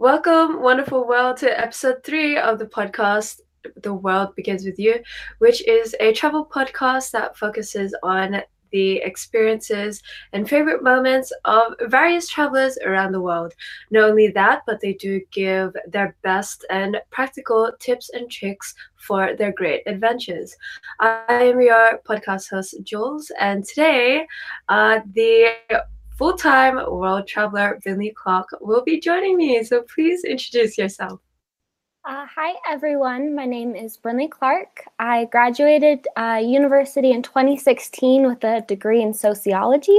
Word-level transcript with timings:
Welcome, 0.00 0.62
wonderful 0.62 1.06
world, 1.06 1.36
to 1.40 1.60
episode 1.60 2.02
three 2.02 2.38
of 2.38 2.58
the 2.58 2.64
podcast, 2.64 3.40
The 3.82 3.92
World 3.92 4.34
Begins 4.34 4.64
With 4.64 4.78
You, 4.78 4.94
which 5.40 5.62
is 5.68 5.94
a 6.00 6.14
travel 6.14 6.46
podcast 6.46 7.10
that 7.10 7.36
focuses 7.36 7.94
on 8.02 8.40
the 8.72 8.96
experiences 8.96 10.02
and 10.32 10.48
favorite 10.48 10.82
moments 10.82 11.34
of 11.44 11.74
various 11.82 12.30
travelers 12.30 12.78
around 12.78 13.12
the 13.12 13.20
world. 13.20 13.52
Not 13.90 14.08
only 14.08 14.28
that, 14.28 14.62
but 14.66 14.80
they 14.80 14.94
do 14.94 15.20
give 15.32 15.76
their 15.86 16.16
best 16.22 16.64
and 16.70 16.96
practical 17.10 17.70
tips 17.78 18.08
and 18.14 18.30
tricks 18.30 18.74
for 18.96 19.36
their 19.36 19.52
great 19.52 19.82
adventures. 19.84 20.56
I 20.98 21.24
am 21.28 21.60
your 21.60 22.00
podcast 22.08 22.48
host, 22.48 22.74
Jules, 22.84 23.30
and 23.38 23.66
today 23.66 24.26
uh, 24.70 25.00
the 25.12 25.56
full 26.20 26.36
time 26.36 26.76
world 26.76 27.26
traveler 27.26 27.80
Brinley 27.82 28.14
Clark 28.14 28.48
will 28.60 28.84
be 28.84 29.00
joining 29.00 29.38
me. 29.38 29.64
So 29.64 29.82
please 29.82 30.22
introduce 30.22 30.76
yourself. 30.76 31.18
Uh, 32.04 32.26
hi, 32.26 32.54
everyone. 32.68 33.34
My 33.34 33.46
name 33.46 33.74
is 33.74 33.96
Brinley 33.96 34.30
Clark. 34.30 34.84
I 34.98 35.24
graduated 35.32 36.06
uh, 36.18 36.38
university 36.44 37.12
in 37.12 37.22
2016 37.22 38.26
with 38.26 38.44
a 38.44 38.60
degree 38.60 39.00
in 39.00 39.14
sociology. 39.14 39.98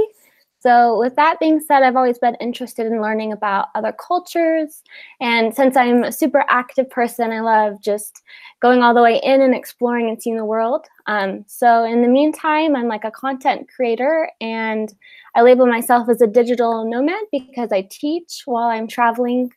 So, 0.62 0.96
with 0.96 1.16
that 1.16 1.40
being 1.40 1.58
said, 1.58 1.82
I've 1.82 1.96
always 1.96 2.20
been 2.20 2.36
interested 2.36 2.86
in 2.86 3.02
learning 3.02 3.32
about 3.32 3.70
other 3.74 3.92
cultures. 3.92 4.80
And 5.20 5.52
since 5.52 5.76
I'm 5.76 6.04
a 6.04 6.12
super 6.12 6.44
active 6.48 6.88
person, 6.88 7.32
I 7.32 7.40
love 7.40 7.82
just 7.82 8.22
going 8.60 8.80
all 8.80 8.94
the 8.94 9.02
way 9.02 9.20
in 9.24 9.40
and 9.40 9.56
exploring 9.56 10.08
and 10.08 10.22
seeing 10.22 10.36
the 10.36 10.44
world. 10.44 10.86
Um, 11.08 11.44
so, 11.48 11.82
in 11.82 12.02
the 12.02 12.08
meantime, 12.08 12.76
I'm 12.76 12.86
like 12.86 13.02
a 13.02 13.10
content 13.10 13.68
creator 13.74 14.30
and 14.40 14.94
I 15.34 15.42
label 15.42 15.66
myself 15.66 16.08
as 16.08 16.20
a 16.20 16.28
digital 16.28 16.88
nomad 16.88 17.24
because 17.32 17.72
I 17.72 17.88
teach 17.90 18.42
while 18.44 18.68
I'm 18.68 18.86
traveling 18.86 19.50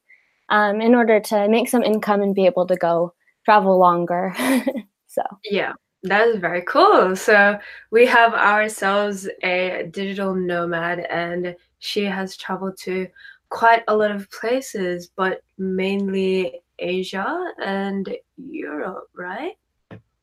um, 0.49 0.81
in 0.81 0.95
order 0.95 1.19
to 1.19 1.47
make 1.47 1.69
some 1.69 1.83
income 1.83 2.23
and 2.23 2.33
be 2.33 2.47
able 2.47 2.65
to 2.65 2.75
go 2.75 3.13
travel 3.45 3.77
longer. 3.77 4.33
so, 5.07 5.21
yeah. 5.43 5.73
That 6.05 6.27
is 6.27 6.37
very 6.37 6.61
cool. 6.61 7.15
So 7.15 7.57
we 7.89 8.05
have 8.05 8.33
ourselves 8.33 9.27
a 9.43 9.89
digital 9.91 10.35
nomad, 10.35 10.99
and 10.99 11.55
she 11.79 12.03
has 12.03 12.37
traveled 12.37 12.77
to 12.79 13.07
quite 13.49 13.83
a 13.87 13.95
lot 13.95 14.11
of 14.11 14.29
places, 14.29 15.09
but 15.15 15.41
mainly 15.57 16.61
Asia 16.77 17.53
and 17.63 18.15
Europe, 18.37 19.09
right? 19.15 19.53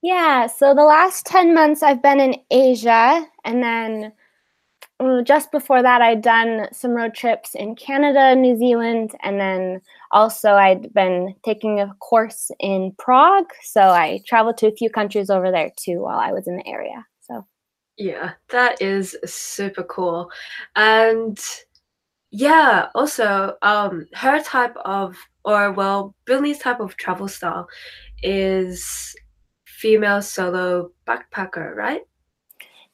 Yeah. 0.03 0.47
So 0.47 0.75
the 0.75 0.85
last 0.85 1.27
10 1.27 1.55
months 1.55 1.83
I've 1.83 2.03
been 2.03 2.21
in 2.21 2.37
Asia, 2.51 3.27
and 3.45 3.63
then 3.63 4.13
just 5.25 5.51
before 5.53 5.83
that, 5.83 6.03
I'd 6.03 6.23
done 6.23 6.69
some 6.73 6.93
road 6.93 7.15
trips 7.15 7.55
in 7.55 7.75
Canada, 7.77 8.35
New 8.35 8.57
Zealand, 8.57 9.13
and 9.23 9.39
then 9.41 9.81
also 10.11 10.53
I'd 10.53 10.93
been 10.93 11.35
taking 11.45 11.81
a 11.81 11.95
course 12.01 12.51
in 12.61 12.95
Prague. 12.99 13.51
So 13.63 13.81
I 13.81 14.21
traveled 14.27 14.59
to 14.59 14.69
a 14.69 14.77
few 14.77 14.91
countries 14.91 15.31
over 15.31 15.51
there 15.51 15.71
too 15.77 16.01
while 16.01 16.19
I 16.19 16.33
was 16.33 16.47
in 16.47 16.57
the 16.57 16.67
area. 16.67 17.05
So, 17.21 17.47
yeah, 17.97 18.33
that 18.51 18.81
is 18.83 19.17
super 19.25 19.85
cool. 19.85 20.31
And 20.77 21.39
yeah, 22.31 22.89
also, 22.95 23.57
um, 23.63 24.07
her 24.15 24.43
type 24.43 24.77
of, 24.85 25.17
or 25.45 25.73
well, 25.73 26.15
Brinley's 26.27 26.59
type 26.59 26.81
of 26.81 26.97
travel 26.97 27.29
style 27.29 27.69
is 28.23 29.15
female 29.65 30.23
solo 30.23 30.91
backpacker, 31.07 31.75
right? 31.75 32.03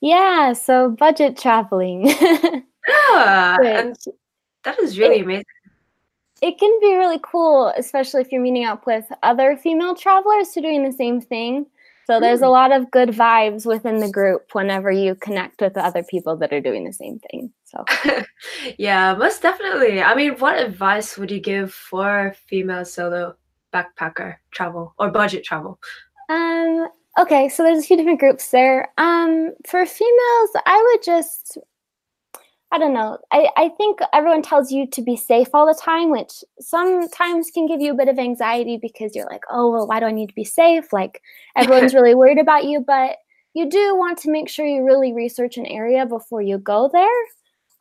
Yeah, 0.00 0.52
so 0.52 0.90
budget 0.90 1.36
traveling. 1.36 2.06
yeah, 2.88 3.56
and 3.60 3.96
that 4.64 4.78
is 4.80 4.98
really 4.98 5.18
it, 5.18 5.24
amazing. 5.24 5.44
It 6.40 6.58
can 6.58 6.78
be 6.80 6.94
really 6.94 7.20
cool, 7.22 7.72
especially 7.76 8.20
if 8.20 8.30
you're 8.30 8.42
meeting 8.42 8.64
up 8.64 8.86
with 8.86 9.06
other 9.22 9.56
female 9.56 9.94
travelers 9.94 10.54
who 10.54 10.60
are 10.60 10.62
doing 10.62 10.84
the 10.84 10.92
same 10.92 11.20
thing. 11.20 11.66
So 12.06 12.20
there's 12.20 12.40
a 12.40 12.46
hmm. 12.46 12.52
lot 12.52 12.72
of 12.72 12.90
good 12.90 13.10
vibes 13.10 13.66
within 13.66 13.98
the 13.98 14.10
group 14.10 14.54
whenever 14.54 14.90
you 14.90 15.14
connect 15.14 15.60
with 15.60 15.76
other 15.76 16.02
people 16.02 16.36
that 16.36 16.54
are 16.54 16.60
doing 16.60 16.84
the 16.84 16.92
same 16.92 17.18
thing. 17.18 17.52
So 17.64 17.84
yeah, 18.78 19.14
most 19.14 19.42
definitely. 19.42 20.02
I 20.02 20.14
mean, 20.14 20.32
what 20.38 20.58
advice 20.58 21.18
would 21.18 21.30
you 21.30 21.38
give 21.38 21.74
for 21.74 22.34
female 22.46 22.86
solo 22.86 23.36
backpacker 23.74 24.36
travel 24.52 24.94
or 24.98 25.10
budget 25.10 25.44
travel? 25.44 25.78
Um, 26.30 26.88
okay, 27.18 27.48
so 27.48 27.62
there's 27.62 27.78
a 27.78 27.86
few 27.86 27.96
different 27.96 28.20
groups 28.20 28.50
there. 28.50 28.88
Um, 28.96 29.52
for 29.66 29.84
females, 29.84 30.50
I 30.66 30.90
would 30.90 31.02
just, 31.02 31.58
I 32.70 32.78
don't 32.78 32.94
know. 32.94 33.18
I, 33.32 33.48
I 33.56 33.68
think 33.70 33.98
everyone 34.12 34.42
tells 34.42 34.70
you 34.70 34.86
to 34.88 35.02
be 35.02 35.16
safe 35.16 35.48
all 35.52 35.66
the 35.66 35.78
time, 35.80 36.10
which 36.10 36.44
sometimes 36.60 37.50
can 37.50 37.66
give 37.66 37.80
you 37.80 37.92
a 37.92 37.96
bit 37.96 38.08
of 38.08 38.18
anxiety 38.18 38.78
because 38.80 39.14
you're 39.14 39.26
like, 39.26 39.42
oh, 39.50 39.70
well, 39.70 39.86
why 39.86 40.00
do 40.00 40.06
I 40.06 40.12
need 40.12 40.28
to 40.28 40.34
be 40.34 40.44
safe? 40.44 40.92
Like, 40.92 41.20
everyone's 41.56 41.94
really 41.94 42.14
worried 42.14 42.38
about 42.38 42.64
you. 42.64 42.84
But 42.86 43.16
you 43.54 43.68
do 43.68 43.96
want 43.96 44.18
to 44.18 44.30
make 44.30 44.48
sure 44.48 44.66
you 44.66 44.84
really 44.84 45.12
research 45.12 45.56
an 45.56 45.66
area 45.66 46.06
before 46.06 46.42
you 46.42 46.58
go 46.58 46.88
there. 46.92 47.08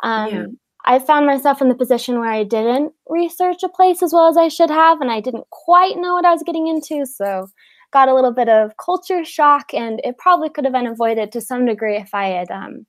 Um, 0.03 0.33
yeah. 0.33 0.45
I 0.85 0.99
found 0.99 1.25
myself 1.25 1.61
in 1.61 1.67
the 1.67 1.75
position 1.75 2.17
where 2.17 2.31
I 2.31 2.45
didn't 2.45 2.93
research 3.09 3.61
a 3.61 3.67
place 3.67 4.01
as 4.01 4.13
well 4.13 4.29
as 4.29 4.37
I 4.37 4.47
should 4.47 4.69
have, 4.69 5.01
and 5.01 5.11
I 5.11 5.19
didn't 5.19 5.49
quite 5.49 5.97
know 5.97 6.13
what 6.13 6.23
I 6.23 6.31
was 6.31 6.43
getting 6.43 6.67
into. 6.67 7.05
So 7.05 7.49
got 7.97 8.09
a 8.09 8.13
little 8.13 8.33
bit 8.33 8.47
of 8.47 8.77
culture 8.77 9.25
shock, 9.25 9.73
and 9.73 9.99
it 10.03 10.19
probably 10.19 10.49
could 10.49 10.65
have 10.65 10.73
been 10.73 10.85
avoided 10.85 11.31
to 11.31 11.41
some 11.41 11.65
degree 11.65 11.97
if 11.97 12.13
I 12.13 12.27
had 12.27 12.51
um, 12.51 12.85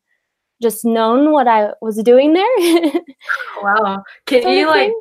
just 0.61 0.85
known 0.85 1.33
what 1.33 1.49
I 1.49 1.71
was 1.81 2.03
doing 2.03 2.35
there. 2.35 2.93
wow. 3.63 4.03
Can 4.27 4.47
you 4.53 4.67
like 4.67 4.93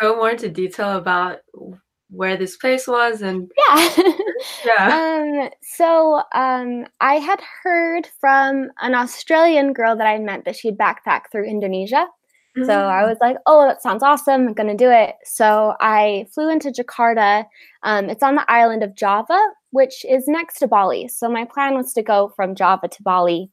go 0.00 0.16
more 0.16 0.30
into 0.30 0.48
detail 0.48 0.96
about 0.96 1.38
where 2.10 2.36
this 2.36 2.56
place 2.56 2.86
was 2.86 3.22
and 3.22 3.50
yeah 3.56 3.94
yeah 4.66 5.40
um, 5.42 5.50
so 5.62 6.22
um, 6.34 6.84
i 7.00 7.14
had 7.14 7.40
heard 7.62 8.06
from 8.20 8.70
an 8.82 8.94
australian 8.94 9.72
girl 9.72 9.96
that 9.96 10.06
i 10.06 10.18
met 10.18 10.44
that 10.44 10.54
she'd 10.54 10.78
backpacked 10.78 11.30
through 11.32 11.44
indonesia. 11.44 12.06
So 12.62 12.86
i 12.86 13.02
mm. 13.02 13.08
was 13.08 13.18
like 13.20 13.36
oh 13.46 13.66
that 13.66 13.82
sounds 13.82 14.02
awesome 14.02 14.48
i'm 14.48 14.54
gonna 14.54 14.76
do 14.76 14.90
it 14.90 15.16
so 15.24 15.74
i 15.80 16.24
flew 16.32 16.48
into 16.48 16.70
jakarta 16.70 17.44
um, 17.84 18.08
it's 18.08 18.22
on 18.22 18.34
the 18.34 18.50
island 18.50 18.82
of 18.82 18.96
Java, 18.96 19.38
which 19.70 20.04
is 20.06 20.26
next 20.26 20.58
to 20.58 20.66
Bali. 20.66 21.06
So 21.08 21.28
my 21.28 21.44
plan 21.44 21.74
was 21.74 21.92
to 21.92 22.02
go 22.02 22.32
from 22.34 22.54
Java 22.54 22.88
to 22.88 23.02
Bali. 23.02 23.50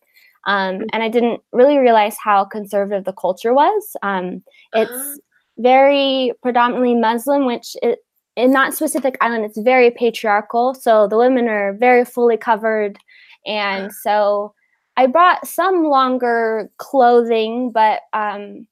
Um, 0.48 0.80
mm. 0.80 0.86
and 0.94 1.04
I 1.04 1.10
didn't 1.10 1.42
really 1.52 1.78
realize 1.78 2.16
how 2.18 2.46
conservative 2.46 3.04
the 3.04 3.14
culture 3.14 3.54
was. 3.54 3.96
Um, 4.02 4.42
it's 4.74 4.90
uh-huh. 4.90 5.16
very 5.58 6.32
predominantly 6.42 6.96
Muslim, 6.96 7.46
which 7.46 7.76
it, 7.84 8.00
in 8.38 8.52
that 8.52 8.74
specific 8.74 9.18
island, 9.22 9.44
it's 9.44 9.60
very 9.60 9.92
patriarchal. 9.92 10.74
So 10.74 11.08
the 11.08 11.18
women 11.18 11.48
are 11.50 11.74
very 11.74 12.06
fully 12.06 12.38
covered. 12.38 12.98
And 13.46 13.86
uh-huh. 13.86 13.94
so 14.02 14.54
I 14.96 15.08
brought 15.08 15.46
some 15.46 15.84
longer 15.84 16.72
clothing, 16.78 17.72
but 17.72 18.00
um, 18.14 18.66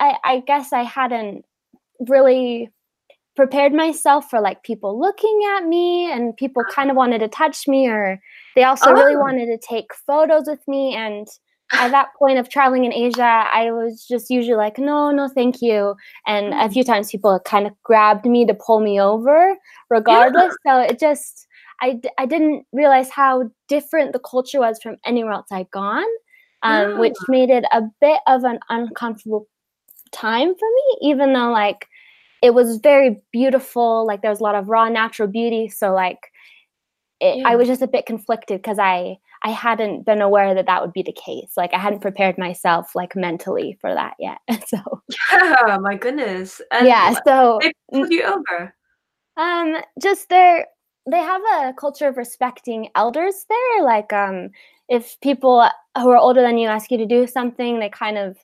I, 0.00 0.16
I 0.24 0.42
guess 0.46 0.72
I 0.72 0.82
hadn't 0.82 1.44
really 2.00 2.70
prepared 3.34 3.72
myself 3.72 4.30
for 4.30 4.40
like 4.40 4.62
people 4.62 4.98
looking 4.98 5.40
at 5.56 5.66
me 5.66 6.10
and 6.10 6.36
people 6.36 6.64
kind 6.70 6.90
of 6.90 6.96
wanted 6.96 7.18
to 7.18 7.28
touch 7.28 7.68
me 7.68 7.86
or 7.86 8.18
they 8.54 8.64
also 8.64 8.90
oh. 8.90 8.92
really 8.94 9.16
wanted 9.16 9.46
to 9.46 9.58
take 9.58 9.92
photos 10.06 10.44
with 10.46 10.66
me 10.66 10.94
and 10.94 11.28
at 11.72 11.90
that 11.90 12.08
point 12.18 12.38
of 12.38 12.48
traveling 12.48 12.84
in 12.84 12.92
Asia, 12.92 13.22
I 13.22 13.72
was 13.72 14.06
just 14.08 14.30
usually 14.30 14.56
like, 14.56 14.78
no, 14.78 15.10
no, 15.10 15.28
thank 15.28 15.60
you. 15.60 15.94
And 16.26 16.54
a 16.54 16.68
mm. 16.68 16.72
few 16.72 16.84
times 16.84 17.10
people 17.10 17.38
kind 17.44 17.66
of 17.66 17.72
grabbed 17.82 18.24
me 18.24 18.46
to 18.46 18.54
pull 18.54 18.80
me 18.80 19.00
over, 19.00 19.56
regardless. 19.90 20.56
Yeah. 20.64 20.86
So 20.86 20.92
it 20.92 21.00
just, 21.00 21.46
I, 21.82 22.00
I 22.18 22.26
didn't 22.26 22.66
realize 22.72 23.10
how 23.10 23.50
different 23.68 24.12
the 24.12 24.20
culture 24.20 24.60
was 24.60 24.78
from 24.80 24.96
anywhere 25.04 25.32
else 25.32 25.48
I'd 25.50 25.70
gone, 25.70 26.06
um, 26.62 26.90
yeah. 26.90 26.98
which 26.98 27.16
made 27.28 27.50
it 27.50 27.64
a 27.72 27.82
bit 28.00 28.20
of 28.26 28.44
an 28.44 28.60
uncomfortable 28.68 29.48
time 30.12 30.54
for 30.54 30.68
me, 30.68 31.10
even 31.10 31.32
though 31.32 31.50
like 31.50 31.88
it 32.42 32.54
was 32.54 32.78
very 32.78 33.22
beautiful. 33.32 34.06
Like 34.06 34.22
there 34.22 34.30
was 34.30 34.40
a 34.40 34.44
lot 34.44 34.54
of 34.54 34.68
raw 34.68 34.88
natural 34.88 35.28
beauty. 35.28 35.68
So 35.68 35.92
like 35.92 36.32
it, 37.20 37.38
yeah. 37.38 37.48
I 37.48 37.56
was 37.56 37.66
just 37.66 37.82
a 37.82 37.86
bit 37.86 38.06
conflicted 38.06 38.60
because 38.60 38.78
I 38.78 39.16
I 39.42 39.50
hadn't 39.50 40.04
been 40.04 40.20
aware 40.20 40.54
that 40.54 40.66
that 40.66 40.82
would 40.82 40.92
be 40.92 41.02
the 41.02 41.12
case. 41.12 41.52
Like 41.56 41.72
I 41.72 41.78
hadn't 41.78 42.00
prepared 42.00 42.38
myself 42.38 42.94
like 42.94 43.14
mentally 43.16 43.78
for 43.80 43.92
that 43.92 44.14
yet. 44.18 44.38
so 44.66 45.02
yeah, 45.32 45.78
my 45.80 45.96
goodness. 45.96 46.60
And 46.72 46.86
yeah. 46.86 47.14
So 47.24 47.60
pulled 47.92 48.10
you 48.10 48.22
over. 48.24 48.74
Um, 49.36 49.76
just 50.00 50.28
there, 50.30 50.66
they 51.10 51.18
have 51.18 51.42
a 51.60 51.74
culture 51.74 52.08
of 52.08 52.16
respecting 52.16 52.88
elders 52.94 53.46
there. 53.48 53.84
Like 53.84 54.12
um, 54.12 54.50
if 54.88 55.20
people 55.20 55.68
who 55.96 56.10
are 56.10 56.16
older 56.16 56.42
than 56.42 56.58
you 56.58 56.68
ask 56.68 56.90
you 56.90 56.98
to 56.98 57.06
do 57.06 57.26
something, 57.26 57.78
they 57.78 57.90
kind 57.90 58.18
of 58.18 58.36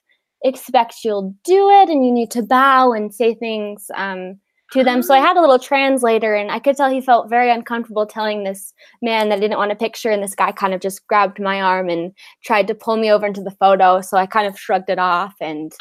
expect 0.43 1.03
you'll 1.03 1.35
do 1.43 1.69
it 1.69 1.89
and 1.89 2.05
you 2.05 2.11
need 2.11 2.31
to 2.31 2.41
bow 2.41 2.93
and 2.93 3.13
say 3.13 3.33
things 3.33 3.89
um, 3.95 4.39
to 4.71 4.83
them. 4.83 5.01
So 5.01 5.13
I 5.13 5.19
had 5.19 5.37
a 5.37 5.41
little 5.41 5.59
translator 5.59 6.33
and 6.33 6.51
I 6.51 6.59
could 6.59 6.75
tell 6.75 6.89
he 6.89 7.01
felt 7.01 7.29
very 7.29 7.51
uncomfortable 7.51 8.05
telling 8.05 8.43
this 8.43 8.73
man 9.01 9.29
that 9.29 9.37
I 9.37 9.39
didn't 9.39 9.57
want 9.57 9.71
a 9.71 9.75
picture. 9.75 10.09
And 10.09 10.21
this 10.21 10.35
guy 10.35 10.51
kind 10.51 10.73
of 10.73 10.81
just 10.81 11.05
grabbed 11.07 11.39
my 11.39 11.61
arm 11.61 11.89
and 11.89 12.11
tried 12.43 12.67
to 12.67 12.75
pull 12.75 12.97
me 12.97 13.11
over 13.11 13.25
into 13.25 13.41
the 13.41 13.51
photo. 13.51 14.01
So 14.01 14.17
I 14.17 14.25
kind 14.25 14.47
of 14.47 14.59
shrugged 14.59 14.89
it 14.89 14.99
off 14.99 15.33
and 15.39 15.71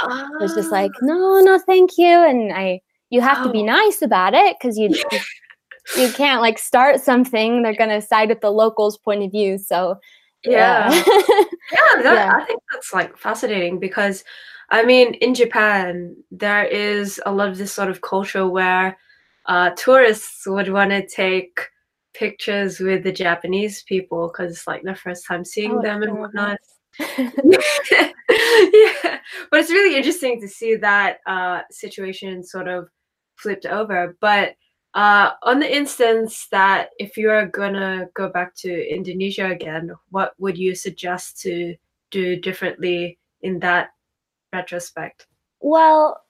was 0.41 0.55
just 0.55 0.71
like, 0.71 0.91
ah. 0.95 1.07
no, 1.07 1.41
no, 1.41 1.59
thank 1.59 1.99
you. 1.99 2.07
And 2.07 2.53
I, 2.53 2.81
you 3.11 3.21
have 3.21 3.39
oh. 3.41 3.45
to 3.45 3.53
be 3.53 3.61
oh. 3.61 3.67
nice 3.67 4.03
about 4.03 4.35
it 4.35 4.57
because 4.61 4.79
you 4.79 4.91
you 5.97 6.11
can't 6.13 6.41
like 6.41 6.59
start 6.59 7.01
something 7.01 7.63
they're 7.63 7.75
going 7.75 7.91
to 7.91 8.01
side 8.01 8.29
with 8.29 8.41
the 8.41 8.51
locals 8.51 8.99
point 8.99 9.23
of 9.23 9.33
view 9.33 9.59
so 9.59 9.97
yeah 10.45 10.93
yeah, 10.93 11.03
yeah, 11.71 12.03
that, 12.03 12.15
yeah, 12.15 12.33
i 12.37 12.45
think 12.45 12.61
that's 12.73 12.93
like 12.93 13.17
fascinating 13.17 13.79
because 13.79 14.25
i 14.71 14.83
mean 14.83 15.15
in 15.15 15.35
japan 15.35 16.17
there 16.31 16.65
is 16.65 17.21
a 17.27 17.33
lot 17.33 17.49
of 17.49 17.59
this 17.59 17.73
sort 17.73 17.89
of 17.89 18.01
culture 18.01 18.49
where 18.49 18.97
uh, 19.47 19.71
tourists 19.71 20.47
would 20.47 20.73
want 20.73 20.91
to 20.91 21.05
take 21.07 21.59
pictures 22.15 22.79
with 22.79 23.03
the 23.03 23.13
japanese 23.13 23.83
people 23.85 24.29
because 24.29 24.53
it's 24.53 24.67
like 24.67 24.83
their 24.83 24.95
first 24.95 25.27
time 25.27 25.45
seeing 25.45 25.73
oh, 25.73 25.83
them 25.83 26.03
and 26.03 26.19
whatnot. 26.19 26.59
Yeah. 28.73 29.19
But 29.51 29.61
it's 29.61 29.71
really 29.71 29.97
interesting 29.97 30.41
to 30.41 30.49
see 30.49 30.77
that 30.77 31.19
uh, 31.27 31.61
situation 31.71 32.45
sort 32.45 32.69
of 32.69 32.89
flipped 33.37 33.67
over. 33.67 34.17
But 34.21 34.55
uh, 34.95 35.31
on 35.43 35.59
the 35.59 35.75
instance 35.75 36.49
that 36.51 36.91
if 36.99 37.17
you 37.17 37.31
are 37.31 37.47
gonna 37.47 38.09
go 38.15 38.29
back 38.29 38.55
to 38.57 38.95
Indonesia 38.95 39.47
again, 39.47 39.93
what 40.11 40.35
would 40.39 40.59
you 40.59 40.75
suggest 40.75 41.41
to 41.43 41.75
do 42.11 42.37
differently 42.37 43.19
in 43.41 43.59
that 43.61 43.91
retrospect? 44.53 45.27
Well, 45.61 46.23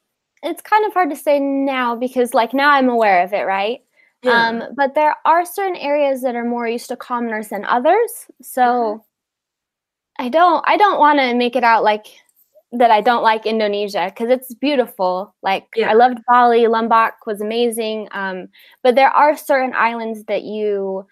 it's 0.43 0.63
kind 0.63 0.85
of 0.87 0.93
hard 0.93 1.11
to 1.11 1.17
say 1.17 1.39
now 1.39 1.97
because, 1.97 2.35
like, 2.35 2.53
now 2.53 2.71
I'm 2.71 2.89
aware 2.89 3.23
of 3.23 3.33
it, 3.33 3.43
right? 3.43 3.81
Yeah. 4.23 4.49
Um, 4.49 4.63
but 4.77 4.95
there 4.95 5.17
are 5.25 5.45
certain 5.45 5.77
areas 5.77 6.23
that 6.23 6.37
are 6.37 6.45
more 6.45 6.69
used 6.69 6.89
to 6.89 6.97
commoners 6.97 7.49
than 7.49 7.65
others. 7.65 8.11
So 8.41 8.63
mm-hmm. 8.63 10.25
I 10.25 10.29
don't, 10.29 10.65
I 10.67 10.77
don't 10.77 11.01
want 11.01 11.19
to 11.19 11.35
make 11.35 11.57
it 11.57 11.65
out 11.65 11.83
like 11.83 12.07
that 12.73 12.91
I 12.91 13.03
don't 13.03 13.23
like 13.23 13.45
Indonesia 13.45 14.07
because 14.09 14.31
it's 14.31 14.55
beautiful. 14.55 15.35
Like 15.43 15.67
yeah. 15.77 15.91
I 15.91 15.95
loved 15.95 16.19
Bali, 16.27 16.67
Lombok 16.67 17.27
was 17.27 17.41
amazing. 17.41 18.09
Um, 18.13 18.49
but 18.83 18.95
there 18.95 19.11
are 19.11 19.37
certain 19.37 19.75
islands 19.75 20.25
that 20.25 20.43
you 20.43 21.07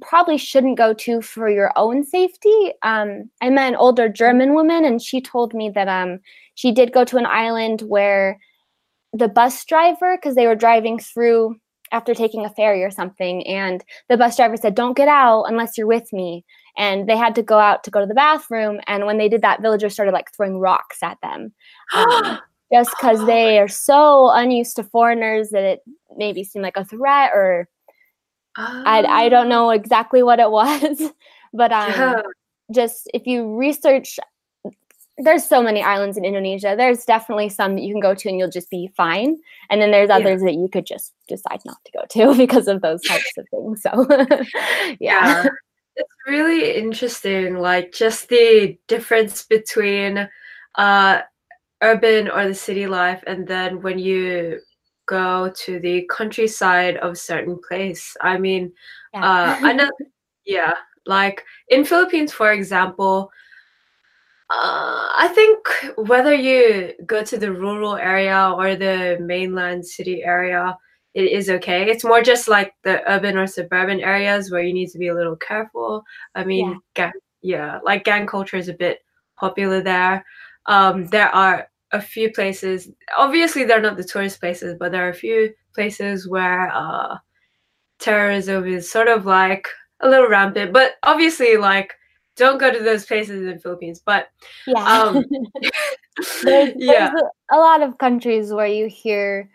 probably 0.00 0.38
shouldn't 0.38 0.78
go 0.78 0.94
to 0.94 1.20
for 1.20 1.48
your 1.48 1.72
own 1.76 2.04
safety. 2.04 2.72
Um, 2.82 3.30
I 3.40 3.50
met 3.50 3.68
an 3.68 3.76
older 3.76 4.08
German 4.08 4.54
woman, 4.54 4.84
and 4.84 5.00
she 5.00 5.20
told 5.20 5.54
me 5.54 5.70
that 5.70 5.88
um, 5.88 6.20
she 6.54 6.72
did 6.72 6.92
go 6.92 7.04
to 7.04 7.16
an 7.16 7.26
island 7.26 7.82
where 7.82 8.38
the 9.12 9.28
bus 9.28 9.64
driver, 9.64 10.16
because 10.16 10.34
they 10.34 10.46
were 10.46 10.54
driving 10.54 10.98
through 10.98 11.56
after 11.92 12.14
taking 12.14 12.44
a 12.44 12.50
ferry 12.50 12.82
or 12.82 12.90
something, 12.90 13.46
and 13.46 13.84
the 14.08 14.16
bus 14.16 14.36
driver 14.36 14.56
said, 14.56 14.74
"Don't 14.74 14.96
get 14.96 15.08
out 15.08 15.44
unless 15.44 15.78
you're 15.78 15.86
with 15.86 16.12
me." 16.12 16.44
And 16.76 17.08
they 17.08 17.16
had 17.16 17.34
to 17.36 17.42
go 17.42 17.58
out 17.58 17.84
to 17.84 17.90
go 17.90 18.00
to 18.00 18.06
the 18.06 18.14
bathroom. 18.14 18.80
And 18.86 19.06
when 19.06 19.18
they 19.18 19.28
did 19.28 19.42
that, 19.42 19.62
villagers 19.62 19.94
started 19.94 20.12
like 20.12 20.32
throwing 20.32 20.58
rocks 20.58 21.02
at 21.02 21.18
them. 21.22 21.52
Um, 21.94 22.40
just 22.72 22.90
because 22.98 23.24
they 23.26 23.60
are 23.60 23.68
so 23.68 24.30
unused 24.32 24.74
to 24.74 24.82
foreigners 24.82 25.50
that 25.50 25.62
it 25.62 25.80
maybe 26.16 26.42
seemed 26.42 26.64
like 26.64 26.76
a 26.76 26.84
threat 26.84 27.30
or 27.32 27.68
I, 28.56 29.04
I 29.08 29.28
don't 29.28 29.48
know 29.48 29.70
exactly 29.70 30.22
what 30.22 30.40
it 30.40 30.50
was. 30.50 31.12
but 31.52 31.72
um, 31.72 31.90
yeah. 31.90 32.22
just 32.74 33.08
if 33.14 33.26
you 33.26 33.56
research, 33.56 34.18
there's 35.18 35.44
so 35.44 35.62
many 35.62 35.82
islands 35.82 36.16
in 36.16 36.24
Indonesia. 36.24 36.74
There's 36.76 37.04
definitely 37.04 37.48
some 37.48 37.74
that 37.74 37.82
you 37.82 37.94
can 37.94 38.00
go 38.00 38.14
to 38.14 38.28
and 38.28 38.38
you'll 38.38 38.50
just 38.50 38.70
be 38.70 38.90
fine. 38.96 39.36
And 39.70 39.80
then 39.80 39.90
there's 39.90 40.10
others 40.10 40.42
yeah. 40.42 40.50
that 40.50 40.58
you 40.58 40.68
could 40.70 40.86
just 40.86 41.14
decide 41.28 41.60
not 41.64 41.78
to 41.84 41.92
go 41.92 42.04
to 42.10 42.36
because 42.36 42.68
of 42.68 42.82
those 42.82 43.02
types 43.02 43.32
of 43.38 43.46
things. 43.50 43.82
So, 43.82 44.06
yeah. 45.00 45.44
yeah. 45.44 45.46
It's 45.96 46.14
really 46.26 46.74
interesting, 46.74 47.56
like 47.56 47.92
just 47.92 48.28
the 48.28 48.78
difference 48.86 49.44
between 49.44 50.28
uh, 50.74 51.20
urban 51.82 52.28
or 52.28 52.46
the 52.46 52.54
city 52.54 52.86
life, 52.86 53.22
and 53.26 53.46
then 53.46 53.82
when 53.82 53.98
you 53.98 54.60
go 55.06 55.52
to 55.64 55.78
the 55.80 56.08
countryside 56.10 56.96
of 56.98 57.12
a 57.12 57.16
certain 57.16 57.58
place. 57.66 58.16
I 58.20 58.38
mean, 58.38 58.72
yeah. 59.14 59.24
uh, 59.24 59.58
I 59.62 59.72
know, 59.72 59.90
yeah, 60.44 60.74
like 61.06 61.44
in 61.68 61.84
Philippines, 61.84 62.32
for 62.32 62.52
example. 62.52 63.30
Uh, 64.48 65.10
I 65.18 65.28
think 65.34 66.08
whether 66.08 66.32
you 66.32 66.92
go 67.04 67.24
to 67.24 67.36
the 67.36 67.50
rural 67.50 67.96
area 67.96 68.52
or 68.56 68.76
the 68.76 69.18
mainland 69.20 69.84
city 69.84 70.22
area, 70.22 70.78
it 71.16 71.32
is 71.32 71.48
okay. 71.48 71.90
It's 71.90 72.04
more 72.04 72.20
just 72.20 72.46
like 72.46 72.74
the 72.84 73.02
urban 73.10 73.38
or 73.38 73.46
suburban 73.46 74.00
areas 74.00 74.50
where 74.50 74.60
you 74.60 74.74
need 74.74 74.90
to 74.90 74.98
be 74.98 75.08
a 75.08 75.14
little 75.14 75.34
careful. 75.34 76.04
I 76.34 76.44
mean, 76.44 76.68
yeah, 76.68 76.76
gang, 76.92 77.12
yeah 77.40 77.78
like 77.82 78.04
gang 78.04 78.26
culture 78.26 78.58
is 78.58 78.68
a 78.68 78.74
bit 78.74 78.98
popular 79.36 79.80
there. 79.80 80.26
Um, 80.66 81.06
there 81.06 81.34
are 81.34 81.68
a 81.92 82.02
few 82.02 82.30
places. 82.30 82.90
Obviously, 83.16 83.64
they're 83.64 83.80
not 83.80 83.96
the 83.96 84.04
tourist 84.04 84.40
places, 84.40 84.76
but 84.78 84.92
there 84.92 85.06
are 85.06 85.10
a 85.10 85.14
few 85.14 85.54
places 85.74 86.28
where 86.28 86.70
uh, 86.74 87.16
terrorism 87.98 88.66
is 88.66 88.90
sort 88.90 89.08
of 89.08 89.24
like 89.24 89.68
a 90.00 90.08
little 90.10 90.28
rampant. 90.28 90.74
But 90.74 90.96
obviously, 91.02 91.56
like 91.56 91.94
don't 92.36 92.58
go 92.58 92.70
to 92.70 92.84
those 92.84 93.06
places 93.06 93.40
in 93.40 93.46
the 93.46 93.58
Philippines. 93.58 94.02
But 94.04 94.28
yeah, 94.66 94.84
um, 94.84 95.24
there's, 96.44 96.74
yeah, 96.76 97.08
there's 97.08 97.22
a, 97.50 97.56
a 97.56 97.58
lot 97.58 97.80
of 97.80 97.96
countries 97.96 98.52
where 98.52 98.66
you 98.66 98.86
hear 98.86 99.48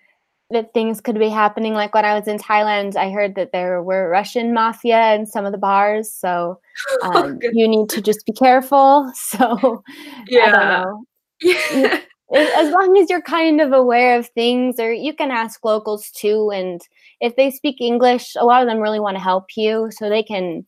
that 0.51 0.73
things 0.73 1.01
could 1.01 1.17
be 1.17 1.29
happening. 1.29 1.73
Like 1.73 1.93
when 1.93 2.05
I 2.05 2.17
was 2.17 2.27
in 2.27 2.37
Thailand, 2.37 2.95
I 2.95 3.09
heard 3.09 3.35
that 3.35 3.51
there 3.51 3.81
were 3.81 4.09
Russian 4.09 4.53
mafia 4.53 5.13
in 5.15 5.25
some 5.25 5.45
of 5.45 5.51
the 5.51 5.57
bars. 5.57 6.11
So 6.11 6.59
oh, 7.01 7.11
um, 7.11 7.39
oh, 7.43 7.49
you 7.53 7.67
need 7.67 7.89
to 7.89 8.01
just 8.01 8.25
be 8.25 8.33
careful. 8.33 9.11
So 9.21 9.83
yeah. 10.27 10.45
I 10.45 10.51
don't 10.51 10.69
know. 10.69 11.03
Yeah. 12.33 12.55
as 12.55 12.71
long 12.71 12.97
as 12.97 13.09
you're 13.09 13.21
kind 13.21 13.59
of 13.59 13.73
aware 13.73 14.17
of 14.17 14.29
things, 14.29 14.79
or 14.79 14.93
you 14.93 15.13
can 15.13 15.31
ask 15.31 15.65
locals 15.65 16.09
too. 16.11 16.49
And 16.49 16.79
if 17.19 17.35
they 17.35 17.51
speak 17.51 17.81
English, 17.81 18.35
a 18.39 18.45
lot 18.45 18.61
of 18.61 18.69
them 18.69 18.79
really 18.79 19.01
want 19.01 19.17
to 19.17 19.23
help 19.23 19.47
you. 19.57 19.89
So 19.91 20.07
they 20.07 20.23
can 20.23 20.65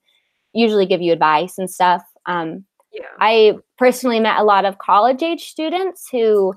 usually 0.52 0.86
give 0.86 1.02
you 1.02 1.14
advice 1.14 1.58
and 1.58 1.70
stuff. 1.70 2.04
Um, 2.26 2.66
yeah. 2.92 3.06
I 3.20 3.54
personally 3.78 4.20
met 4.20 4.40
a 4.40 4.44
lot 4.44 4.66
of 4.66 4.78
college 4.78 5.24
age 5.24 5.50
students 5.50 6.08
who 6.12 6.54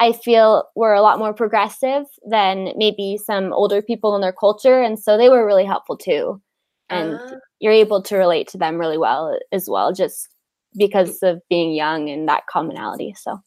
I 0.00 0.12
feel 0.12 0.64
we 0.74 0.80
were 0.80 0.94
a 0.94 1.02
lot 1.02 1.18
more 1.18 1.34
progressive 1.34 2.06
than 2.26 2.72
maybe 2.76 3.18
some 3.22 3.52
older 3.52 3.82
people 3.82 4.14
in 4.14 4.22
their 4.22 4.32
culture. 4.32 4.82
And 4.82 4.98
so 4.98 5.16
they 5.16 5.28
were 5.28 5.46
really 5.46 5.66
helpful 5.66 5.96
too. 5.96 6.40
And 6.88 7.14
uh, 7.14 7.36
you're 7.60 7.72
able 7.72 8.02
to 8.02 8.16
relate 8.16 8.48
to 8.48 8.58
them 8.58 8.78
really 8.78 8.98
well 8.98 9.38
as 9.52 9.68
well, 9.68 9.92
just 9.92 10.28
because 10.76 11.22
of 11.22 11.40
being 11.48 11.72
young 11.72 12.08
and 12.08 12.26
that 12.28 12.46
commonality. 12.48 13.14
So 13.16 13.38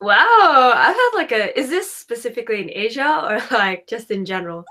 Wow, 0.00 0.72
I've 0.74 0.96
had 0.96 1.10
like 1.14 1.32
a 1.32 1.58
is 1.58 1.70
this 1.70 1.92
specifically 1.92 2.62
in 2.62 2.70
Asia 2.72 3.20
or 3.22 3.56
like 3.56 3.86
just 3.86 4.10
in 4.10 4.24
general? 4.24 4.64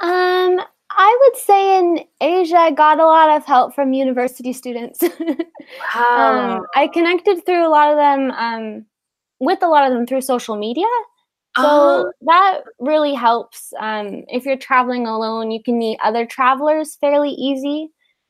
Um 0.00 0.60
I 0.90 1.18
would 1.20 1.40
say 1.40 1.78
in 1.78 2.04
Asia, 2.20 2.56
I 2.56 2.70
got 2.70 3.00
a 3.00 3.06
lot 3.06 3.36
of 3.36 3.44
help 3.44 3.74
from 3.74 3.92
university 3.92 4.52
students. 4.52 5.02
wow. 5.94 6.56
Um, 6.58 6.66
I 6.74 6.86
connected 6.88 7.44
through 7.44 7.66
a 7.66 7.68
lot 7.68 7.90
of 7.90 7.96
them 7.96 8.30
um, 8.30 8.86
with 9.40 9.62
a 9.62 9.68
lot 9.68 9.86
of 9.86 9.92
them 9.92 10.06
through 10.06 10.22
social 10.22 10.56
media. 10.56 10.86
So 11.58 12.08
uh, 12.08 12.10
that 12.22 12.60
really 12.78 13.14
helps. 13.14 13.72
Um, 13.80 14.24
if 14.28 14.44
you're 14.44 14.58
traveling 14.58 15.06
alone, 15.06 15.50
you 15.50 15.62
can 15.62 15.78
meet 15.78 15.98
other 16.02 16.26
travelers 16.26 16.96
fairly 17.00 17.30
easy 17.30 17.88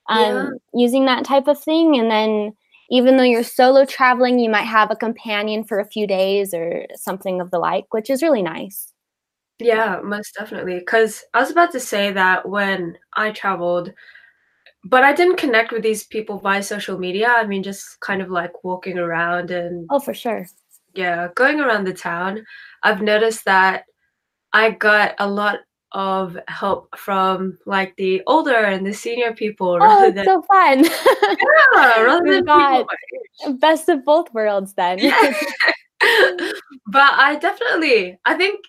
um, 0.08 0.20
yeah. 0.20 0.50
using 0.72 1.06
that 1.06 1.24
type 1.24 1.48
of 1.48 1.60
thing. 1.60 1.98
And 1.98 2.10
then, 2.10 2.52
even 2.88 3.16
though 3.16 3.24
you're 3.24 3.42
solo 3.42 3.84
traveling, 3.84 4.38
you 4.38 4.48
might 4.48 4.62
have 4.62 4.92
a 4.92 4.96
companion 4.96 5.64
for 5.64 5.80
a 5.80 5.88
few 5.88 6.06
days 6.06 6.54
or 6.54 6.86
something 6.94 7.40
of 7.40 7.50
the 7.50 7.58
like, 7.58 7.92
which 7.92 8.10
is 8.10 8.22
really 8.22 8.42
nice. 8.42 8.92
Yeah, 9.58 10.00
most 10.04 10.36
definitely. 10.38 10.78
Because 10.78 11.24
I 11.34 11.40
was 11.40 11.50
about 11.50 11.72
to 11.72 11.80
say 11.80 12.12
that 12.12 12.48
when 12.48 12.96
I 13.14 13.32
traveled, 13.32 13.92
but 14.84 15.02
I 15.02 15.12
didn't 15.12 15.38
connect 15.38 15.72
with 15.72 15.82
these 15.82 16.04
people 16.04 16.38
via 16.38 16.62
social 16.62 16.96
media. 16.96 17.28
I 17.28 17.44
mean, 17.44 17.64
just 17.64 17.98
kind 17.98 18.22
of 18.22 18.30
like 18.30 18.62
walking 18.62 18.98
around 18.98 19.50
and. 19.50 19.88
Oh, 19.90 19.98
for 19.98 20.14
sure 20.14 20.46
yeah, 20.96 21.28
going 21.34 21.60
around 21.60 21.84
the 21.84 21.92
town, 21.92 22.44
I've 22.82 23.02
noticed 23.02 23.44
that 23.44 23.84
I 24.52 24.70
got 24.70 25.14
a 25.18 25.28
lot 25.28 25.60
of 25.92 26.36
help 26.48 26.96
from 26.98 27.58
like 27.64 27.94
the 27.96 28.22
older 28.26 28.54
and 28.54 28.86
the 28.86 28.92
senior 28.92 29.32
people 29.32 29.68
oh, 29.68 29.78
rather 29.78 30.12
than 30.12 30.24
so 30.24 30.42
fun. 30.42 30.84
yeah, 31.74 32.02
rather 32.02 32.32
than 32.32 32.44
God. 32.44 32.86
Best 33.58 33.88
of 33.88 34.04
both 34.04 34.32
worlds 34.34 34.74
then. 34.74 34.98
Yeah. 34.98 35.34
but 36.86 37.12
I 37.14 37.38
definitely 37.40 38.18
I 38.24 38.34
think 38.34 38.60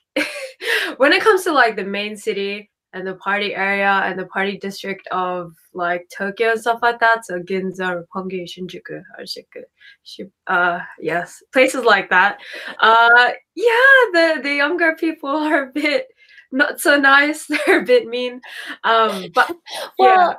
when 0.98 1.12
it 1.12 1.22
comes 1.22 1.44
to 1.44 1.52
like 1.52 1.76
the 1.76 1.84
main 1.84 2.18
city, 2.18 2.70
and 2.94 3.06
the 3.06 3.16
party 3.16 3.54
area 3.54 4.02
and 4.06 4.18
the 4.18 4.26
party 4.26 4.58
district 4.58 5.08
of 5.12 5.52
like 5.74 6.08
Tokyo 6.16 6.52
and 6.52 6.62
stuff 6.62 6.80
like 6.82 7.00
that. 7.00 7.26
So 7.26 7.40
Ginza, 7.40 8.04
Roppongi, 8.04 8.46
Shinjuku, 8.46 9.02
Harajuku, 9.20 10.30
uh, 10.48 10.80
yes, 11.00 11.44
places 11.54 11.84
like 11.84 12.10
that. 12.10 12.40
Uh, 12.80 13.32
yeah, 13.56 13.98
the 14.14 14.40
the 14.44 14.56
younger 14.56 14.96
people 14.96 15.30
are 15.50 15.64
a 15.64 15.72
bit 15.72 16.08
not 16.52 16.80
so 16.80 16.98
nice. 16.98 17.48
They're 17.66 17.82
a 17.82 17.86
bit 17.86 18.08
mean. 18.08 18.42
Um, 18.84 19.26
but 19.34 19.52
well, 20.00 20.30
yeah. 20.30 20.34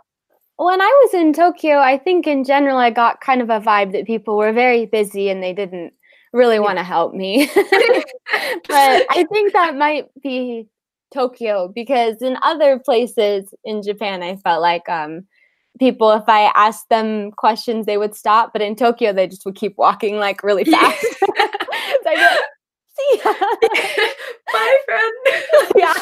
When 0.57 0.81
I 0.81 1.03
was 1.05 1.15
in 1.15 1.33
Tokyo, 1.33 1.79
I 1.79 1.99
think 1.99 2.27
in 2.27 2.43
general 2.43 2.79
I 2.79 2.91
got 2.91 3.21
kind 3.21 3.41
of 3.41 3.49
a 3.49 3.61
vibe 3.61 3.93
that 3.93 4.07
people 4.07 4.37
were 4.37 4.53
very 4.53 4.87
busy 4.87 5.29
and 5.29 5.41
they 5.41 5.53
didn't 5.53 5.93
really 6.33 6.59
want 6.59 6.79
to 6.79 6.85
help 6.85 7.15
me. 7.15 7.49
but 7.55 9.07
I 9.09 9.25
think 9.31 9.53
that 9.53 9.77
might 9.77 10.07
be 10.21 10.67
Tokyo 11.13 11.71
because 11.75 12.23
in 12.23 12.37
other 12.43 12.79
places 12.79 13.53
in 13.65 13.83
Japan, 13.83 14.23
I 14.23 14.37
felt 14.37 14.63
like 14.63 14.89
um, 14.89 15.27
people, 15.79 16.11
if 16.13 16.29
I 16.29 16.53
asked 16.55 16.89
them 16.89 17.33
questions, 17.33 17.87
they 17.87 17.99
would 17.99 18.15
stop. 18.15 18.53
But 18.53 18.63
in 18.63 18.77
Tokyo, 18.77 19.13
they 19.13 19.27
just 19.27 19.45
would 19.45 19.57
keep 19.57 19.77
walking 19.79 20.17
like 20.17 20.43
really 20.43 20.65
fast. 20.65 21.05
see 22.99 23.21
ya. 23.25 23.33
Bye, 24.53 24.79
friend. 24.87 25.15
yeah. 25.77 25.95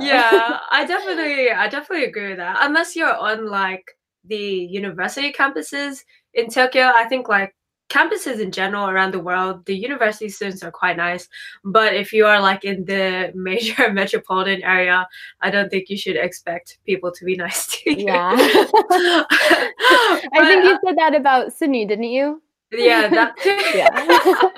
yeah, 0.00 0.58
I 0.70 0.84
definitely, 0.86 1.50
I 1.50 1.68
definitely 1.68 2.06
agree 2.06 2.28
with 2.28 2.38
that. 2.38 2.58
Unless 2.60 2.96
you're 2.96 3.14
on 3.14 3.48
like 3.48 3.84
the 4.24 4.36
university 4.36 5.32
campuses 5.32 6.00
in 6.34 6.50
Tokyo, 6.50 6.90
I 6.94 7.04
think 7.04 7.28
like 7.28 7.54
campuses 7.90 8.40
in 8.40 8.52
general 8.52 8.88
around 8.88 9.12
the 9.12 9.20
world, 9.20 9.66
the 9.66 9.76
university 9.76 10.28
students 10.28 10.62
are 10.62 10.70
quite 10.70 10.96
nice. 10.96 11.28
But 11.64 11.94
if 11.94 12.12
you 12.12 12.24
are 12.24 12.40
like 12.40 12.64
in 12.64 12.84
the 12.84 13.32
major 13.34 13.92
metropolitan 14.00 14.62
area, 14.62 15.06
I 15.42 15.50
don't 15.50 15.68
think 15.68 15.90
you 15.90 15.98
should 15.98 16.16
expect 16.16 16.78
people 16.86 17.12
to 17.12 17.24
be 17.24 17.36
nice 17.36 17.66
to 17.66 17.90
you. 17.90 18.06
Yeah. 18.06 18.32
I 18.38 19.26
think 20.46 20.64
you 20.64 20.74
uh, 20.74 20.78
said 20.86 20.96
that 20.96 21.14
about 21.14 21.52
Sydney, 21.52 21.84
didn't 21.84 22.04
you? 22.04 22.40
Yeah, 22.72 23.08
that 23.08 23.36
too. 23.38 23.50
yeah. 23.74 24.50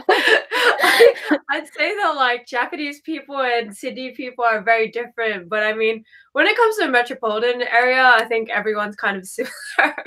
I'd 1.50 1.68
say 1.76 1.94
that 1.96 2.14
like 2.16 2.46
Japanese 2.46 3.00
people 3.00 3.38
and 3.38 3.76
Sydney 3.76 4.12
people 4.12 4.44
are 4.44 4.62
very 4.62 4.90
different, 4.90 5.48
but 5.48 5.62
I 5.62 5.72
mean, 5.74 6.04
when 6.32 6.46
it 6.46 6.56
comes 6.56 6.76
to 6.78 6.88
metropolitan 6.88 7.62
area, 7.62 8.02
I 8.02 8.24
think 8.24 8.50
everyone's 8.50 8.96
kind 8.96 9.16
of 9.16 9.26
similar. 9.26 9.52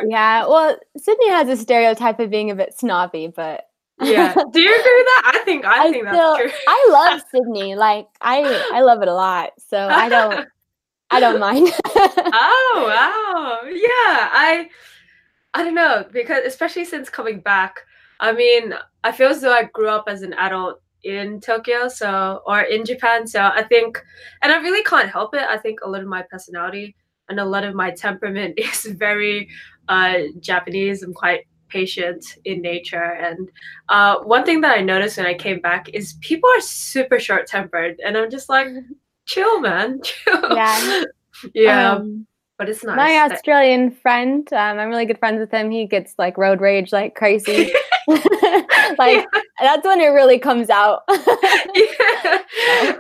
Yeah, 0.08 0.48
well, 0.48 0.78
Sydney 0.98 1.30
has 1.30 1.50
a 1.50 1.58
stereotype 1.58 2.20
of 2.20 2.30
being 2.30 2.52
a 2.52 2.56
bit 2.56 2.78
snobby, 2.78 3.28
but 3.28 3.66
yeah. 4.02 4.34
Do 4.52 4.60
you 4.60 4.70
agree 4.70 4.96
with 4.98 5.06
that? 5.06 5.32
I 5.36 5.42
think 5.46 5.66
I, 5.66 5.88
I 5.88 5.92
think 5.92 6.06
that's 6.06 6.40
true. 6.40 6.52
I 6.68 6.90
love 6.92 7.22
Sydney. 7.32 7.76
Like 7.76 8.08
I 8.22 8.70
I 8.74 8.82
love 8.82 9.02
it 9.02 9.08
a 9.08 9.14
lot. 9.14 9.52
So 9.58 9.78
I 9.78 10.10
don't 10.10 10.48
I 11.12 11.20
don't 11.20 11.40
mind. 11.40 11.70
oh 11.96 12.84
wow. 12.88 13.70
Yeah. 13.70 14.30
I 14.32 14.70
I 15.54 15.64
don't 15.64 15.76
know 15.76 16.06
because 16.12 16.44
especially 16.46 16.86
since 16.86 17.10
coming 17.10 17.40
back, 17.40 17.80
I 18.20 18.34
mean, 18.34 18.74
I 19.04 19.12
feel 19.12 19.30
as 19.30 19.42
though 19.42 19.54
I 19.54 19.64
grew 19.64 19.90
up 19.90 20.06
as 20.08 20.22
an 20.22 20.34
adult 20.34 20.82
in 21.06 21.40
Tokyo, 21.40 21.88
so 21.88 22.42
or 22.46 22.62
in 22.62 22.84
Japan. 22.84 23.28
So 23.28 23.42
I 23.42 23.64
think, 23.64 24.04
and 24.42 24.52
I 24.52 24.58
really 24.58 24.84
can't 24.84 25.10
help 25.10 25.36
it. 25.36 25.44
I 25.44 25.58
think 25.58 25.80
a 25.82 25.90
lot 25.90 26.02
of 26.02 26.08
my 26.08 26.24
personality 26.24 26.96
and 27.30 27.40
a 27.40 27.46
lot 27.46 27.64
of 27.64 27.76
my 27.76 27.92
temperament 27.92 28.56
is 28.58 28.86
very 28.86 29.48
uh, 29.88 30.16
Japanese. 30.40 31.04
I'm 31.04 31.14
quite 31.14 31.46
patient 31.70 32.26
in 32.44 32.62
nature, 32.62 33.14
and 33.14 33.50
uh, 33.90 34.20
one 34.20 34.44
thing 34.44 34.62
that 34.62 34.78
I 34.78 34.82
noticed 34.82 35.18
when 35.18 35.28
I 35.28 35.36
came 35.36 35.60
back 35.60 35.90
is 35.90 36.16
people 36.22 36.50
are 36.50 36.62
super 36.62 37.20
short 37.20 37.48
tempered, 37.48 38.00
and 38.04 38.18
I'm 38.18 38.30
just 38.30 38.50
like, 38.50 38.68
chill, 39.26 39.62
man, 39.62 40.02
chill. 40.04 40.56
Yeah. 40.56 41.04
yeah. 41.54 41.92
Um, 41.92 42.28
but 42.58 42.70
it's 42.70 42.84
nice. 42.84 42.96
My 42.96 43.30
Australian 43.30 43.92
friend, 43.92 44.48
um, 44.54 44.80
I'm 44.80 44.88
really 44.88 45.06
good 45.06 45.20
friends 45.20 45.40
with 45.40 45.52
him. 45.52 45.70
He 45.70 45.86
gets 45.86 46.16
like 46.18 46.38
road 46.38 46.62
rage 46.62 46.94
like 46.94 47.14
crazy. 47.14 47.72
like 48.98 49.26
yeah. 49.34 49.42
that's 49.60 49.86
when 49.86 50.00
it 50.00 50.08
really 50.08 50.40
comes 50.40 50.70
out. 50.70 51.04
yeah. 51.10 51.18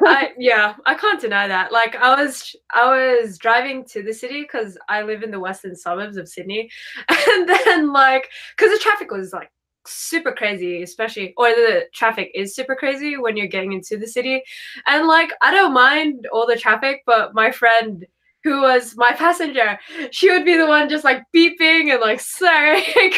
I, 0.07 0.31
yeah, 0.37 0.75
I 0.85 0.95
can't 0.95 1.21
deny 1.21 1.47
that. 1.47 1.71
Like 1.71 1.95
I 1.95 2.21
was, 2.21 2.55
I 2.73 3.21
was 3.21 3.37
driving 3.37 3.85
to 3.85 4.01
the 4.01 4.13
city 4.13 4.41
because 4.41 4.77
I 4.89 5.03
live 5.03 5.23
in 5.23 5.31
the 5.31 5.39
western 5.39 5.75
suburbs 5.75 6.17
of 6.17 6.27
Sydney, 6.27 6.69
and 7.09 7.47
then 7.47 7.93
like 7.93 8.29
because 8.57 8.71
the 8.71 8.83
traffic 8.83 9.11
was 9.11 9.33
like 9.33 9.51
super 9.87 10.31
crazy, 10.31 10.81
especially 10.81 11.33
or 11.37 11.49
the 11.49 11.83
traffic 11.93 12.31
is 12.33 12.55
super 12.55 12.75
crazy 12.75 13.17
when 13.17 13.37
you're 13.37 13.47
getting 13.47 13.73
into 13.73 13.97
the 13.97 14.07
city, 14.07 14.41
and 14.87 15.07
like 15.07 15.29
I 15.41 15.51
don't 15.51 15.73
mind 15.73 16.27
all 16.33 16.47
the 16.47 16.55
traffic, 16.55 17.03
but 17.05 17.35
my 17.35 17.51
friend 17.51 18.05
who 18.45 18.61
was 18.61 18.95
my 18.95 19.11
passenger, 19.11 19.77
she 20.11 20.29
would 20.29 20.45
be 20.45 20.55
the 20.55 20.67
one 20.67 20.87
just 20.87 21.03
like 21.03 21.23
beeping 21.35 21.91
and 21.91 21.99
like 21.99 22.19
swearing 22.19 22.83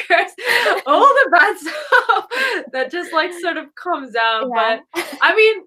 all 0.85 1.01
the 1.01 1.29
bad 1.29 1.57
stuff 1.59 2.27
that 2.71 2.89
just 2.89 3.11
like 3.11 3.33
sort 3.33 3.57
of 3.57 3.65
comes 3.75 4.15
out. 4.15 4.49
Yeah. 4.55 4.79
But 4.93 5.05
I 5.21 5.35
mean, 5.35 5.63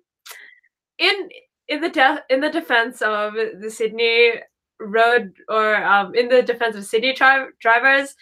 in 0.99 1.29
in 1.69 1.81
the 1.83 1.91
de- 1.91 2.25
in 2.31 2.41
the 2.41 2.51
defense 2.51 3.03
of 3.03 3.35
the 3.35 3.71
Sydney 3.71 4.33
road 4.81 5.35
or 5.51 5.77
um, 5.85 6.15
in 6.15 6.31
the 6.31 6.43
defense 6.43 6.75
of 6.75 6.87
Sydney 6.87 7.13
tri- 7.13 7.49
drivers, 7.61 8.17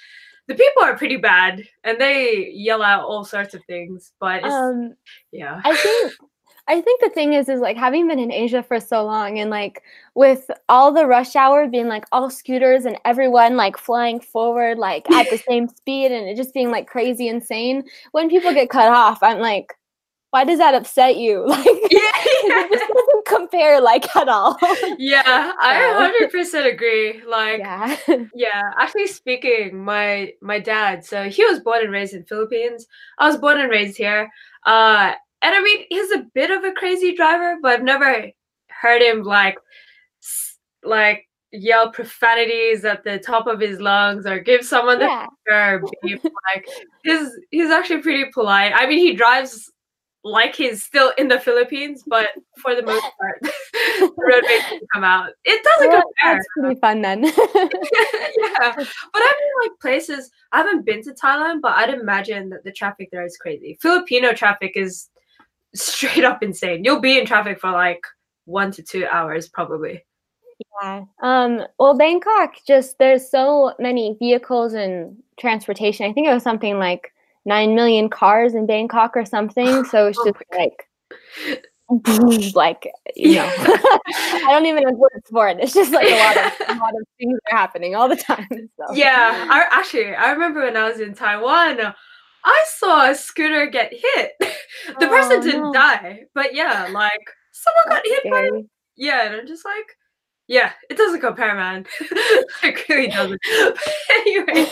the 0.49 0.57
people 0.57 0.83
are 0.83 0.99
pretty 0.99 1.18
bad 1.18 1.62
and 1.85 2.00
they 2.00 2.50
yell 2.52 2.83
out 2.83 3.04
all 3.04 3.25
sorts 3.25 3.54
of 3.54 3.62
things. 3.66 4.12
But 4.18 4.42
um, 4.42 4.95
yeah, 5.30 5.61
I 5.64 5.76
think 5.76 6.14
I 6.68 6.82
think 6.82 7.00
the 7.00 7.08
thing 7.08 7.32
is, 7.32 7.48
is 7.48 7.60
like 7.60 7.78
having 7.78 8.06
been 8.06 8.18
in 8.18 8.30
Asia 8.30 8.62
for 8.62 8.78
so 8.78 9.02
long 9.04 9.38
and 9.38 9.48
like 9.48 9.82
with 10.14 10.50
all 10.68 10.92
the 10.92 11.06
rush 11.06 11.34
hour 11.34 11.66
being 11.66 11.88
like 11.88 12.04
all 12.12 12.28
scooters 12.28 12.84
and 12.84 12.98
everyone 13.06 13.56
like 13.56 13.78
flying 13.78 14.20
forward 14.20 14.78
like 14.78 15.10
at 15.10 15.30
the 15.30 15.38
same 15.48 15.68
speed 15.68 16.12
and 16.12 16.28
it 16.28 16.37
just 16.37 16.52
being 16.52 16.70
like 16.70 16.87
crazy 16.87 17.26
insane. 17.26 17.84
When 18.12 18.28
people 18.28 18.52
get 18.52 18.68
cut 18.68 18.92
off, 18.92 19.22
I'm 19.22 19.38
like, 19.38 19.72
why 20.30 20.44
does 20.44 20.58
that 20.58 20.75
upset 20.75 21.16
you? 21.16 21.46
Like, 21.48 21.64
yeah, 21.90 22.00
yeah. 22.44 22.66
this 22.70 22.82
doesn't 22.82 23.26
compare 23.26 23.80
like 23.80 24.14
at 24.14 24.28
all. 24.28 24.58
yeah, 24.98 25.52
I 25.58 25.94
hundred 25.96 26.30
percent 26.30 26.66
agree. 26.66 27.22
Like, 27.26 27.60
yeah. 27.60 27.96
yeah. 28.34 28.72
Actually, 28.78 29.06
speaking, 29.06 29.82
my 29.82 30.32
my 30.42 30.60
dad. 30.60 31.04
So 31.04 31.30
he 31.30 31.42
was 31.44 31.60
born 31.60 31.82
and 31.82 31.92
raised 31.92 32.12
in 32.12 32.25
Philippines. 32.25 32.87
I 33.18 33.26
was 33.26 33.38
born 33.38 33.58
and 33.58 33.70
raised 33.70 33.96
here. 33.96 34.30
Uh, 34.66 35.14
and 35.42 35.54
I 35.54 35.62
mean, 35.62 35.85
he's 35.88 36.11
a 36.12 36.26
bit 36.35 36.50
of 36.50 36.64
a 36.64 36.73
crazy 36.73 37.14
driver, 37.14 37.57
but 37.62 37.73
I've 37.73 37.83
never 37.83 38.30
heard 38.71 39.02
him 39.02 39.23
like 39.23 39.59
like 40.85 41.28
yell 41.52 41.90
profanities 41.90 42.85
at 42.85 43.04
the 43.04 43.18
top 43.18 43.47
of 43.47 43.61
his 43.61 43.80
lungs 43.80 44.26
or 44.26 44.38
give 44.38 44.64
someone 44.64 45.00
yeah. 45.00 45.26
the 45.47 45.80
finger 45.80 45.87
beep. 46.02 46.25
like 46.54 46.66
he's 47.04 47.28
he's 47.50 47.71
actually 47.71 48.02
pretty 48.02 48.30
polite. 48.33 48.73
I 48.75 48.87
mean, 48.87 48.99
he 48.99 49.14
drives 49.14 49.71
like 50.25 50.54
he's 50.54 50.83
still 50.83 51.12
in 51.16 51.28
the 51.28 51.38
Philippines, 51.38 52.04
but 52.07 52.28
for 52.59 52.75
the 52.75 52.83
most 52.83 53.07
part, 53.18 53.40
the 53.42 54.12
road 54.18 54.42
races 54.49 54.87
come 54.92 55.04
out. 55.04 55.30
It 55.45 55.62
doesn't 55.62 55.88
well, 55.88 56.02
compare. 56.02 56.35
That's 56.35 56.49
pretty 56.59 56.80
fun 56.80 57.02
then. 57.02 57.25
yeah, 57.25 58.73
but 58.75 59.23
I 59.23 59.33
mean, 59.40 59.71
like 59.71 59.80
places 59.80 60.30
I 60.52 60.59
haven't 60.59 60.85
been 60.85 61.02
to 61.04 61.12
Thailand, 61.12 61.61
but 61.62 61.76
I'd 61.76 61.90
imagine 61.90 62.50
that 62.50 62.64
the 62.64 62.73
traffic 62.73 63.11
there 63.12 63.25
is 63.25 63.37
crazy. 63.37 63.78
Filipino 63.80 64.33
traffic 64.33 64.73
is 64.75 65.09
straight 65.75 66.25
up 66.25 66.42
insane. 66.42 66.84
You'll 66.84 67.00
be 67.00 67.18
in 67.18 67.26
traffic 67.26 67.60
for 67.60 67.70
like 67.70 68.00
one 68.44 68.72
to 68.72 68.82
two 68.82 69.06
hours 69.06 69.48
probably. 69.48 70.04
Yeah. 70.82 71.04
Um, 71.22 71.62
well, 71.78 71.96
Bangkok 71.96 72.54
just 72.66 72.98
there's 72.98 73.30
so 73.30 73.75
many 73.78 74.16
vehicles 74.18 74.75
and 74.75 75.16
transportation. 75.38 76.06
I 76.06 76.12
think 76.12 76.26
it 76.26 76.34
was 76.34 76.42
something 76.42 76.78
like 76.78 77.12
nine 77.44 77.75
million 77.75 78.08
cars 78.08 78.54
in 78.54 78.66
Bangkok 78.66 79.16
or 79.16 79.25
something. 79.25 79.84
So 79.90 80.08
it's 80.08 80.18
oh 80.18 80.32
just 80.32 80.44
like 80.52 80.84
like 82.54 82.92
you 83.16 83.37
know 83.37 83.50
I 83.58 84.46
don't 84.48 84.66
even 84.66 84.82
have 84.84 84.96
words 84.96 85.28
for 85.30 85.48
it. 85.48 85.58
It's 85.60 85.75
just 85.75 85.92
like 85.92 86.06
a 86.06 86.18
lot 86.18 86.37
of 86.37 86.76
a 86.76 86.80
lot 86.80 86.92
of 87.00 87.06
things 87.18 87.38
are 87.50 87.56
happening 87.56 87.94
all 87.94 88.08
the 88.08 88.16
time. 88.16 88.46
So. 88.50 88.94
Yeah, 88.94 89.46
I 89.50 89.66
actually 89.70 90.14
I 90.14 90.32
remember 90.32 90.62
when 90.62 90.76
I 90.76 90.88
was 90.88 91.00
in 91.00 91.14
Taiwan, 91.14 91.94
I 92.49 92.64
saw 92.67 93.11
a 93.11 93.14
scooter 93.14 93.67
get 93.67 93.93
hit. 93.93 94.33
the 94.40 95.07
oh, 95.07 95.09
person 95.09 95.40
didn't 95.43 95.64
no. 95.64 95.73
die, 95.73 96.21
but 96.35 96.55
yeah, 96.55 96.88
like 96.90 97.21
someone 97.52 97.97
got 97.97 98.07
hit 98.07 98.21
scary. 98.21 98.50
by. 98.50 98.62
Yeah, 98.97 99.26
and 99.26 99.37
I'm 99.37 99.47
just 99.47 99.67
like, 99.67 99.85
yeah, 100.47 100.73
it 100.88 100.97
doesn't 100.97 101.21
compare, 101.21 101.55
man. 101.55 101.85
it 102.00 102.88
really 102.88 103.09
doesn't. 103.09 103.38
anyway. 104.11 104.67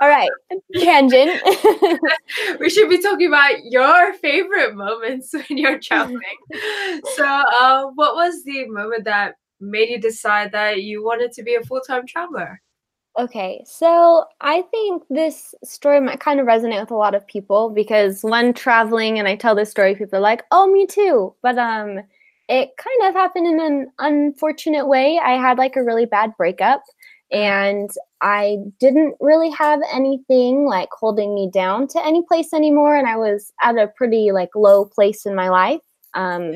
All 0.00 0.08
right, 0.08 0.28
tangent. 0.74 1.40
we 2.58 2.68
should 2.68 2.90
be 2.90 3.00
talking 3.00 3.28
about 3.28 3.64
your 3.64 4.14
favorite 4.14 4.74
moments 4.74 5.32
when 5.32 5.58
you're 5.58 5.78
traveling. 5.78 6.20
so, 7.14 7.24
uh, 7.24 7.86
what 7.94 8.16
was 8.16 8.42
the 8.44 8.66
moment 8.66 9.04
that 9.04 9.36
made 9.60 9.90
you 9.90 10.00
decide 10.00 10.50
that 10.50 10.82
you 10.82 11.04
wanted 11.04 11.30
to 11.32 11.44
be 11.44 11.54
a 11.54 11.62
full 11.62 11.80
time 11.80 12.04
traveler? 12.04 12.60
Okay, 13.18 13.62
so 13.66 14.24
I 14.40 14.62
think 14.70 15.02
this 15.10 15.54
story 15.62 16.00
might 16.00 16.20
kind 16.20 16.40
of 16.40 16.46
resonate 16.46 16.80
with 16.80 16.90
a 16.90 16.96
lot 16.96 17.14
of 17.14 17.26
people 17.26 17.68
because 17.68 18.22
when 18.22 18.54
traveling 18.54 19.18
and 19.18 19.28
I 19.28 19.36
tell 19.36 19.54
this 19.54 19.70
story, 19.70 19.94
people 19.94 20.16
are 20.18 20.22
like, 20.22 20.44
"Oh, 20.50 20.66
me 20.72 20.86
too." 20.86 21.34
But 21.42 21.58
um, 21.58 21.98
it 22.48 22.70
kind 22.78 23.08
of 23.08 23.14
happened 23.14 23.46
in 23.46 23.60
an 23.60 23.92
unfortunate 23.98 24.86
way. 24.88 25.18
I 25.22 25.32
had 25.36 25.58
like 25.58 25.76
a 25.76 25.82
really 25.84 26.06
bad 26.06 26.32
breakup, 26.38 26.82
and 27.30 27.90
I 28.22 28.56
didn't 28.80 29.16
really 29.20 29.50
have 29.50 29.80
anything 29.92 30.64
like 30.66 30.88
holding 30.98 31.34
me 31.34 31.50
down 31.52 31.88
to 31.88 32.04
any 32.06 32.22
place 32.26 32.54
anymore, 32.54 32.96
and 32.96 33.06
I 33.06 33.16
was 33.16 33.52
at 33.62 33.76
a 33.76 33.88
pretty 33.88 34.32
like 34.32 34.50
low 34.56 34.86
place 34.86 35.26
in 35.26 35.34
my 35.34 35.50
life. 35.50 35.82
Um, 36.14 36.54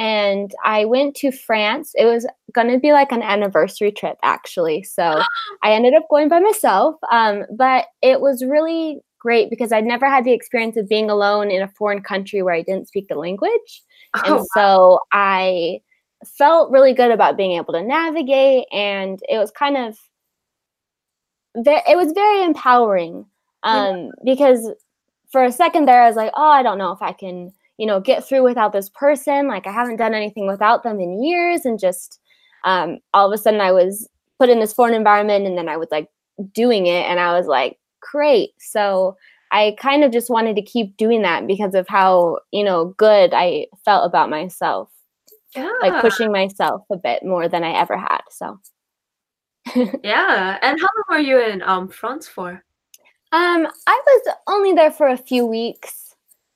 and 0.00 0.54
I 0.64 0.86
went 0.86 1.14
to 1.16 1.30
France. 1.30 1.92
It 1.94 2.06
was 2.06 2.26
going 2.54 2.68
to 2.68 2.78
be 2.78 2.92
like 2.92 3.12
an 3.12 3.22
anniversary 3.22 3.92
trip, 3.92 4.16
actually. 4.22 4.82
So 4.82 5.22
I 5.62 5.72
ended 5.72 5.92
up 5.92 6.06
going 6.08 6.30
by 6.30 6.40
myself. 6.40 6.96
Um, 7.12 7.44
but 7.54 7.84
it 8.00 8.22
was 8.22 8.42
really 8.42 9.02
great 9.18 9.50
because 9.50 9.72
I'd 9.72 9.84
never 9.84 10.06
had 10.06 10.24
the 10.24 10.32
experience 10.32 10.78
of 10.78 10.88
being 10.88 11.10
alone 11.10 11.50
in 11.50 11.60
a 11.60 11.68
foreign 11.68 12.02
country 12.02 12.42
where 12.42 12.54
I 12.54 12.62
didn't 12.62 12.88
speak 12.88 13.08
the 13.08 13.14
language. 13.14 13.82
Oh, 14.14 14.22
and 14.24 14.34
wow. 14.36 14.46
so 14.54 15.00
I 15.12 15.80
felt 16.24 16.70
really 16.70 16.94
good 16.94 17.10
about 17.10 17.36
being 17.36 17.52
able 17.52 17.74
to 17.74 17.82
navigate 17.82 18.64
and 18.72 19.20
it 19.28 19.36
was 19.36 19.50
kind 19.50 19.76
of 19.76 19.98
it 21.54 21.96
was 21.96 22.12
very 22.12 22.44
empowering 22.44 23.26
um, 23.62 23.96
yeah. 23.96 24.10
because 24.24 24.70
for 25.30 25.44
a 25.44 25.52
second 25.52 25.86
there 25.86 26.02
I 26.02 26.06
was 26.06 26.16
like, 26.16 26.32
oh, 26.34 26.48
I 26.48 26.62
don't 26.62 26.78
know 26.78 26.92
if 26.92 27.02
I 27.02 27.12
can, 27.12 27.52
you 27.80 27.86
know, 27.86 27.98
get 27.98 28.22
through 28.22 28.44
without 28.44 28.74
this 28.74 28.90
person. 28.90 29.48
Like 29.48 29.66
I 29.66 29.72
haven't 29.72 29.96
done 29.96 30.12
anything 30.12 30.46
without 30.46 30.82
them 30.82 31.00
in 31.00 31.24
years 31.24 31.64
and 31.64 31.78
just 31.78 32.20
um, 32.64 32.98
all 33.14 33.26
of 33.26 33.32
a 33.32 33.42
sudden 33.42 33.62
I 33.62 33.72
was 33.72 34.06
put 34.38 34.50
in 34.50 34.60
this 34.60 34.74
foreign 34.74 34.92
environment 34.92 35.46
and 35.46 35.56
then 35.56 35.66
I 35.66 35.78
was 35.78 35.88
like 35.90 36.10
doing 36.52 36.86
it 36.86 37.06
and 37.06 37.18
I 37.18 37.38
was 37.38 37.46
like, 37.46 37.78
great. 38.00 38.50
So 38.58 39.16
I 39.50 39.76
kind 39.80 40.04
of 40.04 40.12
just 40.12 40.28
wanted 40.28 40.56
to 40.56 40.62
keep 40.62 40.94
doing 40.98 41.22
that 41.22 41.46
because 41.46 41.74
of 41.74 41.88
how, 41.88 42.40
you 42.52 42.64
know, 42.64 42.94
good 42.98 43.32
I 43.32 43.66
felt 43.82 44.04
about 44.04 44.28
myself. 44.28 44.90
Yeah. 45.56 45.72
Like 45.80 46.02
pushing 46.02 46.30
myself 46.30 46.82
a 46.92 46.98
bit 46.98 47.24
more 47.24 47.48
than 47.48 47.64
I 47.64 47.72
ever 47.72 47.96
had. 47.96 48.20
So 48.30 48.60
yeah. 50.04 50.58
And 50.60 50.78
how 50.78 50.86
long 50.86 51.04
were 51.08 51.18
you 51.18 51.40
in 51.40 51.62
um 51.62 51.88
France 51.88 52.28
for? 52.28 52.62
Um, 53.32 53.66
I 53.86 54.02
was 54.06 54.34
only 54.48 54.74
there 54.74 54.90
for 54.90 55.08
a 55.08 55.16
few 55.16 55.46
weeks. 55.46 56.09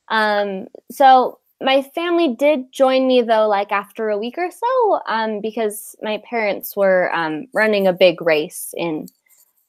Um, 0.09 0.67
so 0.91 1.39
my 1.61 1.83
family 1.83 2.35
did 2.35 2.73
join 2.73 3.07
me 3.07 3.23
though, 3.23 3.49
like 3.49 3.73
after 3.73 4.11
a 4.11 4.19
week 4.19 4.37
or 4.39 4.51
so, 4.51 5.01
um, 5.09 5.41
because 5.41 5.97
my 6.03 6.23
parents 6.29 6.77
were 6.77 7.15
um, 7.15 7.47
running 7.53 7.87
a 7.87 7.93
big 7.93 8.21
race 8.21 8.75
in 8.77 9.07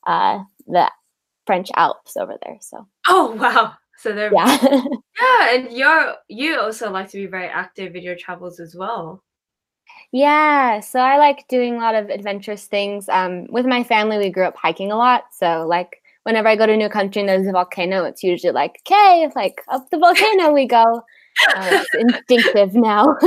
uh, 0.06 0.40
the 0.68 0.92
French 1.46 1.70
Alps 1.76 2.18
over 2.18 2.38
there. 2.44 2.58
So. 2.62 2.88
Oh 3.08 3.32
wow! 3.36 3.74
So 3.98 4.14
they're 4.14 4.34
yeah, 4.34 4.58
yeah, 5.22 5.56
and 5.56 5.72
you're 5.72 6.16
you 6.28 6.60
also 6.60 6.92
like 6.92 7.10
to 7.12 7.18
be 7.18 7.28
very 7.28 7.48
active 7.48 7.96
in 7.96 8.04
your 8.04 8.16
travels 8.16 8.60
as 8.60 8.76
well. 8.76 9.24
Yeah, 10.12 10.80
so 10.80 11.00
I 11.00 11.18
like 11.18 11.48
doing 11.48 11.76
a 11.76 11.80
lot 11.80 11.96
of 11.96 12.10
adventurous 12.10 12.66
things. 12.66 13.08
Um, 13.10 13.46
with 13.50 13.66
my 13.66 13.84
family, 13.84 14.18
we 14.18 14.30
grew 14.30 14.46
up 14.46 14.58
hiking 14.58 14.92
a 14.92 14.98
lot, 14.98 15.26
so 15.32 15.66
like 15.68 16.02
whenever 16.26 16.48
I 16.48 16.56
go 16.56 16.66
to 16.66 16.74
a 16.74 16.78
new 16.78 16.90
country 16.90 17.22
and 17.22 17.30
there's 17.30 17.48
a 17.48 17.52
volcano, 17.52 18.04
it's 18.04 18.24
usually 18.24 18.52
like, 18.52 18.82
okay, 18.86 19.30
like 19.36 19.62
up 19.68 19.90
the 19.92 19.98
volcano 19.98 20.52
we 20.52 20.66
go. 20.68 21.04
Uh, 21.56 21.70
it's 21.72 21.96
instinctive 22.00 22.74
now. 22.74 23.06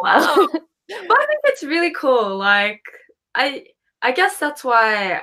wow. 0.00 0.48
But 0.52 1.18
I 1.18 1.26
think 1.26 1.40
it's 1.44 1.62
really 1.62 1.92
cool. 1.92 2.36
Like 2.36 2.82
I 3.34 3.64
I 4.02 4.12
guess 4.12 4.38
that's 4.38 4.64
why 4.64 5.22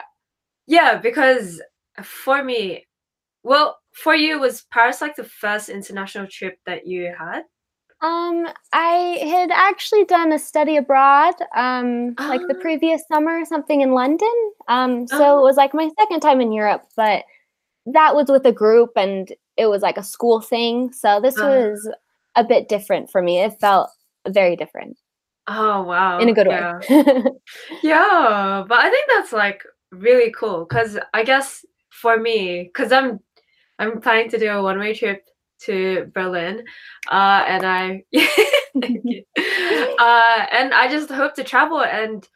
yeah, 0.67 0.97
because 0.97 1.61
for 2.03 2.43
me, 2.43 2.85
well, 3.43 3.77
for 3.93 4.13
you 4.13 4.39
was 4.39 4.65
Paris 4.71 5.01
like 5.01 5.15
the 5.15 5.23
first 5.23 5.69
international 5.69 6.27
trip 6.27 6.59
that 6.65 6.85
you 6.85 7.13
had? 7.17 7.43
Um, 8.01 8.47
I 8.73 9.19
had 9.23 9.49
actually 9.51 10.05
done 10.05 10.31
a 10.31 10.37
study 10.37 10.77
abroad, 10.77 11.33
um, 11.55 12.13
oh. 12.19 12.27
like 12.27 12.41
the 12.41 12.55
ah. 12.57 12.61
previous 12.61 13.01
summer, 13.07 13.43
something 13.45 13.81
in 13.81 13.91
London. 13.91 14.33
Um, 14.67 15.07
so 15.07 15.37
oh. 15.37 15.39
it 15.39 15.43
was 15.43 15.57
like 15.57 15.73
my 15.73 15.89
second 15.99 16.19
time 16.19 16.39
in 16.39 16.51
Europe, 16.51 16.83
but 16.95 17.23
that 17.87 18.15
was 18.15 18.29
with 18.29 18.45
a 18.45 18.51
group 18.51 18.91
and 18.95 19.33
it 19.55 19.67
was 19.67 19.81
like 19.81 19.97
a 19.97 20.03
school 20.03 20.41
thing. 20.41 20.91
So 20.91 21.19
this 21.19 21.39
uh. 21.39 21.43
was 21.43 21.91
a 22.35 22.43
bit 22.43 22.69
different 22.69 23.09
for 23.09 23.21
me. 23.21 23.39
It 23.39 23.59
felt 23.59 23.89
very 24.27 24.55
different. 24.55 24.97
Oh 25.47 25.81
wow. 25.83 26.19
In 26.19 26.29
a 26.29 26.33
good 26.33 26.47
yeah. 26.47 26.79
way. 26.89 27.23
yeah, 27.83 28.63
but 28.67 28.79
I 28.79 28.89
think 28.89 29.09
that's 29.15 29.31
like 29.31 29.63
really 29.91 30.31
cool 30.31 30.65
cuz 30.65 30.99
I 31.13 31.23
guess 31.23 31.65
for 31.89 32.17
me 32.17 32.69
cuz 32.75 32.91
I'm 32.91 33.21
I'm 33.79 34.01
planning 34.01 34.29
to 34.31 34.37
do 34.37 34.49
a 34.49 34.61
one-way 34.61 34.93
trip 34.93 35.23
to 35.61 36.11
Berlin, 36.13 36.63
uh, 37.11 37.43
and 37.47 37.65
I 37.65 38.03
uh, 38.75 40.45
and 40.51 40.73
I 40.73 40.87
just 40.89 41.09
hope 41.09 41.33
to 41.35 41.43
travel. 41.43 41.81
And 41.81 42.27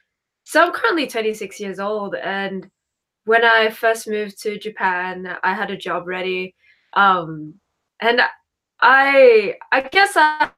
so 0.43 0.63
I'm 0.65 0.73
currently 0.73 1.07
26 1.07 1.59
years 1.59 1.79
old, 1.79 2.15
and 2.15 2.69
when 3.25 3.43
I 3.45 3.69
first 3.69 4.07
moved 4.07 4.41
to 4.43 4.57
Japan, 4.59 5.37
I 5.43 5.53
had 5.53 5.71
a 5.71 5.77
job 5.77 6.07
ready, 6.07 6.55
um, 6.93 7.55
and 8.01 8.21
I 8.81 9.55
I 9.71 9.81
guess 9.81 10.13
I, 10.15 10.49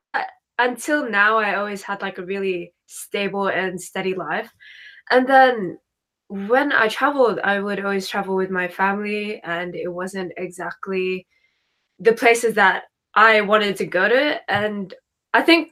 until 0.59 1.09
now 1.09 1.37
I 1.37 1.55
always 1.55 1.81
had 1.83 2.01
like 2.01 2.17
a 2.17 2.25
really 2.25 2.73
stable 2.87 3.47
and 3.47 3.79
steady 3.81 4.13
life, 4.15 4.51
and 5.11 5.27
then 5.27 5.77
when 6.29 6.71
I 6.71 6.87
traveled, 6.87 7.39
I 7.43 7.59
would 7.59 7.83
always 7.83 8.07
travel 8.07 8.35
with 8.35 8.49
my 8.49 8.67
family, 8.67 9.41
and 9.43 9.75
it 9.75 9.89
wasn't 9.89 10.31
exactly 10.37 11.27
the 12.03 12.13
places 12.13 12.55
that 12.55 12.83
I 13.15 13.41
wanted 13.41 13.77
to 13.77 13.85
go 13.85 14.07
to. 14.07 14.39
And 14.51 14.93
I 15.33 15.41
think 15.41 15.71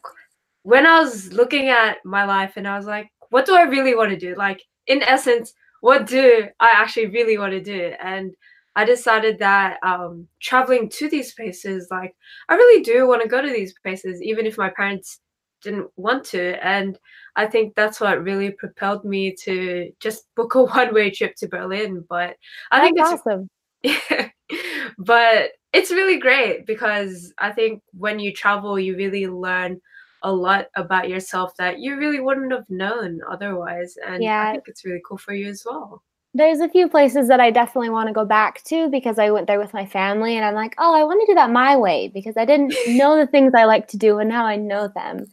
when 0.63 0.85
I 0.85 0.99
was 0.99 1.33
looking 1.33 1.69
at 1.69 1.97
my 2.05 2.25
life 2.25 2.53
and 2.55 2.67
I 2.67 2.77
was 2.77 2.85
like, 2.85 3.09
what 3.29 3.45
do 3.45 3.55
I 3.55 3.63
really 3.63 3.95
want 3.95 4.11
to 4.11 4.17
do? 4.17 4.35
Like, 4.35 4.61
in 4.87 5.01
essence, 5.03 5.53
what 5.81 6.07
do 6.07 6.47
I 6.59 6.71
actually 6.73 7.07
really 7.07 7.37
want 7.37 7.51
to 7.53 7.61
do? 7.61 7.93
And 8.01 8.33
I 8.75 8.85
decided 8.85 9.39
that 9.39 9.79
um, 9.83 10.27
traveling 10.41 10.89
to 10.89 11.09
these 11.09 11.33
places, 11.33 11.87
like, 11.91 12.15
I 12.49 12.55
really 12.55 12.83
do 12.83 13.07
want 13.07 13.21
to 13.21 13.27
go 13.27 13.41
to 13.41 13.49
these 13.49 13.73
places, 13.83 14.21
even 14.21 14.45
if 14.45 14.57
my 14.57 14.69
parents 14.69 15.19
didn't 15.61 15.89
want 15.95 16.23
to. 16.25 16.65
And 16.65 16.97
I 17.35 17.47
think 17.47 17.75
that's 17.75 17.99
what 17.99 18.23
really 18.23 18.51
propelled 18.51 19.03
me 19.03 19.35
to 19.43 19.91
just 19.99 20.23
book 20.35 20.55
a 20.55 20.63
one 20.65 20.93
way 20.93 21.11
trip 21.11 21.35
to 21.37 21.47
Berlin. 21.47 22.05
But 22.07 22.35
I 22.71 22.79
that's 22.79 22.85
think 22.85 22.99
it's 22.99 23.21
awesome. 23.25 24.31
but 24.97 25.51
it's 25.73 25.91
really 25.91 26.17
great 26.17 26.65
because 26.65 27.33
I 27.37 27.51
think 27.51 27.81
when 27.93 28.19
you 28.19 28.33
travel, 28.33 28.79
you 28.79 28.95
really 28.95 29.27
learn 29.27 29.79
a 30.23 30.31
lot 30.31 30.67
about 30.75 31.09
yourself 31.09 31.55
that 31.57 31.79
you 31.79 31.97
really 31.97 32.19
wouldn't 32.19 32.51
have 32.51 32.69
known 32.69 33.21
otherwise. 33.29 33.95
And 34.05 34.23
yeah. 34.23 34.49
I 34.49 34.51
think 34.51 34.63
it's 34.67 34.85
really 34.85 35.01
cool 35.07 35.17
for 35.17 35.33
you 35.33 35.47
as 35.49 35.63
well. 35.65 36.03
There's 36.33 36.59
a 36.61 36.69
few 36.69 36.87
places 36.87 37.27
that 37.27 37.41
I 37.41 37.51
definitely 37.51 37.89
want 37.89 38.07
to 38.07 38.13
go 38.13 38.23
back 38.23 38.63
to 38.65 38.87
because 38.89 39.19
I 39.19 39.31
went 39.31 39.47
there 39.47 39.59
with 39.59 39.73
my 39.73 39.85
family 39.85 40.37
and 40.37 40.45
I'm 40.45 40.55
like, 40.55 40.75
oh, 40.77 40.95
I 40.95 41.03
want 41.03 41.19
to 41.21 41.25
do 41.25 41.35
that 41.35 41.49
my 41.49 41.75
way 41.75 42.07
because 42.07 42.37
I 42.37 42.45
didn't 42.45 42.73
know 42.87 43.17
the 43.17 43.27
things 43.27 43.53
I 43.53 43.65
like 43.65 43.87
to 43.89 43.97
do 43.97 44.19
and 44.19 44.29
now 44.29 44.45
I 44.45 44.55
know 44.55 44.87
them. 44.87 45.25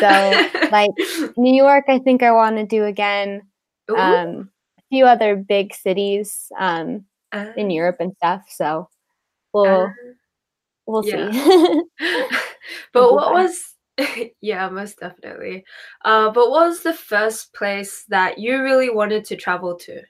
So, 0.00 0.48
like 0.72 0.90
New 1.36 1.54
York, 1.54 1.84
I 1.86 2.00
think 2.00 2.22
I 2.22 2.32
want 2.32 2.56
to 2.56 2.66
do 2.66 2.84
again. 2.84 3.42
Um, 3.96 4.50
a 4.78 4.82
few 4.88 5.04
other 5.04 5.34
big 5.34 5.74
cities 5.74 6.46
um, 6.58 7.04
uh, 7.32 7.52
in 7.56 7.70
Europe 7.70 7.96
and 8.00 8.14
stuff. 8.16 8.44
So, 8.48 8.88
we'll 9.52 9.66
uh, 9.66 9.92
we'll 10.86 11.06
yeah. 11.06 11.30
see. 11.98 12.36
but 12.92 13.12
what 13.12 13.32
was 13.32 13.74
yeah, 14.40 14.68
most 14.68 14.98
definitely. 15.00 15.64
Uh, 16.04 16.30
but 16.30 16.50
what 16.50 16.68
was 16.68 16.82
the 16.82 16.94
first 16.94 17.52
place 17.54 18.04
that 18.08 18.38
you 18.38 18.62
really 18.62 18.90
wanted 18.90 19.24
to 19.26 19.36
travel 19.36 19.76
to? 19.76 20.02